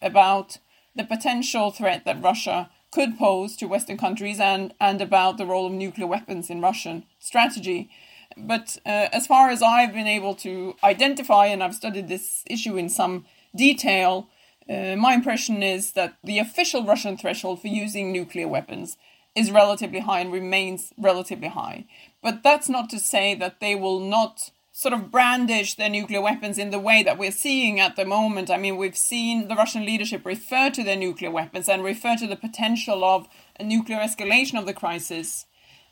about 0.00 0.58
the 0.96 1.04
potential 1.04 1.70
threat 1.70 2.04
that 2.04 2.22
Russia 2.22 2.70
could 2.90 3.18
pose 3.18 3.56
to 3.56 3.66
Western 3.66 3.98
countries 3.98 4.38
and, 4.38 4.72
and 4.80 5.00
about 5.00 5.36
the 5.36 5.46
role 5.46 5.66
of 5.66 5.72
nuclear 5.72 6.06
weapons 6.06 6.48
in 6.48 6.60
Russian 6.60 7.04
strategy. 7.18 7.90
But 8.36 8.78
uh, 8.86 9.08
as 9.12 9.26
far 9.26 9.50
as 9.50 9.62
I've 9.62 9.92
been 9.92 10.06
able 10.06 10.34
to 10.36 10.76
identify, 10.82 11.46
and 11.46 11.62
I've 11.62 11.74
studied 11.74 12.08
this 12.08 12.44
issue 12.48 12.76
in 12.76 12.88
some 12.88 13.26
detail, 13.54 14.28
uh, 14.68 14.96
my 14.96 15.14
impression 15.14 15.62
is 15.62 15.92
that 15.92 16.16
the 16.24 16.38
official 16.38 16.84
Russian 16.84 17.16
threshold 17.16 17.60
for 17.60 17.68
using 17.68 18.12
nuclear 18.12 18.48
weapons 18.48 18.96
is 19.34 19.50
relatively 19.50 20.00
high 20.00 20.20
and 20.20 20.32
remains 20.32 20.92
relatively 20.96 21.48
high. 21.48 21.86
But 22.22 22.42
that's 22.42 22.68
not 22.68 22.88
to 22.90 22.98
say 22.98 23.34
that 23.34 23.60
they 23.60 23.74
will 23.74 24.00
not 24.00 24.50
sort 24.76 24.94
of 24.94 25.10
brandish 25.10 25.74
their 25.74 25.88
nuclear 25.88 26.20
weapons 26.20 26.58
in 26.58 26.70
the 26.70 26.80
way 26.80 27.02
that 27.02 27.18
we're 27.18 27.30
seeing 27.30 27.78
at 27.78 27.94
the 27.94 28.04
moment. 28.04 28.50
I 28.50 28.56
mean, 28.56 28.76
we've 28.76 28.96
seen 28.96 29.46
the 29.46 29.54
Russian 29.54 29.84
leadership 29.84 30.26
refer 30.26 30.70
to 30.70 30.82
their 30.82 30.96
nuclear 30.96 31.30
weapons 31.30 31.68
and 31.68 31.84
refer 31.84 32.16
to 32.16 32.26
the 32.26 32.34
potential 32.34 33.04
of 33.04 33.28
a 33.58 33.62
nuclear 33.62 33.98
escalation 33.98 34.58
of 34.58 34.66
the 34.66 34.74
crisis. 34.74 35.46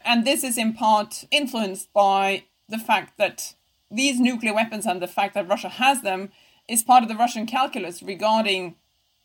And 0.05 0.25
this 0.25 0.43
is 0.43 0.59
in 0.59 0.73
part 0.75 1.25
influenced 1.31 1.93
by 1.93 2.45
the 2.69 2.79
fact 2.79 3.19
that 3.19 3.55
these 3.89 4.19
nuclear 4.19 4.55
weapons 4.55 4.85
and 4.85 5.01
the 5.01 5.07
fact 5.07 5.35
that 5.35 5.49
Russia 5.49 5.69
has 5.69 6.03
them 6.03 6.31
is 6.73 6.83
part 6.83 7.03
of 7.03 7.09
the 7.11 7.17
Russian 7.17 7.45
calculus 7.45 8.03
regarding 8.03 8.77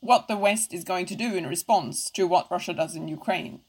what 0.02 0.28
the 0.28 0.36
West 0.38 0.74
is 0.74 0.84
going 0.84 1.06
to 1.06 1.16
do 1.16 1.34
in 1.34 1.48
response 1.48 2.10
to 2.12 2.28
what 2.28 2.52
Russia 2.52 2.74
does 2.74 2.94
in 2.94 3.08
Ukraine. 3.08 3.62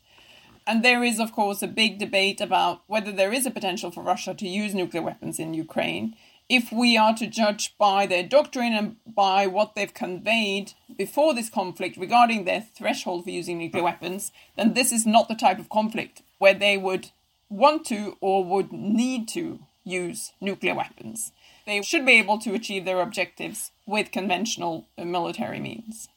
And 0.66 0.84
there 0.84 1.04
is, 1.04 1.20
of 1.20 1.32
course, 1.32 1.62
a 1.62 1.68
big 1.68 1.98
debate 1.98 2.40
about 2.40 2.82
whether 2.88 3.12
there 3.12 3.32
is 3.32 3.46
a 3.46 3.52
potential 3.52 3.92
for 3.92 4.02
Russia 4.02 4.34
to 4.34 4.48
use 4.48 4.74
nuclear 4.74 5.02
weapons 5.02 5.38
in 5.38 5.54
Ukraine. 5.54 6.16
If 6.48 6.72
we 6.72 6.96
are 6.96 7.14
to 7.14 7.28
judge 7.28 7.76
by 7.78 8.04
their 8.06 8.24
doctrine 8.24 8.72
and 8.72 8.96
by 9.06 9.46
what 9.46 9.76
they've 9.76 9.94
conveyed 9.94 10.72
before 10.96 11.32
this 11.32 11.48
conflict 11.48 11.96
regarding 11.96 12.44
their 12.44 12.66
threshold 12.74 13.24
for 13.24 13.30
using 13.30 13.58
nuclear 13.58 13.84
weapons, 13.84 14.32
then 14.56 14.74
this 14.74 14.90
is 14.90 15.06
not 15.06 15.28
the 15.28 15.36
type 15.36 15.60
of 15.60 15.68
conflict 15.68 16.22
where 16.38 16.54
they 16.54 16.76
would 16.76 17.10
want 17.48 17.86
to 17.86 18.16
or 18.20 18.44
would 18.44 18.72
need 18.72 19.28
to 19.28 19.60
use 19.84 20.32
nuclear 20.40 20.74
weapons. 20.74 21.32
They 21.68 21.82
should 21.82 22.06
be 22.06 22.12
able 22.12 22.38
to 22.38 22.54
achieve 22.54 22.86
their 22.86 23.02
objectives 23.02 23.72
with 23.84 24.10
conventional 24.10 24.88
military 24.96 25.60
means. 25.60 26.08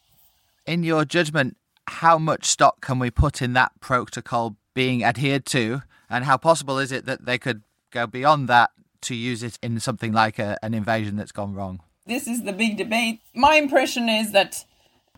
In 0.65 0.81
your 0.81 1.03
judgment, 1.03 1.57
how 1.87 2.17
much 2.17 2.45
stock 2.45 2.79
can 2.79 2.99
we 2.99 3.11
put 3.11 3.41
in 3.41 3.51
that 3.51 3.73
protocol 3.81 4.55
being 4.73 5.03
adhered 5.03 5.45
to, 5.47 5.81
and 6.09 6.23
how 6.23 6.37
possible 6.37 6.79
is 6.79 6.93
it 6.93 7.05
that 7.05 7.25
they 7.25 7.37
could 7.37 7.63
go 7.91 8.07
beyond 8.07 8.47
that 8.47 8.69
to 9.01 9.13
use 9.13 9.43
it 9.43 9.59
in 9.61 9.77
something 9.81 10.13
like 10.13 10.39
a, 10.39 10.57
an 10.63 10.73
invasion 10.73 11.17
that's 11.17 11.33
gone 11.33 11.53
wrong? 11.53 11.81
This 12.07 12.27
is 12.27 12.43
the 12.43 12.53
big 12.53 12.77
debate. 12.77 13.19
My 13.35 13.55
impression 13.55 14.07
is 14.07 14.31
that 14.31 14.63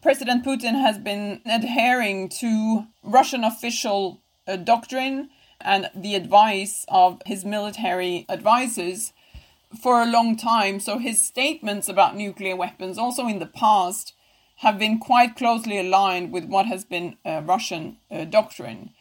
President 0.02 0.44
Putin 0.44 0.82
has 0.82 0.98
been 0.98 1.42
adhering 1.46 2.28
to 2.40 2.88
Russian 3.04 3.44
official 3.44 4.20
uh, 4.48 4.56
doctrine 4.56 5.30
and 5.62 5.92
the 5.94 6.16
advice 6.16 6.86
of 6.88 7.22
his 7.28 7.46
military 7.46 8.26
advisors 8.30 9.14
for 9.82 10.02
a 10.02 10.06
long 10.06 10.36
time. 10.38 10.80
So 10.80 10.98
his 10.98 11.26
statements 11.26 11.88
about 11.88 12.16
nuclear 12.16 12.56
weapons, 12.56 12.98
also 12.98 13.28
in 13.28 13.40
the 13.40 13.46
past, 13.46 14.14
have 14.58 14.78
been 14.78 15.00
quite 15.00 15.36
closely 15.36 15.78
aligned 15.80 16.32
with 16.32 16.46
what 16.46 16.66
has 16.68 16.86
been 16.86 17.18
uh, 17.26 17.42
Russian 17.44 17.98
uh, 18.12 18.26
doctrine. 18.26 18.92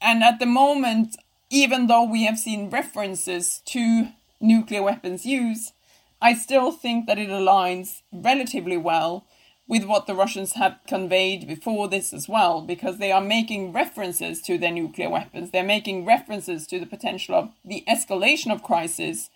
And 0.00 0.22
at 0.22 0.38
the 0.38 0.46
moment, 0.46 1.16
even 1.50 1.86
though 1.86 2.04
we 2.04 2.24
have 2.24 2.38
seen 2.38 2.70
references 2.70 3.60
to 3.66 4.08
nuclear 4.40 4.82
weapons 4.82 5.26
use, 5.26 5.72
I 6.20 6.34
still 6.34 6.70
think 6.70 7.06
that 7.06 7.18
it 7.18 7.28
aligns 7.28 8.02
relatively 8.12 8.76
well 8.76 9.26
with 9.68 9.84
what 9.84 10.06
the 10.06 10.14
Russians 10.14 10.54
have 10.54 10.78
conveyed 10.86 11.46
before 11.46 11.88
this 11.88 12.12
as 12.12 12.28
well, 12.28 12.62
because 12.62 12.98
they 12.98 13.12
are 13.12 13.20
making 13.20 13.72
references 13.72 14.42
to 14.42 14.58
their 14.58 14.72
nuclear 14.72 15.08
weapons. 15.08 15.50
They're 15.50 15.62
making 15.62 16.04
references 16.04 16.66
to 16.66 16.78
the 16.78 16.86
potential 16.86 17.34
of 17.34 17.50
the 17.64 17.84
escalation 17.88 18.52
of 18.52 18.62
crisis, 18.62 19.30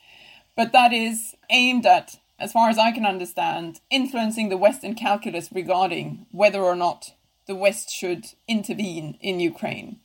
but 0.56 0.72
that 0.72 0.92
is 0.92 1.36
aimed 1.50 1.86
at, 1.86 2.18
as 2.38 2.52
far 2.52 2.68
as 2.68 2.78
I 2.78 2.90
can 2.90 3.06
understand, 3.06 3.80
influencing 3.90 4.48
the 4.48 4.56
Western 4.56 4.94
calculus 4.94 5.50
regarding 5.52 6.26
whether 6.32 6.62
or 6.62 6.74
not 6.74 7.12
the 7.46 7.54
West 7.54 7.90
should 7.90 8.26
intervene 8.48 9.18
in 9.20 9.38
Ukraine. 9.38 10.00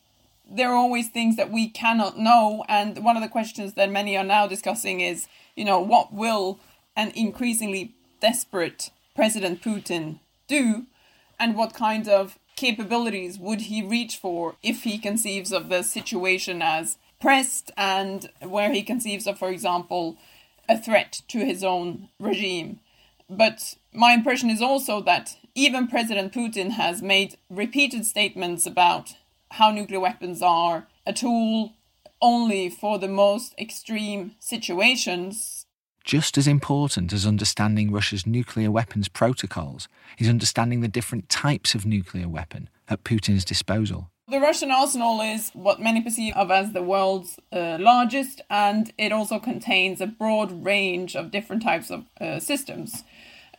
There 0.47 0.69
are 0.69 0.75
always 0.75 1.07
things 1.07 1.37
that 1.37 1.49
we 1.49 1.69
cannot 1.69 2.19
know, 2.19 2.63
and 2.67 3.03
one 3.03 3.15
of 3.15 3.23
the 3.23 3.29
questions 3.29 3.73
that 3.73 3.89
many 3.89 4.17
are 4.17 4.23
now 4.23 4.47
discussing 4.47 4.99
is, 4.99 5.27
you 5.55 5.65
know, 5.65 5.79
what 5.79 6.13
will 6.13 6.59
an 6.95 7.11
increasingly 7.15 7.95
desperate 8.19 8.91
President 9.15 9.61
Putin 9.61 10.19
do, 10.47 10.85
and 11.39 11.55
what 11.55 11.73
kind 11.73 12.07
of 12.07 12.37
capabilities 12.55 13.39
would 13.39 13.61
he 13.61 13.81
reach 13.81 14.17
for 14.17 14.55
if 14.61 14.83
he 14.83 14.97
conceives 14.97 15.51
of 15.51 15.69
the 15.69 15.81
situation 15.81 16.61
as 16.61 16.97
pressed 17.19 17.71
and 17.77 18.29
where 18.41 18.71
he 18.71 18.83
conceives 18.83 19.25
of, 19.25 19.39
for 19.39 19.49
example, 19.49 20.17
a 20.71 20.77
threat 20.77 21.21
to 21.27 21.45
his 21.45 21.63
own 21.63 22.09
regime. 22.19 22.79
But 23.29 23.75
my 23.93 24.13
impression 24.13 24.49
is 24.49 24.61
also 24.61 25.01
that 25.01 25.37
even 25.53 25.87
President 25.87 26.33
Putin 26.33 26.71
has 26.71 27.01
made 27.01 27.37
repeated 27.49 28.05
statements 28.05 28.65
about 28.65 29.15
how 29.51 29.69
nuclear 29.71 29.99
weapons 29.99 30.41
are 30.41 30.87
a 31.05 31.13
tool 31.13 31.73
only 32.21 32.69
for 32.69 32.97
the 32.97 33.07
most 33.07 33.53
extreme 33.59 34.35
situations 34.39 35.65
just 36.03 36.37
as 36.37 36.47
important 36.47 37.13
as 37.13 37.27
understanding 37.27 37.91
Russia's 37.91 38.25
nuclear 38.25 38.71
weapons 38.71 39.07
protocols 39.07 39.87
is 40.17 40.27
understanding 40.27 40.81
the 40.81 40.87
different 40.87 41.29
types 41.29 41.75
of 41.75 41.85
nuclear 41.85 42.27
weapon 42.27 42.69
at 42.89 43.03
Putin's 43.03 43.45
disposal. 43.45 44.10
The 44.27 44.39
Russian 44.39 44.71
arsenal 44.71 45.19
is 45.19 45.49
what 45.53 45.81
many 45.81 46.01
perceive 46.01 46.35
of 46.35 46.51
as 46.51 46.71
the 46.71 46.83
world's 46.83 47.37
uh, 47.51 47.77
largest, 47.79 48.41
and 48.49 48.93
it 48.97 49.11
also 49.11 49.39
contains 49.39 49.99
a 49.99 50.07
broad 50.07 50.63
range 50.63 51.15
of 51.15 51.31
different 51.31 51.63
types 51.63 51.89
of 51.89 52.05
uh, 52.19 52.39
systems. 52.39 53.03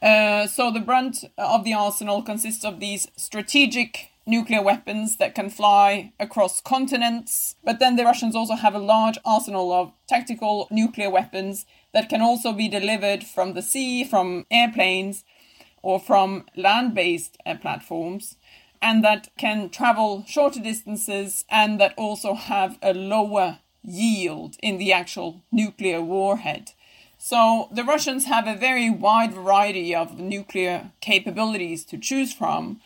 Uh, 0.01 0.47
so 0.47 0.71
the 0.71 0.81
brunt 0.81 1.25
of 1.37 1.65
the 1.65 1.75
arsenal 1.75 2.23
consists 2.23 2.65
of 2.65 2.81
these 2.81 3.07
strategic 3.17 4.13
nuclear 4.25 4.63
weapons 4.63 5.17
that 5.17 5.35
can 5.35 5.51
fly 5.51 6.13
across 6.19 6.61
continents. 6.61 7.57
But 7.65 7.79
then 7.79 7.97
the 7.97 8.05
Russians 8.05 8.35
also 8.35 8.55
have 8.55 8.75
a 8.75 8.79
large 8.79 9.19
arsenal 9.25 9.73
of 9.73 9.93
tactical 10.09 10.69
nuclear 10.71 11.11
weapons 11.11 11.67
that 11.93 12.09
can 12.09 12.23
also 12.23 12.53
be 12.53 12.69
delivered 12.69 13.25
from 13.25 13.55
the 13.55 13.63
sea, 13.63 14.05
from 14.05 14.47
airplanes, 14.51 15.25
or 15.83 15.99
from 15.99 16.47
land 16.57 16.95
based 16.95 17.37
uh, 17.45 17.57
platforms, 17.57 18.37
and 18.83 19.03
that 19.05 19.31
can 19.39 19.71
travel 19.71 20.25
shorter 20.27 20.61
distances 20.61 21.45
and 21.49 21.81
that 21.81 21.95
also 21.97 22.35
have 22.35 22.79
a 22.83 22.93
lower 22.93 23.61
yield 23.83 24.57
in 24.63 24.77
the 24.77 24.93
actual 24.93 25.43
nuclear 25.51 26.03
warhead. 26.03 26.73
So 27.17 27.69
the 27.71 27.85
Russians 27.85 28.27
have 28.27 28.49
a 28.49 28.57
very 28.57 28.91
wide 28.91 29.33
variety 29.33 29.95
of 29.95 30.19
nuclear 30.19 30.91
capabilities 31.01 31.85
to 31.87 31.97
choose 31.97 32.35
from 32.35 32.81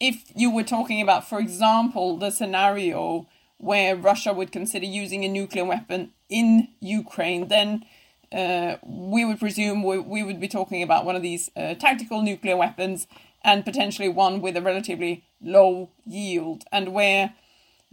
if 0.00 0.24
you 0.34 0.50
were 0.50 0.64
talking 0.64 1.00
about, 1.00 1.28
for 1.28 1.38
example, 1.38 2.16
the 2.16 2.30
scenario 2.30 3.26
where 3.58 3.96
Russia 3.96 4.32
would 4.32 4.52
consider 4.52 4.86
using 4.86 5.24
a 5.24 5.28
nuclear 5.28 5.64
weapon 5.64 6.12
in 6.28 6.68
Ukraine, 6.80 7.48
then 7.48 7.84
uh, 8.32 8.76
we 8.84 9.24
would 9.24 9.40
presume 9.40 9.82
we, 9.82 9.98
we, 9.98 10.22
would 10.22 10.38
be 10.38 10.48
talking 10.48 10.82
about 10.82 11.04
one 11.04 11.16
of 11.16 11.22
these 11.22 11.50
uh, 11.56 11.74
tactical 11.74 12.22
nuclear 12.22 12.56
weapons 12.56 13.06
and 13.42 13.64
potentially 13.64 14.08
one 14.08 14.40
with 14.40 14.56
a 14.56 14.62
relatively 14.62 15.24
low 15.42 15.90
yield, 16.04 16.64
and 16.72 16.92
where 16.92 17.34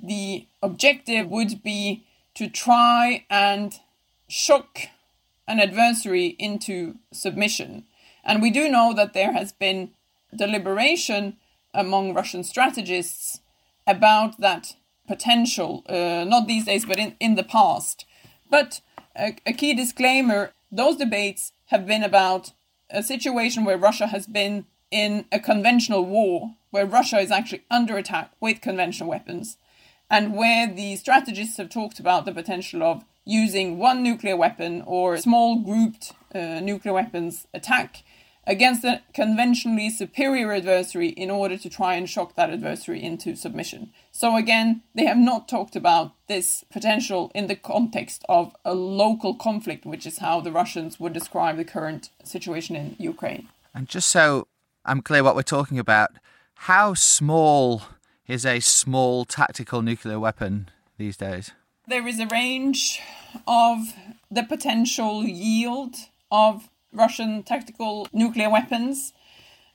the 0.01 0.47
objective 0.61 1.29
would 1.29 1.63
be 1.63 2.05
to 2.33 2.49
try 2.49 3.25
and 3.29 3.79
shock 4.27 4.79
an 5.47 5.59
adversary 5.59 6.35
into 6.39 6.95
submission. 7.13 7.85
And 8.23 8.41
we 8.41 8.49
do 8.49 8.67
know 8.67 8.93
that 8.93 9.13
there 9.13 9.33
has 9.33 9.51
been 9.51 9.91
deliberation 10.35 11.37
among 11.73 12.13
Russian 12.13 12.43
strategists 12.43 13.39
about 13.85 14.39
that 14.39 14.75
potential, 15.07 15.83
uh, 15.87 16.25
not 16.27 16.47
these 16.47 16.65
days, 16.65 16.85
but 16.85 16.97
in, 16.97 17.15
in 17.19 17.35
the 17.35 17.43
past. 17.43 18.05
But 18.49 18.81
a, 19.15 19.35
a 19.45 19.53
key 19.53 19.73
disclaimer 19.73 20.51
those 20.71 20.97
debates 20.97 21.53
have 21.67 21.85
been 21.85 22.03
about 22.03 22.51
a 22.89 23.03
situation 23.03 23.65
where 23.65 23.77
Russia 23.77 24.07
has 24.07 24.27
been 24.27 24.65
in 24.91 25.25
a 25.31 25.39
conventional 25.39 26.05
war, 26.05 26.55
where 26.76 26.86
Russia 26.86 27.19
is 27.19 27.32
actually 27.32 27.63
under 27.71 27.95
attack 27.95 28.32
with 28.41 28.59
conventional 28.59 29.09
weapons, 29.09 29.55
and 30.09 30.36
where 30.36 30.67
the 30.67 30.97
strategists 30.97 31.55
have 31.55 31.69
talked 31.69 32.01
about 32.01 32.26
the 32.26 32.34
potential 32.34 32.84
of 32.84 33.05
using 33.23 33.78
one 33.78 34.03
nuclear 34.03 34.36
weapon 34.36 34.84
or 34.86 35.17
small 35.17 35.57
grouped 35.59 36.11
uh, 36.36 36.59
nuclear 36.59 36.93
weapons 36.93 37.47
attack 37.53 38.03
against 38.45 38.84
a 38.84 39.01
conventionally 39.13 39.89
superior 39.89 40.51
adversary 40.51 41.07
in 41.07 41.32
order 41.32 41.57
to 41.57 41.69
try 41.69 41.95
and 41.95 42.09
shock 42.09 42.36
that 42.36 42.49
adversary 42.49 43.01
into 43.01 43.38
submission. 43.38 43.93
So, 44.11 44.36
again, 44.36 44.82
they 44.93 45.05
have 45.05 45.17
not 45.17 45.47
talked 45.47 45.78
about 45.78 46.11
this 46.28 46.65
potential 46.69 47.32
in 47.34 47.47
the 47.47 47.55
context 47.55 48.26
of 48.28 48.53
a 48.65 48.76
local 48.76 49.34
conflict, 49.34 49.86
which 49.86 50.05
is 50.05 50.17
how 50.17 50.41
the 50.41 50.51
Russians 50.51 50.99
would 50.99 51.13
describe 51.13 51.55
the 51.55 51.63
current 51.63 52.09
situation 52.26 52.76
in 52.76 52.97
Ukraine. 52.99 53.47
And 53.73 53.88
just 53.88 54.09
so 54.09 54.49
I'm 54.84 55.01
clear 55.01 55.23
what 55.23 55.38
we're 55.38 55.41
talking 55.41 55.80
about, 55.80 56.11
how 56.55 56.93
small 56.93 57.83
is 58.27 58.45
a 58.45 58.59
small 58.59 59.25
tactical 59.25 59.81
nuclear 59.81 60.19
weapon 60.19 60.69
these 60.97 61.17
days? 61.17 61.51
There 61.87 62.07
is 62.07 62.19
a 62.19 62.25
range 62.27 63.01
of 63.47 63.93
the 64.31 64.43
potential 64.43 65.23
yield 65.23 65.95
of 66.31 66.69
Russian 66.91 67.43
tactical 67.43 68.07
nuclear 68.11 68.49
weapons. 68.49 69.13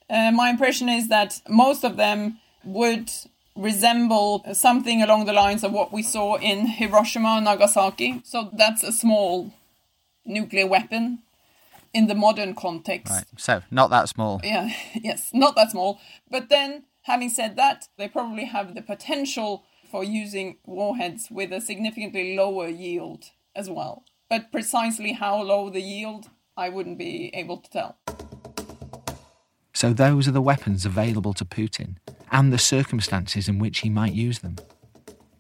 Uh, 0.09 0.33
my 0.33 0.51
impression 0.51 0.89
is 0.89 1.09
that 1.09 1.41
most 1.49 1.85
of 1.85 1.97
them 1.97 2.39
would 2.65 3.11
resemble 3.55 4.45
something 4.53 5.03
along 5.03 5.27
the 5.27 5.33
lines 5.33 5.63
of 5.63 5.73
what 5.73 5.93
we 5.93 6.03
saw 6.03 6.37
in 6.37 6.67
Hiroshima 6.67 7.37
and 7.37 7.45
Nagasaki. 7.45 8.23
So 8.25 8.51
that's 8.53 8.83
a 8.83 8.93
small 8.93 9.53
nuclear 10.25 10.67
weapon 10.67 11.21
in 11.93 12.07
the 12.07 12.15
modern 12.15 12.55
context. 12.55 13.13
Right. 13.13 13.25
So 13.37 13.63
not 13.71 13.91
that 13.91 14.09
small. 14.09 14.41
Yeah. 14.43 14.71
Yes, 14.95 15.31
not 15.33 15.57
that 15.57 15.71
small. 15.71 15.99
But 16.31 16.49
then, 16.49 16.85
having 17.03 17.31
said 17.31 17.57
that, 17.57 17.89
they 17.97 18.09
probably 18.09 18.45
have 18.45 18.75
the 18.75 18.83
potential 18.83 19.65
for 19.91 20.05
using 20.05 20.59
warheads 20.65 21.29
with 21.31 21.53
a 21.53 21.61
significantly 21.61 22.37
lower 22.37 22.69
yield 22.69 23.25
as 23.57 23.71
well. 23.71 24.05
But 24.29 24.53
precisely 24.53 25.13
how 25.13 25.43
low 25.43 25.71
the 25.71 25.81
yield, 25.81 26.31
I 26.57 26.69
wouldn't 26.69 26.99
be 26.99 27.31
able 27.35 27.59
to 27.59 27.71
tell. 27.71 27.99
So, 29.73 29.93
those 29.93 30.29
are 30.29 30.33
the 30.33 30.43
weapons 30.43 30.85
available 30.85 31.33
to 31.35 31.45
Putin 31.45 31.97
and 32.31 32.53
the 32.53 32.59
circumstances 32.59 33.49
in 33.49 33.59
which 33.59 33.81
he 33.81 33.89
might 33.89 34.13
use 34.13 34.41
them. 34.41 34.57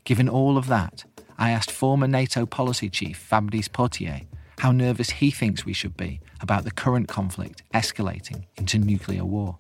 Given 0.05 0.29
all 0.29 0.57
of 0.57 0.67
that, 0.69 1.05
I 1.39 1.51
asked 1.51 1.71
former 1.71 2.09
NATO 2.09 2.47
policy 2.47 2.89
chief 2.89 3.19
Fabrice 3.19 3.69
Pothier 3.69 4.27
how 4.61 4.71
nervous 4.71 5.09
he 5.09 5.31
thinks 5.31 5.65
we 5.65 5.73
should 5.73 5.97
be 5.97 6.21
about 6.43 6.65
the 6.65 6.71
current 6.71 7.09
conflict 7.09 7.63
escalating 7.73 8.45
into 8.59 8.79
nuclear 8.79 9.25
war. 9.25 9.59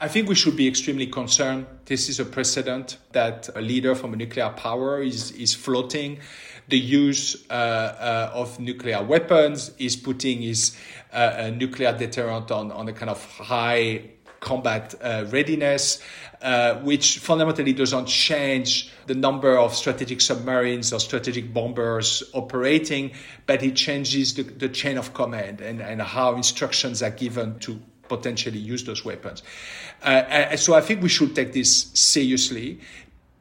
I 0.00 0.08
think 0.08 0.30
we 0.30 0.34
should 0.34 0.56
be 0.56 0.66
extremely 0.66 1.06
concerned. 1.06 1.66
This 1.84 2.08
is 2.08 2.18
a 2.18 2.24
precedent 2.24 2.96
that 3.12 3.50
a 3.54 3.60
leader 3.60 3.94
from 3.94 4.14
a 4.14 4.16
nuclear 4.16 4.48
power 4.48 5.02
is, 5.02 5.30
is 5.32 5.54
floating. 5.54 6.20
The 6.68 6.78
use 6.78 7.46
uh, 7.50 7.52
uh, 7.52 8.30
of 8.32 8.58
nuclear 8.58 9.02
weapons 9.02 9.72
is 9.78 9.94
putting 9.94 10.40
his 10.40 10.74
uh, 11.12 11.50
nuclear 11.54 11.92
deterrent 11.92 12.50
on, 12.50 12.72
on 12.72 12.88
a 12.88 12.94
kind 12.94 13.10
of 13.10 13.22
high 13.24 14.04
combat 14.46 14.94
uh, 15.02 15.24
readiness, 15.28 16.00
uh, 16.40 16.76
which 16.76 17.18
fundamentally 17.18 17.72
doesn't 17.72 18.06
change 18.06 18.92
the 19.06 19.14
number 19.14 19.58
of 19.58 19.74
strategic 19.74 20.20
submarines 20.20 20.92
or 20.92 21.00
strategic 21.00 21.52
bombers 21.52 22.22
operating, 22.32 23.10
but 23.46 23.62
it 23.62 23.74
changes 23.74 24.34
the, 24.34 24.42
the 24.42 24.68
chain 24.68 24.96
of 24.98 25.12
command 25.12 25.60
and, 25.60 25.80
and 25.80 26.00
how 26.00 26.36
instructions 26.36 27.02
are 27.02 27.10
given 27.10 27.58
to 27.58 27.80
potentially 28.08 28.58
use 28.58 28.84
those 28.84 29.04
weapons. 29.04 29.42
Uh, 30.02 30.56
so 30.56 30.74
I 30.74 30.80
think 30.80 31.02
we 31.02 31.08
should 31.08 31.34
take 31.34 31.52
this 31.52 31.90
seriously. 31.94 32.78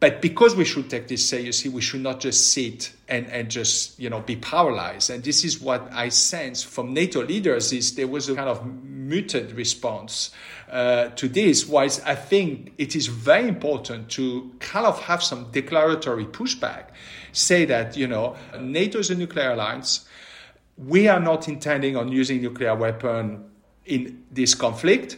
But 0.05 0.21
because 0.21 0.55
we 0.55 0.65
should 0.65 0.87
take 0.87 1.07
this 1.07 1.27
seriously, 1.27 1.71
we 1.71 1.81
should 1.81 2.01
not 2.01 2.19
just 2.19 2.51
sit 2.51 2.91
and, 3.07 3.25
and 3.25 3.49
just 3.49 3.99
you 3.99 4.07
know 4.07 4.21
be 4.21 4.35
paralyzed. 4.35 5.09
And 5.09 5.23
this 5.23 5.43
is 5.43 5.59
what 5.59 5.91
I 5.91 6.09
sense 6.09 6.61
from 6.61 6.93
NATO 6.93 7.23
leaders 7.23 7.73
is 7.73 7.95
there 7.95 8.07
was 8.07 8.29
a 8.29 8.35
kind 8.35 8.47
of 8.47 8.63
muted 8.83 9.53
response 9.53 10.29
uh, 10.69 11.07
to 11.07 11.27
this. 11.27 11.67
Whilst 11.67 12.05
I 12.05 12.13
think 12.13 12.73
it 12.77 12.95
is 12.95 13.07
very 13.07 13.47
important 13.47 14.09
to 14.09 14.51
kind 14.59 14.85
of 14.85 15.01
have 15.01 15.23
some 15.23 15.49
declaratory 15.51 16.25
pushback, 16.25 16.89
say 17.31 17.65
that 17.65 17.97
you 17.97 18.05
know 18.05 18.35
NATO 18.59 18.99
is 18.99 19.09
a 19.09 19.15
nuclear 19.15 19.53
alliance. 19.53 20.05
We 20.77 21.07
are 21.07 21.19
not 21.19 21.47
intending 21.47 21.97
on 21.97 22.11
using 22.11 22.43
nuclear 22.43 22.75
weapon 22.75 23.49
in 23.87 24.23
this 24.31 24.53
conflict 24.53 25.17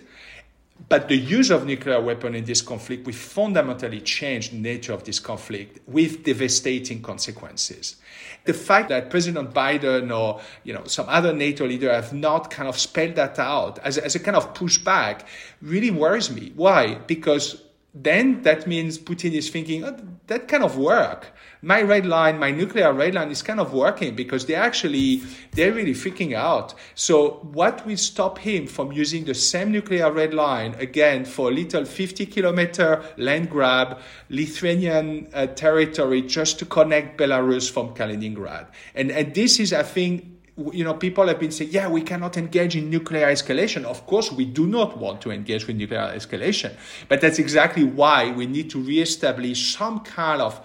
but 0.89 1.07
the 1.07 1.17
use 1.17 1.49
of 1.49 1.65
nuclear 1.65 1.99
weapon 2.01 2.36
in 2.36 2.45
this 2.45 2.61
conflict 2.61 3.05
will 3.05 3.13
fundamentally 3.13 3.99
change 4.01 4.51
the 4.51 4.57
nature 4.57 4.93
of 4.93 5.03
this 5.03 5.19
conflict 5.19 5.80
with 5.88 6.23
devastating 6.23 7.01
consequences. 7.01 7.97
The 8.45 8.53
fact 8.53 8.89
that 8.89 9.09
President 9.09 9.53
Biden 9.53 10.15
or 10.17 10.39
you 10.63 10.73
know 10.73 10.86
some 10.86 11.05
other 11.09 11.34
NATO 11.34 11.65
leader 11.65 11.93
have 11.93 12.13
not 12.13 12.49
kind 12.49 12.69
of 12.69 12.78
spelled 12.78 13.15
that 13.15 13.38
out 13.39 13.80
as, 13.80 13.97
as 13.97 14.15
a 14.15 14.19
kind 14.19 14.38
of 14.38 14.53
pushback 14.53 15.25
really 15.61 15.91
worries 15.91 16.32
me. 16.32 16.53
Why? 16.55 16.95
Because 16.95 17.61
then 17.93 18.43
that 18.43 18.67
means 18.67 18.97
Putin 18.97 19.34
is 19.34 19.49
thinking, 19.49 19.84
oh, 19.84 19.97
that 20.28 20.47
kind 20.47 20.63
of 20.63 20.78
work. 20.78 21.34
My 21.62 21.82
red 21.82 22.05
line, 22.05 22.38
my 22.38 22.51
nuclear 22.51 22.93
red 22.93 23.16
line 23.16 23.32
is 23.32 23.41
kind 23.41 23.60
of 23.60 23.74
working 23.74 24.16
because 24.16 24.45
they 24.45 24.55
actually, 24.55 25.22
they're 25.51 25.72
really 25.72 25.93
freaking 25.93 26.34
out. 26.34 26.74
So 26.93 27.39
what 27.51 27.86
will 27.86 27.97
stop 27.97 28.38
him 28.38 28.68
from 28.68 28.91
using 28.91 29.26
the 29.26 29.34
same 29.34 29.72
nuclear 29.72 30.12
red 30.12 30.34
line 30.34 30.76
again 30.76 31.26
for 31.26 31.49
a 31.49 31.51
little 31.51 31.86
50 31.86 32.26
kilometer 32.28 33.03
land 33.18 33.49
grab 33.49 33.99
Lithuanian 34.30 35.28
uh, 35.34 35.47
territory 35.47 36.22
just 36.22 36.60
to 36.60 36.66
connect 36.66 37.18
Belarus 37.18 37.72
from 37.72 37.95
Kaliningrad? 37.95 38.68
And, 38.93 39.12
and 39.12 39.34
this 39.34 39.60
is, 39.60 39.74
I 39.74 39.84
think, 39.84 40.26
you 40.72 40.84
know, 40.84 40.95
people 40.95 41.28
have 41.28 41.39
been 41.39 41.51
saying, 41.51 41.72
yeah, 41.72 41.88
we 41.88 42.01
cannot 42.01 42.36
engage 42.36 42.76
in 42.76 42.89
nuclear 42.89 43.28
escalation. 43.28 43.84
Of 43.84 44.08
course, 44.08 44.32
we 44.32 44.45
do 44.45 44.66
not 44.66 44.97
want 44.97 45.22
to 45.22 45.32
engage 45.32 45.68
with 45.68 45.76
nuclear 45.76 46.12
escalation. 46.16 46.74
But 47.08 47.22
that's 47.22 47.38
exactly 47.38 47.84
why 47.84 48.32
we 48.32 48.47
need 48.47 48.70
to 48.72 48.82
reestablish 48.82 49.76
some 49.76 49.99
kind 49.99 50.41
of 50.41 50.60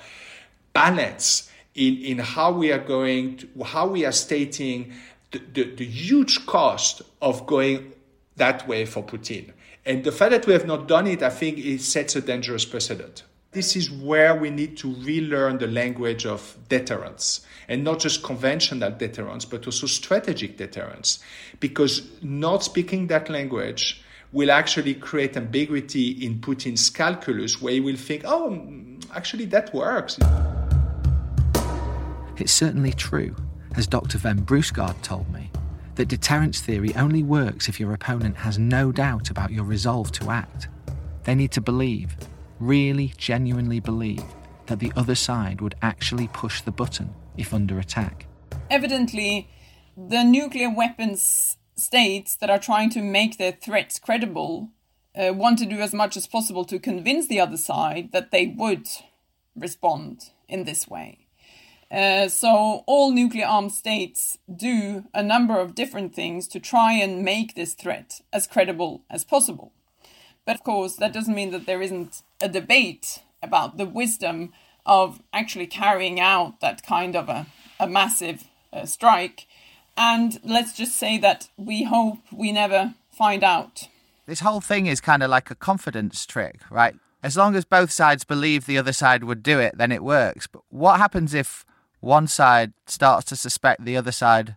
balance 0.72 1.50
in, 1.74 1.98
in 1.98 2.18
how 2.18 2.52
we 2.52 2.72
are 2.72 2.78
going, 2.78 3.36
to, 3.38 3.64
how 3.64 3.86
we 3.86 4.04
are 4.04 4.12
stating 4.12 4.92
the, 5.30 5.38
the, 5.38 5.74
the 5.76 5.84
huge 5.84 6.46
cost 6.46 7.02
of 7.20 7.46
going 7.46 7.92
that 8.36 8.66
way 8.68 8.84
for 8.84 9.02
Putin. 9.02 9.52
And 9.84 10.04
the 10.04 10.12
fact 10.12 10.30
that 10.30 10.46
we 10.46 10.52
have 10.52 10.66
not 10.66 10.86
done 10.86 11.06
it, 11.06 11.22
I 11.22 11.30
think, 11.30 11.58
it 11.58 11.80
sets 11.80 12.14
a 12.14 12.20
dangerous 12.20 12.64
precedent. 12.64 13.24
This 13.52 13.76
is 13.76 13.90
where 13.90 14.34
we 14.34 14.48
need 14.48 14.78
to 14.78 14.94
relearn 14.94 15.58
the 15.58 15.66
language 15.66 16.24
of 16.24 16.56
deterrence 16.68 17.46
and 17.68 17.84
not 17.84 17.98
just 17.98 18.22
conventional 18.22 18.90
deterrence, 18.90 19.44
but 19.44 19.66
also 19.66 19.86
strategic 19.86 20.56
deterrence. 20.56 21.18
Because 21.60 22.08
not 22.22 22.64
speaking 22.64 23.08
that 23.08 23.28
language 23.28 24.02
will 24.32 24.50
actually 24.50 24.94
create 24.94 25.36
ambiguity 25.36 26.24
in 26.24 26.38
Putin's 26.38 26.88
calculus 26.88 27.60
where 27.60 27.74
he 27.74 27.80
will 27.80 27.96
think, 27.96 28.22
oh, 28.24 28.58
actually, 29.14 29.44
that 29.46 29.74
works. 29.74 30.18
It's 32.42 32.50
certainly 32.50 32.92
true, 32.92 33.36
as 33.76 33.86
Dr. 33.86 34.18
Ven 34.18 34.44
Bruusgaard 34.44 35.00
told 35.00 35.32
me, 35.32 35.48
that 35.94 36.08
deterrence 36.08 36.60
theory 36.60 36.92
only 36.96 37.22
works 37.22 37.68
if 37.68 37.78
your 37.78 37.94
opponent 37.94 38.36
has 38.38 38.58
no 38.58 38.90
doubt 38.90 39.30
about 39.30 39.52
your 39.52 39.62
resolve 39.62 40.10
to 40.10 40.28
act. 40.28 40.66
They 41.22 41.36
need 41.36 41.52
to 41.52 41.60
believe, 41.60 42.16
really 42.58 43.12
genuinely 43.16 43.78
believe, 43.78 44.24
that 44.66 44.80
the 44.80 44.92
other 44.96 45.14
side 45.14 45.60
would 45.60 45.76
actually 45.82 46.26
push 46.32 46.62
the 46.62 46.72
button 46.72 47.14
if 47.36 47.54
under 47.54 47.78
attack. 47.78 48.26
Evidently, 48.68 49.48
the 49.96 50.24
nuclear 50.24 50.68
weapons 50.68 51.58
states 51.76 52.34
that 52.34 52.50
are 52.50 52.58
trying 52.58 52.90
to 52.90 53.02
make 53.02 53.38
their 53.38 53.52
threats 53.52 54.00
credible 54.00 54.70
uh, 55.14 55.32
want 55.32 55.60
to 55.60 55.64
do 55.66 55.78
as 55.78 55.94
much 55.94 56.16
as 56.16 56.26
possible 56.26 56.64
to 56.64 56.80
convince 56.80 57.28
the 57.28 57.38
other 57.38 57.56
side 57.56 58.10
that 58.10 58.32
they 58.32 58.48
would 58.48 58.88
respond 59.54 60.30
in 60.48 60.64
this 60.64 60.88
way. 60.88 61.21
Uh, 61.92 62.26
so, 62.26 62.84
all 62.86 63.12
nuclear 63.12 63.44
armed 63.44 63.72
states 63.72 64.38
do 64.54 65.04
a 65.12 65.22
number 65.22 65.60
of 65.60 65.74
different 65.74 66.14
things 66.14 66.48
to 66.48 66.58
try 66.58 66.94
and 66.94 67.22
make 67.22 67.54
this 67.54 67.74
threat 67.74 68.22
as 68.32 68.46
credible 68.46 69.02
as 69.10 69.24
possible. 69.24 69.72
But 70.46 70.56
of 70.56 70.64
course, 70.64 70.96
that 70.96 71.12
doesn't 71.12 71.34
mean 71.34 71.50
that 71.50 71.66
there 71.66 71.82
isn't 71.82 72.22
a 72.40 72.48
debate 72.48 73.20
about 73.42 73.76
the 73.76 73.84
wisdom 73.84 74.54
of 74.86 75.20
actually 75.34 75.66
carrying 75.66 76.18
out 76.18 76.60
that 76.60 76.82
kind 76.82 77.14
of 77.14 77.28
a, 77.28 77.46
a 77.78 77.86
massive 77.86 78.44
uh, 78.72 78.86
strike. 78.86 79.46
And 79.94 80.40
let's 80.42 80.72
just 80.72 80.96
say 80.96 81.18
that 81.18 81.50
we 81.58 81.84
hope 81.84 82.18
we 82.32 82.52
never 82.52 82.94
find 83.10 83.44
out. 83.44 83.88
This 84.24 84.40
whole 84.40 84.62
thing 84.62 84.86
is 84.86 85.02
kind 85.02 85.22
of 85.22 85.28
like 85.28 85.50
a 85.50 85.54
confidence 85.54 86.24
trick, 86.24 86.60
right? 86.70 86.94
As 87.22 87.36
long 87.36 87.54
as 87.54 87.66
both 87.66 87.90
sides 87.92 88.24
believe 88.24 88.64
the 88.64 88.78
other 88.78 88.94
side 88.94 89.24
would 89.24 89.42
do 89.42 89.58
it, 89.58 89.76
then 89.76 89.92
it 89.92 90.02
works. 90.02 90.46
But 90.46 90.62
what 90.70 90.98
happens 90.98 91.34
if 91.34 91.66
one 92.02 92.26
side 92.26 92.72
starts 92.86 93.24
to 93.26 93.36
suspect 93.36 93.84
the 93.84 93.96
other 93.96 94.12
side 94.12 94.56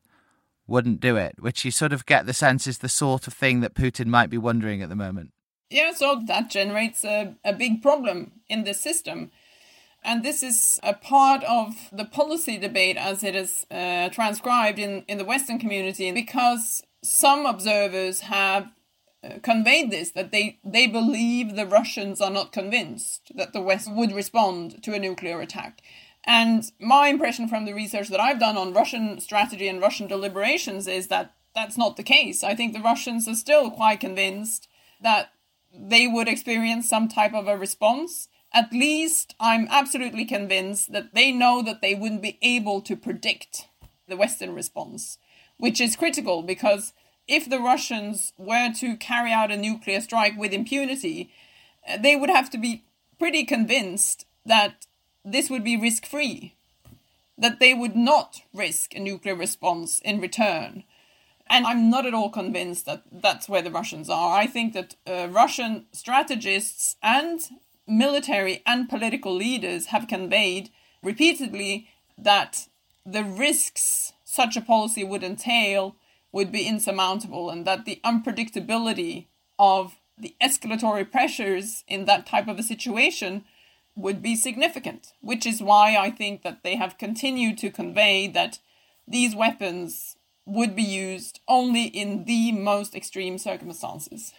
wouldn't 0.67 0.99
do 0.99 1.15
it, 1.15 1.35
which 1.39 1.63
you 1.63 1.69
sort 1.69 1.93
of 1.93 2.05
get 2.05 2.25
the 2.25 2.33
sense 2.33 2.65
is 2.65 2.79
the 2.79 2.89
sort 2.89 3.27
of 3.27 3.33
thing 3.33 3.61
that 3.61 3.75
Putin 3.75 4.07
might 4.07 4.31
be 4.31 4.37
wondering 4.37 4.81
at 4.81 4.89
the 4.89 4.95
moment? 4.95 5.31
Yeah, 5.69 5.91
so 5.93 6.21
that 6.25 6.49
generates 6.49 7.05
a, 7.05 7.35
a 7.43 7.53
big 7.53 7.83
problem 7.83 8.31
in 8.49 8.63
the 8.63 8.73
system. 8.73 9.31
And 10.03 10.23
this 10.23 10.41
is 10.41 10.79
a 10.83 10.93
part 10.93 11.43
of 11.43 11.75
the 11.91 12.05
policy 12.05 12.57
debate 12.57 12.97
as 12.97 13.23
it 13.23 13.35
is 13.35 13.65
uh, 13.69 14.09
transcribed 14.09 14.79
in, 14.79 15.03
in 15.07 15.19
the 15.19 15.25
Western 15.25 15.59
community 15.59 16.11
because 16.11 16.81
some 17.03 17.45
observers 17.45 18.21
have 18.21 18.71
uh, 19.23 19.39
conveyed 19.43 19.91
this 19.91 20.11
that 20.11 20.31
they, 20.31 20.59
they 20.63 20.87
believe 20.87 21.55
the 21.55 21.67
Russians 21.67 22.21
are 22.21 22.31
not 22.31 22.51
convinced 22.51 23.31
that 23.35 23.53
the 23.53 23.61
West 23.61 23.91
would 23.91 24.11
respond 24.11 24.81
to 24.83 24.93
a 24.93 24.99
nuclear 24.99 25.41
attack. 25.41 25.81
And 26.25 26.71
my 26.79 27.07
impression 27.09 27.47
from 27.47 27.65
the 27.65 27.73
research 27.73 28.09
that 28.09 28.19
I've 28.19 28.39
done 28.39 28.57
on 28.57 28.73
Russian 28.73 29.19
strategy 29.19 29.67
and 29.67 29.81
Russian 29.81 30.07
deliberations 30.07 30.87
is 30.87 31.07
that 31.07 31.33
that's 31.53 31.77
not 31.77 31.97
the 31.97 32.03
case. 32.03 32.43
I 32.43 32.55
think 32.55 32.73
the 32.73 32.81
Russians 32.81 33.27
are 33.27 33.35
still 33.35 33.69
quite 33.69 33.99
convinced 33.99 34.67
that 35.01 35.31
they 35.73 36.07
would 36.07 36.27
experience 36.27 36.89
some 36.89 37.07
type 37.07 37.33
of 37.33 37.47
a 37.47 37.57
response 37.57 38.27
at 38.55 38.71
least 38.71 39.35
I'm 39.37 39.67
absolutely 39.69 40.23
convinced 40.23 40.93
that 40.93 41.13
they 41.13 41.33
know 41.33 41.61
that 41.61 41.81
they 41.81 41.93
wouldn't 41.93 42.21
be 42.21 42.39
able 42.41 42.81
to 42.83 42.95
predict 42.95 43.67
the 44.07 44.15
Western 44.15 44.55
response, 44.55 45.17
which 45.57 45.81
is 45.81 45.97
critical 45.97 46.41
because 46.41 46.93
if 47.27 47.49
the 47.49 47.59
Russians 47.59 48.31
were 48.37 48.71
to 48.75 48.95
carry 48.95 49.33
out 49.33 49.51
a 49.51 49.57
nuclear 49.57 49.99
strike 49.99 50.37
with 50.37 50.53
impunity, 50.53 51.31
they 51.99 52.15
would 52.15 52.29
have 52.29 52.49
to 52.51 52.57
be 52.57 52.85
pretty 53.19 53.43
convinced 53.43 54.25
that 54.45 54.85
this 55.25 55.49
would 55.49 55.63
be 55.63 55.75
risk 55.75 56.05
free, 56.05 56.55
that 57.37 57.59
they 57.59 57.73
would 57.73 57.95
not 57.95 58.41
risk 58.53 58.95
a 58.95 58.99
nuclear 58.99 59.35
response 59.35 59.99
in 59.99 60.21
return. 60.21 60.83
And 61.47 61.65
I'm 61.65 61.89
not 61.89 62.05
at 62.05 62.13
all 62.13 62.29
convinced 62.29 62.85
that 62.85 63.03
that's 63.11 63.49
where 63.49 63.61
the 63.61 63.71
Russians 63.71 64.09
are. 64.09 64.37
I 64.37 64.47
think 64.47 64.73
that 64.73 64.95
uh, 65.05 65.27
Russian 65.29 65.85
strategists 65.91 66.95
and 67.03 67.39
military 67.87 68.63
and 68.65 68.89
political 68.89 69.35
leaders 69.35 69.87
have 69.87 70.07
conveyed 70.07 70.69
repeatedly 71.03 71.87
that 72.17 72.67
the 73.05 73.23
risks 73.23 74.13
such 74.23 74.57
a 74.57 74.61
policy 74.61 75.03
would 75.03 75.23
entail 75.23 75.95
would 76.31 76.51
be 76.51 76.67
insurmountable 76.67 77.49
and 77.49 77.65
that 77.65 77.85
the 77.85 78.01
unpredictability 78.03 79.27
of 79.59 79.95
the 80.17 80.35
escalatory 80.41 81.09
pressures 81.09 81.83
in 81.87 82.05
that 82.05 82.25
type 82.25 82.47
of 82.47 82.57
a 82.57 82.63
situation 82.63 83.43
would 83.95 84.21
be 84.21 84.35
significant, 84.35 85.13
which 85.21 85.45
is 85.45 85.61
why 85.61 85.95
I 85.95 86.11
think 86.11 86.43
that 86.43 86.63
they 86.63 86.75
have 86.75 86.97
continued 86.97 87.57
to 87.59 87.69
convey 87.69 88.27
that 88.27 88.59
these 89.07 89.35
weapons 89.35 90.17
would 90.45 90.75
be 90.75 90.83
used 90.83 91.39
only 91.47 91.85
in 91.85 92.25
the 92.25 92.51
most 92.51 92.93
extreme 92.95 93.37
circumstances. 93.37 94.33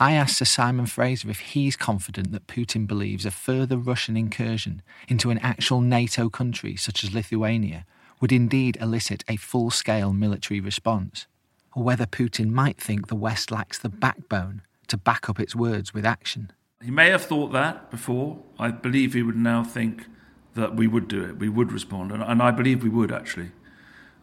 I 0.00 0.12
asked 0.12 0.38
Sir 0.38 0.44
Simon 0.46 0.86
Fraser 0.86 1.30
if 1.30 1.38
he's 1.40 1.76
confident 1.76 2.32
that 2.32 2.48
Putin 2.48 2.86
believes 2.86 3.24
a 3.24 3.30
further 3.30 3.76
Russian 3.76 4.16
incursion 4.16 4.82
into 5.06 5.30
an 5.30 5.38
actual 5.38 5.80
NATO 5.80 6.28
country 6.28 6.76
such 6.76 7.04
as 7.04 7.14
Lithuania 7.14 7.86
would 8.20 8.32
indeed 8.32 8.76
elicit 8.80 9.24
a 9.28 9.36
full 9.36 9.70
scale 9.70 10.12
military 10.12 10.60
response, 10.60 11.26
or 11.74 11.82
whether 11.82 12.06
Putin 12.06 12.50
might 12.50 12.80
think 12.80 13.06
the 13.06 13.14
West 13.14 13.50
lacks 13.50 13.78
the 13.78 13.88
backbone 13.88 14.62
to 14.88 14.96
back 14.96 15.28
up 15.28 15.38
its 15.38 15.54
words 15.54 15.94
with 15.94 16.04
action. 16.04 16.52
He 16.84 16.90
may 16.90 17.10
have 17.10 17.22
thought 17.22 17.52
that 17.52 17.90
before. 17.90 18.38
I 18.58 18.70
believe 18.70 19.14
he 19.14 19.22
would 19.22 19.36
now 19.36 19.62
think 19.62 20.06
that 20.54 20.74
we 20.74 20.86
would 20.86 21.08
do 21.08 21.24
it, 21.24 21.38
we 21.38 21.48
would 21.48 21.72
respond, 21.72 22.12
and, 22.12 22.22
and 22.22 22.42
I 22.42 22.50
believe 22.50 22.82
we 22.82 22.88
would 22.88 23.12
actually. 23.12 23.52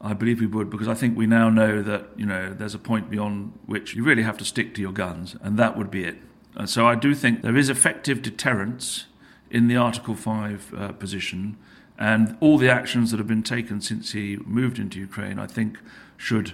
I 0.01 0.13
believe 0.13 0.39
we 0.39 0.45
would 0.45 0.69
because 0.69 0.87
I 0.87 0.93
think 0.93 1.17
we 1.17 1.27
now 1.27 1.49
know 1.49 1.81
that 1.81 2.09
you 2.15 2.25
know 2.25 2.53
there's 2.53 2.75
a 2.75 2.79
point 2.79 3.09
beyond 3.09 3.57
which 3.65 3.95
you 3.95 4.03
really 4.03 4.23
have 4.23 4.37
to 4.37 4.45
stick 4.45 4.73
to 4.75 4.81
your 4.81 4.91
guns, 4.91 5.35
and 5.41 5.57
that 5.57 5.77
would 5.77 5.91
be 5.91 6.03
it. 6.03 6.17
And 6.55 6.69
so 6.69 6.87
I 6.87 6.95
do 6.95 7.13
think 7.13 7.41
there 7.41 7.57
is 7.57 7.69
effective 7.69 8.21
deterrence 8.21 9.05
in 9.49 9.67
the 9.67 9.75
Article 9.75 10.15
Five 10.15 10.73
uh, 10.77 10.91
position, 10.93 11.57
and 11.97 12.37
all 12.39 12.57
the 12.57 12.69
actions 12.69 13.11
that 13.11 13.17
have 13.17 13.27
been 13.27 13.43
taken 13.43 13.81
since 13.81 14.11
he 14.11 14.37
moved 14.45 14.79
into 14.79 14.99
Ukraine, 14.99 15.39
I 15.39 15.47
think, 15.47 15.79
should 16.15 16.53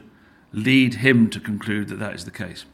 lead 0.51 0.95
him 0.95 1.29
to 1.29 1.39
conclude 1.39 1.89
that 1.89 1.99
that 1.99 2.15
is 2.15 2.25
the 2.25 2.31
case. 2.31 2.65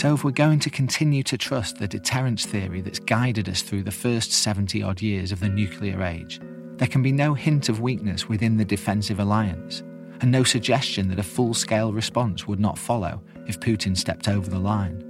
So, 0.00 0.14
if 0.14 0.24
we're 0.24 0.30
going 0.30 0.60
to 0.60 0.70
continue 0.70 1.22
to 1.24 1.36
trust 1.36 1.76
the 1.76 1.86
deterrence 1.86 2.46
theory 2.46 2.80
that's 2.80 2.98
guided 2.98 3.50
us 3.50 3.60
through 3.60 3.82
the 3.82 3.90
first 3.90 4.32
70 4.32 4.82
odd 4.82 5.02
years 5.02 5.30
of 5.30 5.40
the 5.40 5.48
nuclear 5.50 6.02
age, 6.02 6.40
there 6.78 6.88
can 6.88 7.02
be 7.02 7.12
no 7.12 7.34
hint 7.34 7.68
of 7.68 7.82
weakness 7.82 8.26
within 8.26 8.56
the 8.56 8.64
defensive 8.64 9.20
alliance, 9.20 9.82
and 10.22 10.32
no 10.32 10.42
suggestion 10.42 11.08
that 11.08 11.18
a 11.18 11.22
full 11.22 11.52
scale 11.52 11.92
response 11.92 12.48
would 12.48 12.58
not 12.58 12.78
follow 12.78 13.20
if 13.46 13.60
Putin 13.60 13.94
stepped 13.94 14.26
over 14.26 14.48
the 14.48 14.58
line. 14.58 15.04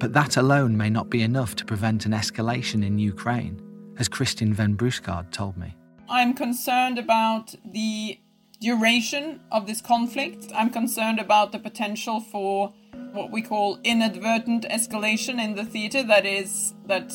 But 0.00 0.14
that 0.14 0.38
alone 0.38 0.78
may 0.78 0.88
not 0.88 1.10
be 1.10 1.20
enough 1.20 1.54
to 1.56 1.66
prevent 1.66 2.06
an 2.06 2.12
escalation 2.12 2.86
in 2.86 2.98
Ukraine, 2.98 3.60
as 3.98 4.08
Kristin 4.08 4.54
Ven 4.54 4.78
Bruusgaard 4.78 5.30
told 5.30 5.58
me. 5.58 5.76
I'm 6.08 6.32
concerned 6.32 6.98
about 6.98 7.54
the 7.70 8.18
duration 8.62 9.40
of 9.52 9.66
this 9.66 9.82
conflict. 9.82 10.50
I'm 10.54 10.70
concerned 10.70 11.18
about 11.18 11.52
the 11.52 11.58
potential 11.58 12.20
for 12.20 12.72
what 13.16 13.32
we 13.32 13.42
call 13.42 13.80
inadvertent 13.82 14.64
escalation 14.70 15.42
in 15.42 15.56
the 15.56 15.64
theater. 15.64 16.02
That 16.02 16.26
is, 16.26 16.74
that 16.86 17.12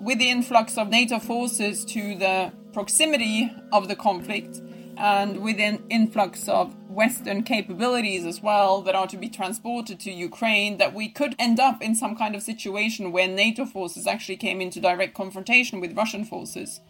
with 0.00 0.18
the 0.18 0.30
influx 0.30 0.78
of 0.78 0.88
NATO 0.88 1.18
forces 1.18 1.84
to 1.86 2.14
the 2.16 2.52
proximity 2.72 3.52
of 3.72 3.88
the 3.88 3.96
conflict 3.96 4.62
and 4.96 5.40
with 5.40 5.58
an 5.58 5.82
influx 5.88 6.48
of 6.48 6.74
Western 6.88 7.42
capabilities 7.42 8.24
as 8.24 8.42
well 8.42 8.82
that 8.82 8.94
are 8.94 9.06
to 9.06 9.16
be 9.16 9.28
transported 9.28 9.98
to 10.00 10.10
Ukraine, 10.10 10.78
that 10.78 10.94
we 10.94 11.08
could 11.08 11.34
end 11.38 11.58
up 11.58 11.82
in 11.82 11.94
some 11.94 12.16
kind 12.16 12.34
of 12.34 12.42
situation 12.42 13.12
where 13.12 13.28
NATO 13.28 13.64
forces 13.64 14.06
actually 14.06 14.36
came 14.36 14.60
into 14.60 14.80
direct 14.80 15.14
confrontation 15.14 15.80
with 15.80 15.96
Russian 15.96 16.24
forces. 16.24 16.80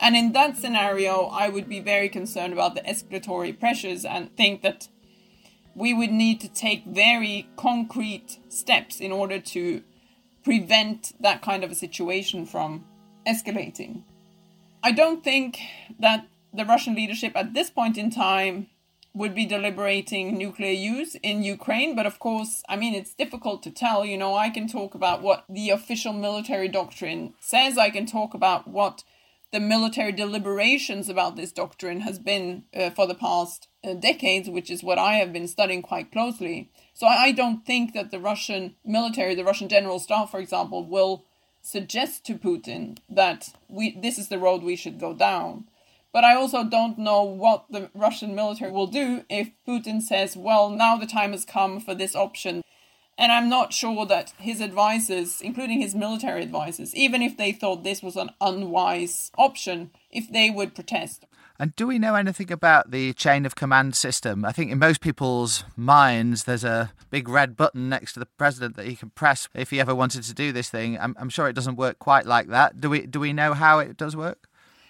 And 0.00 0.16
in 0.16 0.32
that 0.32 0.56
scenario, 0.56 1.26
I 1.26 1.48
would 1.48 1.68
be 1.68 1.80
very 1.80 2.08
concerned 2.08 2.52
about 2.52 2.74
the 2.74 2.82
escalatory 2.82 3.58
pressures 3.58 4.04
and 4.04 4.36
think 4.36 4.62
that 4.62 4.88
we 5.74 5.92
would 5.92 6.10
need 6.10 6.40
to 6.40 6.48
take 6.48 6.84
very 6.84 7.48
concrete 7.56 8.38
steps 8.48 9.00
in 9.00 9.12
order 9.12 9.40
to 9.40 9.82
prevent 10.42 11.12
that 11.20 11.42
kind 11.42 11.64
of 11.64 11.70
a 11.70 11.74
situation 11.74 12.46
from 12.46 12.84
escalating. 13.26 14.02
I 14.82 14.92
don't 14.92 15.24
think 15.24 15.58
that 15.98 16.26
the 16.52 16.64
Russian 16.64 16.94
leadership 16.94 17.32
at 17.34 17.54
this 17.54 17.70
point 17.70 17.96
in 17.98 18.10
time 18.10 18.68
would 19.14 19.34
be 19.34 19.46
deliberating 19.46 20.36
nuclear 20.36 20.72
use 20.72 21.14
in 21.22 21.42
Ukraine. 21.42 21.94
But 21.94 22.06
of 22.06 22.18
course, 22.18 22.62
I 22.68 22.76
mean, 22.76 22.94
it's 22.94 23.14
difficult 23.14 23.62
to 23.62 23.70
tell. 23.70 24.04
You 24.04 24.18
know, 24.18 24.34
I 24.34 24.50
can 24.50 24.68
talk 24.68 24.94
about 24.94 25.22
what 25.22 25.44
the 25.48 25.70
official 25.70 26.12
military 26.12 26.68
doctrine 26.68 27.34
says, 27.40 27.78
I 27.78 27.90
can 27.90 28.06
talk 28.06 28.34
about 28.34 28.66
what 28.66 29.04
the 29.52 29.60
military 29.60 30.10
deliberations 30.10 31.08
about 31.08 31.36
this 31.36 31.52
doctrine 31.52 32.00
has 32.00 32.18
been 32.18 32.64
uh, 32.74 32.90
for 32.90 33.06
the 33.06 33.14
past 33.14 33.68
decades, 33.92 34.48
which 34.48 34.70
is 34.70 34.82
what 34.82 34.98
I 34.98 35.14
have 35.14 35.32
been 35.32 35.48
studying 35.48 35.82
quite 35.82 36.10
closely. 36.10 36.70
So 36.94 37.06
I 37.06 37.32
don't 37.32 37.66
think 37.66 37.92
that 37.92 38.10
the 38.10 38.20
Russian 38.20 38.76
military, 38.84 39.34
the 39.34 39.44
Russian 39.44 39.68
general 39.68 39.98
staff, 39.98 40.30
for 40.30 40.40
example, 40.40 40.86
will 40.86 41.24
suggest 41.60 42.24
to 42.26 42.34
Putin 42.34 42.98
that 43.08 43.50
we 43.68 43.98
this 44.00 44.18
is 44.18 44.28
the 44.28 44.38
road 44.38 44.62
we 44.62 44.76
should 44.76 45.00
go 45.00 45.12
down. 45.12 45.64
But 46.12 46.22
I 46.22 46.36
also 46.36 46.62
don't 46.62 46.96
know 46.96 47.24
what 47.24 47.64
the 47.70 47.90
Russian 47.92 48.36
military 48.36 48.70
will 48.70 48.86
do 48.86 49.24
if 49.28 49.50
Putin 49.66 50.00
says, 50.00 50.36
well, 50.36 50.70
now 50.70 50.96
the 50.96 51.06
time 51.06 51.32
has 51.32 51.44
come 51.44 51.80
for 51.80 51.92
this 51.92 52.14
option. 52.14 52.62
And 53.18 53.32
I'm 53.32 53.48
not 53.48 53.72
sure 53.72 54.06
that 54.06 54.32
his 54.38 54.60
advisors, 54.60 55.40
including 55.40 55.80
his 55.80 55.94
military 55.94 56.42
advisors, 56.42 56.94
even 56.94 57.20
if 57.20 57.36
they 57.36 57.50
thought 57.50 57.82
this 57.82 58.02
was 58.02 58.14
an 58.14 58.30
unwise 58.40 59.32
option, 59.36 59.90
if 60.10 60.30
they 60.30 60.50
would 60.50 60.74
protest. 60.74 61.26
And 61.58 61.74
do 61.76 61.86
we 61.86 62.00
know 62.00 62.16
anything 62.16 62.50
about 62.50 62.90
the 62.90 63.12
chain 63.12 63.46
of 63.46 63.54
command 63.54 63.94
system? 63.94 64.44
I 64.44 64.50
think 64.50 64.72
in 64.72 64.78
most 64.78 65.00
people's 65.00 65.64
minds, 65.76 66.44
there's 66.44 66.64
a 66.64 66.92
big 67.10 67.28
red 67.28 67.56
button 67.56 67.88
next 67.88 68.14
to 68.14 68.20
the 68.20 68.26
president 68.26 68.74
that 68.76 68.86
he 68.86 68.96
can 68.96 69.10
press 69.10 69.48
if 69.54 69.70
he 69.70 69.78
ever 69.78 69.94
wanted 69.94 70.24
to 70.24 70.34
do 70.34 70.50
this 70.50 70.68
thing. 70.68 70.98
I'm, 70.98 71.14
I'm 71.18 71.28
sure 71.28 71.48
it 71.48 71.52
doesn't 71.52 71.76
work 71.76 72.00
quite 72.00 72.26
like 72.26 72.48
that. 72.48 72.80
Do 72.80 72.90
we? 72.90 73.06
Do 73.06 73.20
we 73.20 73.32
know 73.32 73.54
how 73.54 73.78
it 73.78 73.96
does 73.96 74.16
work? 74.16 74.48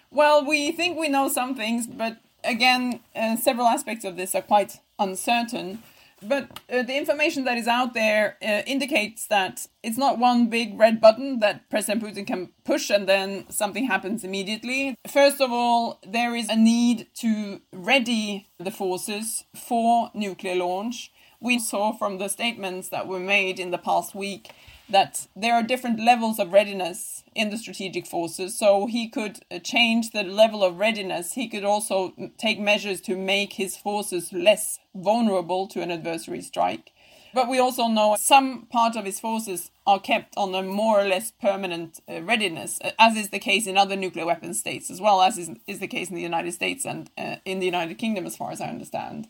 Well, 0.09 0.43
we 0.43 0.71
think 0.71 0.97
we 0.97 1.07
know 1.07 1.27
some 1.27 1.55
things, 1.55 1.85
but 1.85 2.17
again, 2.43 3.01
uh, 3.15 3.35
several 3.35 3.67
aspects 3.67 4.05
of 4.05 4.15
this 4.15 4.33
are 4.33 4.41
quite 4.41 4.79
uncertain. 4.97 5.83
But 6.21 6.59
uh, 6.69 6.83
the 6.83 6.97
information 6.97 7.43
that 7.43 7.57
is 7.57 7.67
out 7.67 7.93
there 7.93 8.37
uh, 8.41 8.61
indicates 8.65 9.27
that 9.27 9.67
it's 9.83 9.97
not 9.97 10.17
one 10.17 10.47
big 10.47 10.79
red 10.79 11.01
button 11.01 11.39
that 11.39 11.69
President 11.69 12.03
Putin 12.03 12.25
can 12.25 12.49
push 12.63 12.89
and 12.89 13.07
then 13.07 13.45
something 13.49 13.85
happens 13.85 14.23
immediately. 14.23 14.95
First 15.07 15.41
of 15.41 15.51
all, 15.51 15.99
there 16.07 16.35
is 16.35 16.49
a 16.49 16.55
need 16.55 17.07
to 17.15 17.61
ready 17.71 18.47
the 18.57 18.71
forces 18.71 19.43
for 19.55 20.09
nuclear 20.13 20.55
launch. 20.55 21.11
We 21.41 21.59
saw 21.59 21.91
from 21.91 22.17
the 22.17 22.29
statements 22.29 22.89
that 22.89 23.07
were 23.07 23.19
made 23.19 23.59
in 23.59 23.71
the 23.71 23.77
past 23.77 24.15
week 24.15 24.51
that 24.89 25.27
there 25.35 25.53
are 25.53 25.63
different 25.63 25.99
levels 25.99 26.39
of 26.39 26.53
readiness 26.53 27.23
in 27.33 27.49
the 27.49 27.57
strategic 27.57 28.05
forces. 28.05 28.57
So 28.57 28.85
he 28.85 29.09
could 29.09 29.39
uh, 29.51 29.59
change 29.59 30.11
the 30.11 30.23
level 30.23 30.63
of 30.63 30.79
readiness. 30.79 31.33
He 31.33 31.49
could 31.49 31.63
also 31.63 32.13
take 32.37 32.59
measures 32.59 33.01
to 33.01 33.15
make 33.15 33.53
his 33.53 33.75
forces 33.75 34.31
less 34.31 34.79
vulnerable 34.93 35.67
to 35.69 35.81
an 35.81 35.91
adversary 35.91 36.41
strike. 36.41 36.91
But 37.33 37.49
we 37.49 37.59
also 37.59 37.87
know 37.87 38.15
some 38.17 38.65
part 38.67 38.95
of 38.95 39.03
his 39.03 39.19
forces 39.19 39.69
are 39.85 39.99
kept 39.99 40.33
on 40.37 40.55
a 40.55 40.63
more 40.63 41.01
or 41.01 41.03
less 41.05 41.31
permanent 41.31 41.99
uh, 42.09 42.21
readiness, 42.21 42.79
uh, 42.81 42.91
as 42.97 43.17
is 43.17 43.29
the 43.29 43.39
case 43.39 43.67
in 43.67 43.75
other 43.75 43.97
nuclear 43.97 44.25
weapon 44.25 44.53
states, 44.53 44.89
as 44.89 45.01
well 45.01 45.21
as 45.21 45.37
is, 45.37 45.51
is 45.67 45.79
the 45.79 45.87
case 45.87 46.09
in 46.09 46.15
the 46.15 46.21
United 46.21 46.53
States 46.53 46.85
and 46.85 47.09
uh, 47.17 47.35
in 47.43 47.59
the 47.59 47.65
United 47.65 47.97
Kingdom, 47.97 48.25
as 48.25 48.37
far 48.37 48.51
as 48.51 48.61
I 48.61 48.69
understand. 48.69 49.27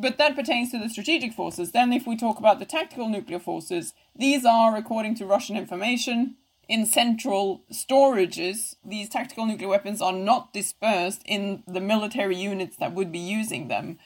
But 0.00 0.16
that 0.18 0.36
pertains 0.36 0.70
to 0.70 0.78
the 0.78 0.88
strategic 0.88 1.32
forces. 1.32 1.72
Then, 1.72 1.92
if 1.92 2.06
we 2.06 2.16
talk 2.16 2.38
about 2.38 2.60
the 2.60 2.64
tactical 2.64 3.08
nuclear 3.08 3.40
forces, 3.40 3.94
these 4.14 4.44
are, 4.44 4.76
according 4.76 5.16
to 5.16 5.26
Russian 5.26 5.56
information, 5.56 6.36
in 6.68 6.86
central 6.86 7.64
storages. 7.72 8.76
These 8.84 9.08
tactical 9.08 9.44
nuclear 9.44 9.68
weapons 9.68 10.00
are 10.00 10.12
not 10.12 10.52
dispersed 10.52 11.22
in 11.24 11.64
the 11.66 11.80
military 11.80 12.36
units 12.36 12.76
that 12.76 12.92
would 12.92 13.10
be 13.10 13.18
using 13.18 13.66
them. 13.66 13.98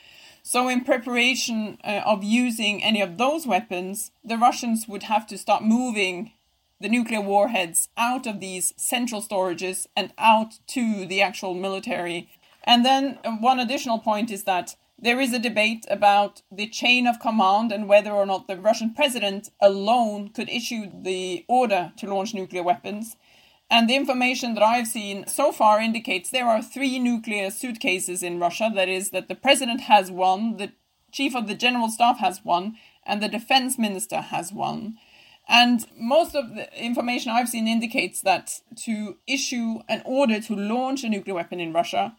So, 0.43 0.69
in 0.69 0.83
preparation 0.83 1.79
uh, 1.85 2.01
of 2.07 2.25
using 2.25 2.83
any 2.83 3.03
of 3.03 3.19
those 3.19 3.47
weapons, 3.47 4.13
the 4.25 4.39
Russians 4.39 4.89
would 4.89 5.03
have 5.05 5.27
to 5.27 5.37
start 5.37 5.63
moving 5.63 6.33
the 6.81 6.89
nuclear 6.89 7.21
warheads 7.21 7.91
out 7.99 8.27
of 8.27 8.41
these 8.41 8.73
central 8.77 9.21
storages 9.21 9.87
and 9.95 10.13
out 10.17 10.59
to 10.69 11.05
the 11.05 11.21
actual 11.21 11.53
military. 11.53 12.31
And 12.65 12.83
then, 12.83 13.19
uh, 13.25 13.33
one 13.33 13.61
additional 13.61 13.99
point 13.99 14.31
is 14.31 14.45
that 14.45 14.75
there 15.03 15.21
is 15.21 15.33
a 15.33 15.39
debate 15.39 15.85
about 15.91 16.43
the 16.51 16.69
chain 16.69 17.09
of 17.09 17.19
command 17.19 17.73
and 17.73 17.89
whether 17.89 18.13
or 18.13 18.25
not 18.25 18.47
the 18.47 18.57
Russian 18.57 18.95
president 18.95 19.51
alone 19.61 20.29
could 20.29 20.49
issue 20.49 20.87
the 20.95 21.45
order 21.49 21.93
to 21.97 22.07
launch 22.07 22.33
nuclear 22.33 22.63
weapons. 22.63 23.17
And 23.69 23.91
the 23.91 23.97
information 23.97 24.55
that 24.55 24.63
I've 24.63 24.87
seen 24.87 25.27
so 25.27 25.51
far 25.51 25.81
indicates 25.81 26.31
there 26.31 26.47
are 26.47 26.63
three 26.63 27.01
nuclear 27.01 27.51
suitcases 27.51 28.23
in 28.23 28.39
Russia. 28.39 28.71
That 28.73 28.89
is, 28.89 29.11
that 29.11 29.27
the 29.27 29.35
president 29.35 29.83
has 29.83 30.11
one, 30.11 30.57
the 30.59 30.73
chief 31.11 31.35
of 31.35 31.49
the 31.49 31.55
general 31.57 31.89
staff 31.89 32.19
has 32.21 32.45
one, 32.45 32.77
and 33.05 33.21
the 33.21 33.29
defense 33.29 33.79
minister 33.79 34.21
has 34.21 34.53
one. 34.53 34.99
And 35.49 35.85
most 35.99 36.37
of 36.37 36.55
the 36.55 36.73
information 36.81 37.33
I've 37.33 37.49
seen 37.49 37.67
indicates 37.67 38.21
that 38.21 38.61
to 38.85 39.17
issue 39.27 39.81
an 39.89 40.03
order 40.05 40.41
to 40.41 40.55
launch 40.55 41.03
a 41.03 41.09
nuclear 41.09 41.35
weapon 41.35 41.59
in 41.59 41.73
Russia, 41.73 42.17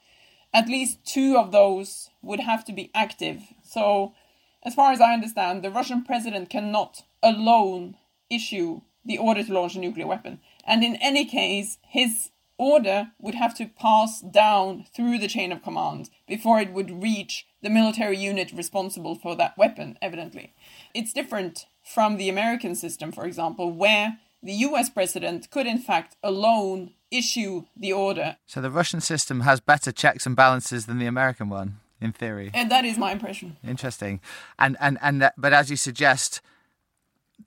at 0.54 0.70
least 0.70 1.04
two 1.06 1.38
of 1.38 1.51
those 1.51 2.10
would 2.22 2.39
have 2.39 2.64
to 2.66 2.74
be 2.74 2.91
active. 2.93 3.41
So, 3.64 4.14
as 4.64 4.76
far 4.76 4.91
as 4.91 5.01
I 5.01 5.14
understand, 5.14 5.64
the 5.64 5.72
Russian 5.72 6.04
president 6.04 6.49
cannot 6.49 7.04
alone 7.22 7.95
issue 8.30 8.82
the 9.06 9.18
order 9.18 9.43
to 9.43 9.54
launch 9.54 9.76
a 9.76 9.80
nuclear 9.80 10.08
weapon. 10.08 10.39
And 10.66 10.84
in 10.84 10.95
any 10.97 11.26
case, 11.26 11.78
his 11.82 12.30
order 12.58 13.12
would 13.20 13.36
have 13.36 13.56
to 13.56 13.66
pass 13.66 14.22
down 14.22 14.86
through 14.95 15.18
the 15.18 15.28
chain 15.28 15.51
of 15.51 15.64
command 15.64 16.10
before 16.28 16.60
it 16.60 16.72
would 16.72 17.04
reach 17.04 17.45
the 17.62 17.70
military 17.70 18.18
unit 18.18 18.51
responsible 18.54 19.16
for 19.16 19.36
that 19.36 19.58
weapon, 19.58 19.97
evidently. 20.01 20.54
It's 20.93 21.14
different 21.14 21.66
from 21.84 22.18
the 22.18 22.30
American 22.30 22.76
system, 22.76 23.12
for 23.12 23.26
example, 23.26 23.72
where 23.72 24.20
the 24.41 24.54
US 24.54 24.89
president 24.89 25.49
could, 25.49 25.68
in 25.68 25.80
fact, 25.80 26.16
alone 26.24 26.91
issue 27.18 27.66
the 27.76 27.93
order. 27.93 28.38
So 28.45 28.61
the 28.61 28.72
Russian 28.72 29.01
system 29.01 29.41
has 29.41 29.59
better 29.59 29.91
checks 29.91 30.26
and 30.26 30.36
balances 30.36 30.86
than 30.86 30.99
the 30.99 31.05
American 31.05 31.49
one, 31.49 31.80
in 32.01 32.11
theory. 32.11 32.51
And 32.53 32.72
that 32.72 32.86
is 32.86 32.97
my 32.97 33.11
impression. 33.11 33.57
Interesting. 33.68 34.20
And 34.57 34.78
and 34.80 34.97
and 35.01 35.24
uh, 35.24 35.32
but 35.38 35.53
as 35.53 35.70
you 35.70 35.78
suggest, 35.78 36.41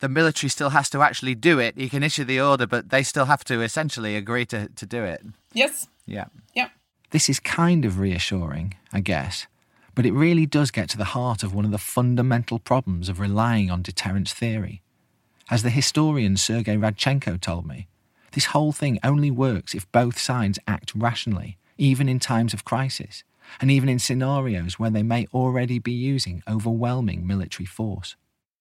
the 0.00 0.08
military 0.08 0.50
still 0.50 0.70
has 0.70 0.90
to 0.90 1.02
actually 1.02 1.34
do 1.34 1.58
it. 1.58 1.76
You 1.76 1.88
can 1.88 2.02
issue 2.02 2.24
the 2.24 2.40
order, 2.40 2.66
but 2.66 2.90
they 2.90 3.02
still 3.02 3.26
have 3.26 3.44
to 3.44 3.62
essentially 3.62 4.16
agree 4.16 4.46
to, 4.46 4.68
to 4.68 4.86
do 4.86 5.02
it. 5.04 5.22
Yes. 5.52 5.88
Yeah. 6.06 6.26
Yeah. 6.54 6.68
This 7.10 7.28
is 7.28 7.40
kind 7.40 7.84
of 7.84 7.98
reassuring, 7.98 8.74
I 8.92 9.00
guess, 9.00 9.46
but 9.94 10.06
it 10.06 10.12
really 10.12 10.44
does 10.44 10.70
get 10.70 10.90
to 10.90 10.98
the 10.98 11.12
heart 11.16 11.42
of 11.42 11.54
one 11.54 11.64
of 11.64 11.70
the 11.70 11.78
fundamental 11.78 12.58
problems 12.58 13.08
of 13.08 13.20
relying 13.20 13.70
on 13.70 13.82
deterrence 13.82 14.32
theory. 14.32 14.82
As 15.48 15.62
the 15.62 15.70
historian 15.70 16.36
Sergei 16.36 16.76
Radchenko 16.76 17.40
told 17.40 17.66
me, 17.66 17.86
this 18.36 18.46
whole 18.46 18.70
thing 18.70 19.00
only 19.02 19.32
works 19.32 19.74
if 19.74 19.90
both 19.90 20.16
sides 20.16 20.60
act 20.68 20.92
rationally, 20.94 21.58
even 21.76 22.08
in 22.08 22.20
times 22.20 22.54
of 22.54 22.64
crisis, 22.64 23.24
and 23.60 23.68
even 23.68 23.88
in 23.88 23.98
scenarios 23.98 24.78
where 24.78 24.90
they 24.90 25.02
may 25.02 25.26
already 25.34 25.80
be 25.80 25.90
using 25.92 26.44
overwhelming 26.46 27.26
military 27.26 27.66
force 27.66 28.14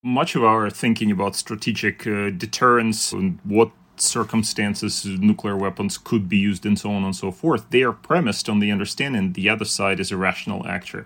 much 0.06 0.36
of 0.36 0.44
our 0.44 0.70
thinking 0.70 1.10
about 1.10 1.36
strategic 1.36 2.06
uh, 2.06 2.30
deterrence 2.30 3.12
and 3.12 3.40
what 3.44 3.72
circumstances 3.98 5.04
nuclear 5.06 5.58
weapons 5.58 5.98
could 5.98 6.30
be 6.30 6.38
used 6.38 6.66
and 6.66 6.78
so 6.78 6.92
on 6.92 7.04
and 7.04 7.16
so 7.16 7.32
forth, 7.32 7.66
they 7.72 7.82
are 7.82 7.92
premised 7.92 8.48
on 8.48 8.60
the 8.60 8.72
understanding 8.72 9.34
the 9.34 9.50
other 9.50 9.66
side 9.66 10.00
is 10.00 10.12
a 10.12 10.18
rational 10.18 10.66
actor. 10.68 11.06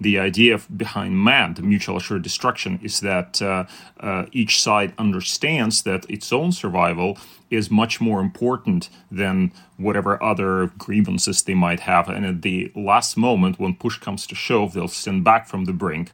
The 0.00 0.18
idea 0.18 0.60
behind 0.76 1.22
MAD, 1.22 1.62
mutual 1.62 1.96
assured 1.96 2.22
destruction, 2.22 2.78
is 2.82 3.00
that 3.00 3.42
uh, 3.42 3.64
uh, 3.98 4.26
each 4.32 4.62
side 4.62 4.92
understands 4.96 5.82
that 5.82 6.08
its 6.08 6.32
own 6.32 6.52
survival 6.52 7.18
is 7.50 7.70
much 7.70 8.00
more 8.00 8.20
important 8.20 8.90
than 9.10 9.52
whatever 9.76 10.22
other 10.22 10.68
grievances 10.78 11.42
they 11.42 11.54
might 11.54 11.80
have. 11.80 12.08
And 12.08 12.24
at 12.24 12.42
the 12.42 12.70
last 12.76 13.16
moment, 13.16 13.58
when 13.58 13.74
push 13.74 13.98
comes 13.98 14.26
to 14.28 14.34
shove, 14.34 14.72
they'll 14.72 14.86
stand 14.88 15.24
back 15.24 15.48
from 15.48 15.64
the 15.64 15.72
brink. 15.72 16.12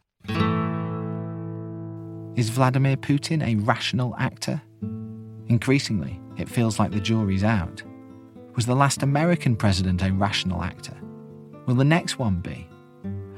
Is 2.36 2.48
Vladimir 2.48 2.96
Putin 2.96 3.46
a 3.46 3.56
rational 3.56 4.16
actor? 4.18 4.60
Increasingly, 5.48 6.18
it 6.36 6.48
feels 6.48 6.78
like 6.78 6.90
the 6.90 7.00
jury's 7.00 7.44
out. 7.44 7.82
Was 8.56 8.66
the 8.66 8.74
last 8.74 9.02
American 9.02 9.56
president 9.56 10.02
a 10.02 10.12
rational 10.12 10.62
actor? 10.62 10.96
Will 11.66 11.74
the 11.74 11.84
next 11.84 12.18
one 12.18 12.40
be? 12.40 12.66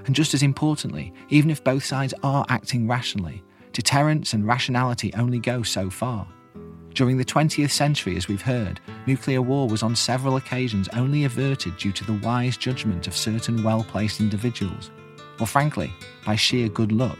And 0.06 0.14
just 0.14 0.34
as 0.34 0.42
importantly, 0.42 1.12
even 1.28 1.50
if 1.50 1.62
both 1.62 1.84
sides 1.84 2.14
are 2.22 2.46
acting 2.48 2.88
rationally, 2.88 3.42
deterrence 3.72 4.32
and 4.32 4.46
rationality 4.46 5.12
only 5.14 5.38
go 5.38 5.62
so 5.62 5.90
far. 5.90 6.26
During 6.94 7.18
the 7.18 7.24
20th 7.24 7.72
century, 7.72 8.16
as 8.16 8.26
we've 8.26 8.40
heard, 8.40 8.80
nuclear 9.06 9.42
war 9.42 9.68
was 9.68 9.82
on 9.82 9.94
several 9.94 10.36
occasions 10.36 10.88
only 10.94 11.24
averted 11.24 11.76
due 11.76 11.92
to 11.92 12.04
the 12.04 12.18
wise 12.26 12.56
judgment 12.56 13.06
of 13.06 13.16
certain 13.16 13.62
well 13.62 13.84
placed 13.84 14.20
individuals, 14.20 14.90
or 15.38 15.46
frankly, 15.46 15.92
by 16.24 16.36
sheer 16.36 16.68
good 16.68 16.92
luck. 16.92 17.18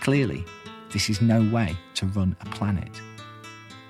Clearly, 0.00 0.44
this 0.90 1.08
is 1.08 1.22
no 1.22 1.42
way 1.50 1.78
to 1.94 2.06
run 2.06 2.36
a 2.40 2.44
planet. 2.46 3.00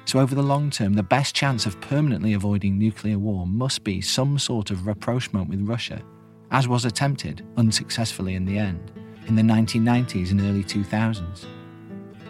So, 0.04 0.20
over 0.20 0.34
the 0.34 0.42
long 0.42 0.70
term, 0.70 0.94
the 0.94 1.02
best 1.02 1.34
chance 1.34 1.66
of 1.66 1.80
permanently 1.80 2.34
avoiding 2.34 2.78
nuclear 2.78 3.18
war 3.18 3.46
must 3.46 3.82
be 3.82 4.00
some 4.00 4.38
sort 4.38 4.70
of 4.70 4.86
rapprochement 4.86 5.48
with 5.48 5.60
Russia, 5.60 6.02
as 6.50 6.68
was 6.68 6.84
attempted 6.84 7.44
unsuccessfully 7.56 8.34
in 8.34 8.44
the 8.44 8.58
end 8.58 8.92
in 9.26 9.36
the 9.36 9.42
1990s 9.42 10.30
and 10.30 10.40
early 10.40 10.64
2000s. 10.64 11.44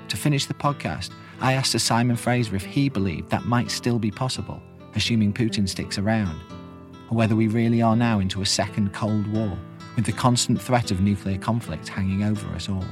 To 0.09 0.17
finish 0.17 0.47
the 0.47 0.55
podcast, 0.55 1.11
I 1.41 1.53
asked 1.53 1.73
Sir 1.73 1.79
Simon 1.79 2.17
Fraser 2.17 2.57
if 2.57 2.65
he 2.65 2.89
believed 2.89 3.31
that 3.31 3.45
might 3.45 3.71
still 3.71 3.99
be 3.99 4.11
possible, 4.11 4.61
assuming 4.97 5.33
Putin 5.33 5.69
sticks 5.69 5.99
around, 5.99 6.41
or 7.11 7.17
whether 7.17 7.37
we 7.37 7.47
really 7.47 7.83
are 7.83 7.95
now 7.95 8.19
into 8.19 8.43
a 8.43 8.47
second 8.47 8.93
Cold 8.93 9.27
War, 9.29 9.57
with 9.95 10.07
the 10.07 10.13
constant 10.13 10.61
threat 10.61 10.91
of 10.91 11.01
nuclear 11.01 11.39
conflict 11.39 11.89
hanging 11.89 12.25
over 12.25 12.47
us 12.55 12.69
all. 12.69 12.85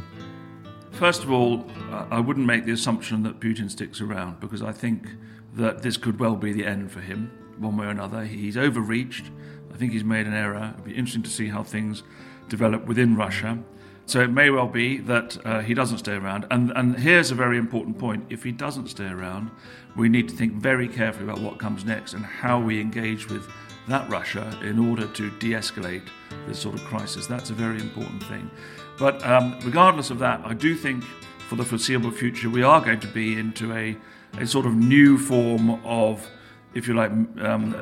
First 0.92 1.24
of 1.24 1.30
all, 1.32 1.66
I 2.10 2.20
wouldn't 2.20 2.46
make 2.46 2.64
the 2.64 2.72
assumption 2.72 3.22
that 3.24 3.40
Putin 3.40 3.70
sticks 3.70 4.00
around 4.00 4.40
because 4.40 4.62
I 4.62 4.72
think 4.72 5.08
that 5.54 5.82
this 5.82 5.96
could 5.96 6.20
well 6.20 6.36
be 6.36 6.52
the 6.52 6.64
end 6.64 6.92
for 6.92 7.00
him, 7.00 7.30
one 7.58 7.76
way 7.76 7.86
or 7.86 7.90
another. 7.90 8.24
He's 8.24 8.56
overreached. 8.56 9.30
I 9.76 9.78
think 9.78 9.92
he's 9.92 10.04
made 10.04 10.26
an 10.26 10.32
error. 10.32 10.72
It'd 10.72 10.86
be 10.86 10.94
interesting 10.94 11.22
to 11.24 11.28
see 11.28 11.48
how 11.48 11.62
things 11.62 12.02
develop 12.48 12.86
within 12.86 13.14
Russia. 13.14 13.58
So 14.06 14.22
it 14.22 14.30
may 14.30 14.48
well 14.48 14.68
be 14.68 14.96
that 15.00 15.36
uh, 15.44 15.60
he 15.60 15.74
doesn't 15.74 15.98
stay 15.98 16.14
around. 16.14 16.46
And, 16.50 16.72
and 16.74 16.98
here's 16.98 17.30
a 17.30 17.34
very 17.34 17.58
important 17.58 17.98
point. 17.98 18.24
If 18.30 18.42
he 18.42 18.52
doesn't 18.52 18.88
stay 18.88 19.08
around, 19.08 19.50
we 19.94 20.08
need 20.08 20.30
to 20.30 20.34
think 20.34 20.54
very 20.54 20.88
carefully 20.88 21.24
about 21.24 21.40
what 21.40 21.58
comes 21.58 21.84
next 21.84 22.14
and 22.14 22.24
how 22.24 22.58
we 22.58 22.80
engage 22.80 23.28
with 23.28 23.46
that 23.86 24.08
Russia 24.08 24.58
in 24.62 24.78
order 24.78 25.08
to 25.08 25.30
de 25.32 25.50
escalate 25.50 26.08
this 26.48 26.58
sort 26.58 26.74
of 26.74 26.80
crisis. 26.86 27.26
That's 27.26 27.50
a 27.50 27.54
very 27.54 27.78
important 27.78 28.22
thing. 28.22 28.50
But 28.98 29.22
um, 29.26 29.58
regardless 29.62 30.08
of 30.08 30.18
that, 30.20 30.40
I 30.42 30.54
do 30.54 30.74
think 30.74 31.04
for 31.50 31.56
the 31.56 31.64
foreseeable 31.66 32.12
future 32.12 32.48
we 32.48 32.62
are 32.62 32.80
going 32.80 33.00
to 33.00 33.08
be 33.08 33.38
into 33.38 33.74
a, 33.74 33.94
a 34.38 34.46
sort 34.46 34.64
of 34.64 34.74
new 34.74 35.18
form 35.18 35.84
of, 35.84 36.26
if 36.76 36.86
you 36.86 36.94
like, 36.94 37.10
um, 37.40 37.74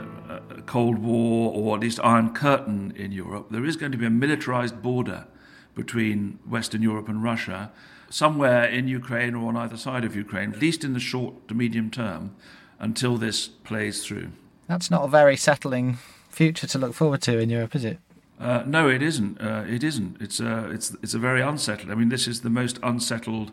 Cold 0.67 0.99
War 0.99 1.53
or 1.53 1.75
at 1.77 1.81
least 1.81 1.99
Iron 2.05 2.33
Curtain 2.33 2.93
in 2.97 3.11
Europe. 3.11 3.49
There 3.51 3.65
is 3.65 3.77
going 3.77 3.93
to 3.93 3.99
be 3.99 4.07
a 4.07 4.11
militarized 4.11 4.81
border 4.83 5.27
between 5.75 6.39
Western 6.49 6.81
Europe 6.81 7.09
and 7.09 7.23
Russia, 7.23 7.73
somewhere 8.09 8.65
in 8.65 8.87
Ukraine 8.87 9.35
or 9.35 9.49
on 9.49 9.57
either 9.57 9.77
side 9.77 10.05
of 10.05 10.15
Ukraine, 10.15 10.53
at 10.53 10.61
least 10.61 10.85
in 10.85 10.93
the 10.93 11.01
short 11.01 11.49
to 11.49 11.55
medium 11.55 11.91
term, 11.91 12.37
until 12.79 13.17
this 13.17 13.49
plays 13.49 14.05
through. 14.07 14.29
That's 14.69 14.91
not 14.91 15.03
a 15.03 15.09
very 15.09 15.37
settling 15.37 15.99
future 16.29 16.69
to 16.69 16.79
look 16.79 16.95
forward 16.95 17.23
to 17.23 17.39
in 17.39 17.51
Europe, 17.51 17.75
is 17.75 17.85
it? 17.85 17.99
Uh, 18.39 18.63
no, 18.65 18.89
it 18.89 19.03
isn't. 19.03 19.41
Uh, 19.41 19.65
it 19.69 19.83
isn't. 19.83 20.21
It's 20.21 20.39
a, 20.39 20.67
uh, 20.67 20.69
it's, 20.71 20.97
it's 21.03 21.15
a 21.15 21.19
very 21.19 21.41
unsettled. 21.41 21.91
I 21.91 21.97
mean, 21.97 22.11
this 22.11 22.29
is 22.29 22.43
the 22.43 22.51
most 22.51 22.79
unsettled 22.83 23.51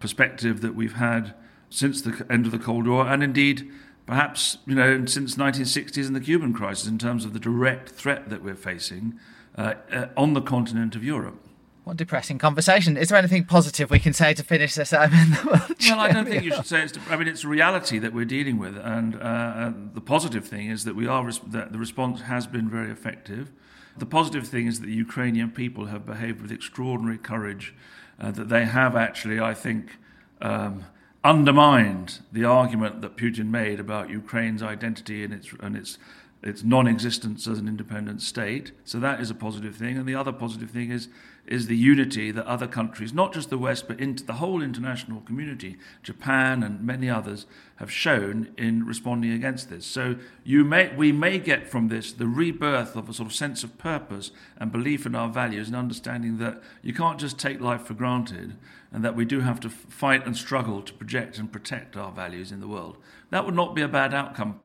perspective 0.00 0.60
that 0.62 0.74
we've 0.74 0.94
had 0.94 1.34
since 1.68 2.02
the 2.02 2.26
end 2.28 2.46
of 2.46 2.52
the 2.52 2.58
Cold 2.58 2.88
War, 2.88 3.06
and 3.06 3.22
indeed, 3.22 3.70
perhaps 4.06 4.58
you 4.66 4.74
know, 4.74 5.04
since 5.06 5.36
1960s 5.36 6.06
and 6.06 6.16
the 6.16 6.20
Cuban 6.20 6.52
crisis, 6.52 6.88
in 6.88 6.98
terms 6.98 7.24
of 7.24 7.32
the 7.32 7.40
direct 7.40 7.90
threat 7.90 8.28
that 8.30 8.42
we're 8.42 8.54
facing 8.54 9.18
uh, 9.56 9.74
uh, 9.92 10.06
on 10.16 10.34
the 10.34 10.40
continent 10.40 10.96
of 10.96 11.04
Europe. 11.04 11.46
What 11.84 11.96
depressing 11.96 12.38
conversation. 12.38 12.96
Is 12.96 13.08
there 13.08 13.18
anything 13.18 13.44
positive 13.44 13.90
we 13.90 13.98
can 13.98 14.12
say 14.12 14.34
to 14.34 14.42
finish 14.42 14.74
this, 14.74 14.92
well, 14.92 15.10
I 15.10 16.12
don't 16.12 16.26
think 16.26 16.44
you 16.44 16.54
should 16.54 16.66
say 16.66 16.82
it's. 16.82 16.98
I 17.08 17.16
mean, 17.16 17.26
it's 17.26 17.42
a 17.42 17.48
reality 17.48 17.98
that 17.98 18.12
we're 18.12 18.26
dealing 18.26 18.58
with, 18.58 18.76
and, 18.76 19.16
uh, 19.16 19.52
and 19.56 19.94
the 19.94 20.00
positive 20.00 20.46
thing 20.46 20.68
is 20.68 20.84
that 20.84 20.94
we 20.94 21.06
are 21.06 21.32
that 21.48 21.72
the 21.72 21.78
response 21.78 22.20
has 22.22 22.46
been 22.46 22.68
very 22.68 22.90
effective. 22.90 23.50
The 23.96 24.06
positive 24.06 24.46
thing 24.46 24.66
is 24.66 24.80
that 24.80 24.86
the 24.86 24.94
Ukrainian 24.94 25.50
people 25.50 25.86
have 25.86 26.06
behaved 26.06 26.42
with 26.42 26.52
extraordinary 26.52 27.18
courage, 27.18 27.74
uh, 28.20 28.30
that 28.32 28.48
they 28.48 28.66
have 28.66 28.94
actually, 28.94 29.40
I 29.40 29.54
think, 29.54 29.96
um, 30.40 30.84
undermined 31.22 32.20
the 32.32 32.44
argument 32.44 33.02
that 33.02 33.16
Putin 33.16 33.46
made 33.46 33.78
about 33.78 34.10
Ukraine's 34.10 34.62
identity 34.62 35.22
and 35.24 35.34
its 35.34 35.52
and 35.60 35.76
its 35.76 35.98
its 36.42 36.64
non-existence 36.64 37.46
as 37.46 37.58
an 37.58 37.68
independent 37.68 38.22
state. 38.22 38.72
So 38.84 38.98
that 39.00 39.20
is 39.20 39.30
a 39.30 39.34
positive 39.34 39.76
thing. 39.76 39.98
And 39.98 40.06
the 40.06 40.14
other 40.14 40.32
positive 40.32 40.70
thing 40.70 40.90
is 40.90 41.08
is 41.50 41.66
the 41.66 41.76
unity 41.76 42.30
that 42.30 42.46
other 42.46 42.68
countries, 42.68 43.12
not 43.12 43.34
just 43.34 43.50
the 43.50 43.58
West, 43.58 43.88
but 43.88 43.98
into 43.98 44.24
the 44.24 44.34
whole 44.34 44.62
international 44.62 45.20
community, 45.22 45.76
Japan 46.02 46.62
and 46.62 46.80
many 46.80 47.10
others, 47.10 47.44
have 47.76 47.90
shown 47.90 48.50
in 48.56 48.86
responding 48.86 49.32
against 49.32 49.68
this. 49.68 49.84
So 49.84 50.16
you 50.44 50.64
may, 50.64 50.94
we 50.94 51.10
may 51.10 51.38
get 51.38 51.68
from 51.68 51.88
this 51.88 52.12
the 52.12 52.28
rebirth 52.28 52.94
of 52.94 53.08
a 53.08 53.12
sort 53.12 53.28
of 53.28 53.34
sense 53.34 53.64
of 53.64 53.78
purpose 53.78 54.30
and 54.58 54.70
belief 54.70 55.06
in 55.06 55.14
our 55.14 55.28
values 55.28 55.66
and 55.66 55.76
understanding 55.76 56.38
that 56.38 56.62
you 56.82 56.94
can't 56.94 57.18
just 57.18 57.38
take 57.38 57.60
life 57.60 57.82
for 57.82 57.94
granted 57.94 58.56
and 58.92 59.04
that 59.04 59.16
we 59.16 59.24
do 59.24 59.40
have 59.40 59.60
to 59.60 59.70
fight 59.70 60.26
and 60.26 60.36
struggle 60.36 60.82
to 60.82 60.92
project 60.92 61.38
and 61.38 61.52
protect 61.52 61.96
our 61.96 62.12
values 62.12 62.52
in 62.52 62.60
the 62.60 62.68
world. 62.68 62.96
That 63.30 63.44
would 63.44 63.54
not 63.54 63.74
be 63.74 63.82
a 63.82 63.88
bad 63.88 64.14
outcome. 64.14 64.60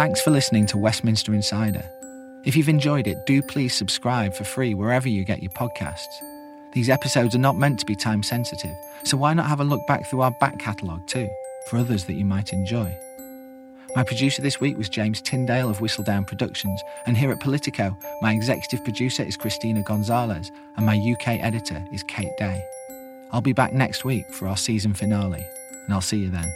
Thanks 0.00 0.22
for 0.22 0.30
listening 0.30 0.64
to 0.68 0.78
Westminster 0.78 1.34
Insider. 1.34 1.84
If 2.46 2.56
you've 2.56 2.70
enjoyed 2.70 3.06
it, 3.06 3.26
do 3.26 3.42
please 3.42 3.74
subscribe 3.74 4.32
for 4.32 4.44
free 4.44 4.72
wherever 4.72 5.10
you 5.10 5.26
get 5.26 5.42
your 5.42 5.52
podcasts. 5.52 6.22
These 6.72 6.88
episodes 6.88 7.34
are 7.34 7.38
not 7.38 7.58
meant 7.58 7.78
to 7.80 7.84
be 7.84 7.94
time 7.94 8.22
sensitive, 8.22 8.74
so 9.04 9.18
why 9.18 9.34
not 9.34 9.44
have 9.44 9.60
a 9.60 9.64
look 9.64 9.86
back 9.86 10.06
through 10.06 10.22
our 10.22 10.30
back 10.40 10.58
catalogue 10.58 11.06
too, 11.06 11.28
for 11.66 11.76
others 11.76 12.06
that 12.06 12.14
you 12.14 12.24
might 12.24 12.54
enjoy? 12.54 12.90
My 13.94 14.02
producer 14.02 14.40
this 14.40 14.58
week 14.58 14.78
was 14.78 14.88
James 14.88 15.20
Tyndale 15.20 15.68
of 15.68 15.80
Whistledown 15.80 16.26
Productions, 16.26 16.80
and 17.04 17.14
here 17.14 17.30
at 17.30 17.40
Politico, 17.40 17.94
my 18.22 18.32
executive 18.32 18.82
producer 18.82 19.22
is 19.22 19.36
Christina 19.36 19.82
Gonzalez, 19.82 20.50
and 20.78 20.86
my 20.86 20.96
UK 20.96 21.44
editor 21.44 21.84
is 21.92 22.02
Kate 22.04 22.34
Day. 22.38 22.64
I'll 23.32 23.42
be 23.42 23.52
back 23.52 23.74
next 23.74 24.06
week 24.06 24.32
for 24.32 24.48
our 24.48 24.56
season 24.56 24.94
finale, 24.94 25.46
and 25.84 25.92
I'll 25.92 26.00
see 26.00 26.20
you 26.20 26.30
then. 26.30 26.50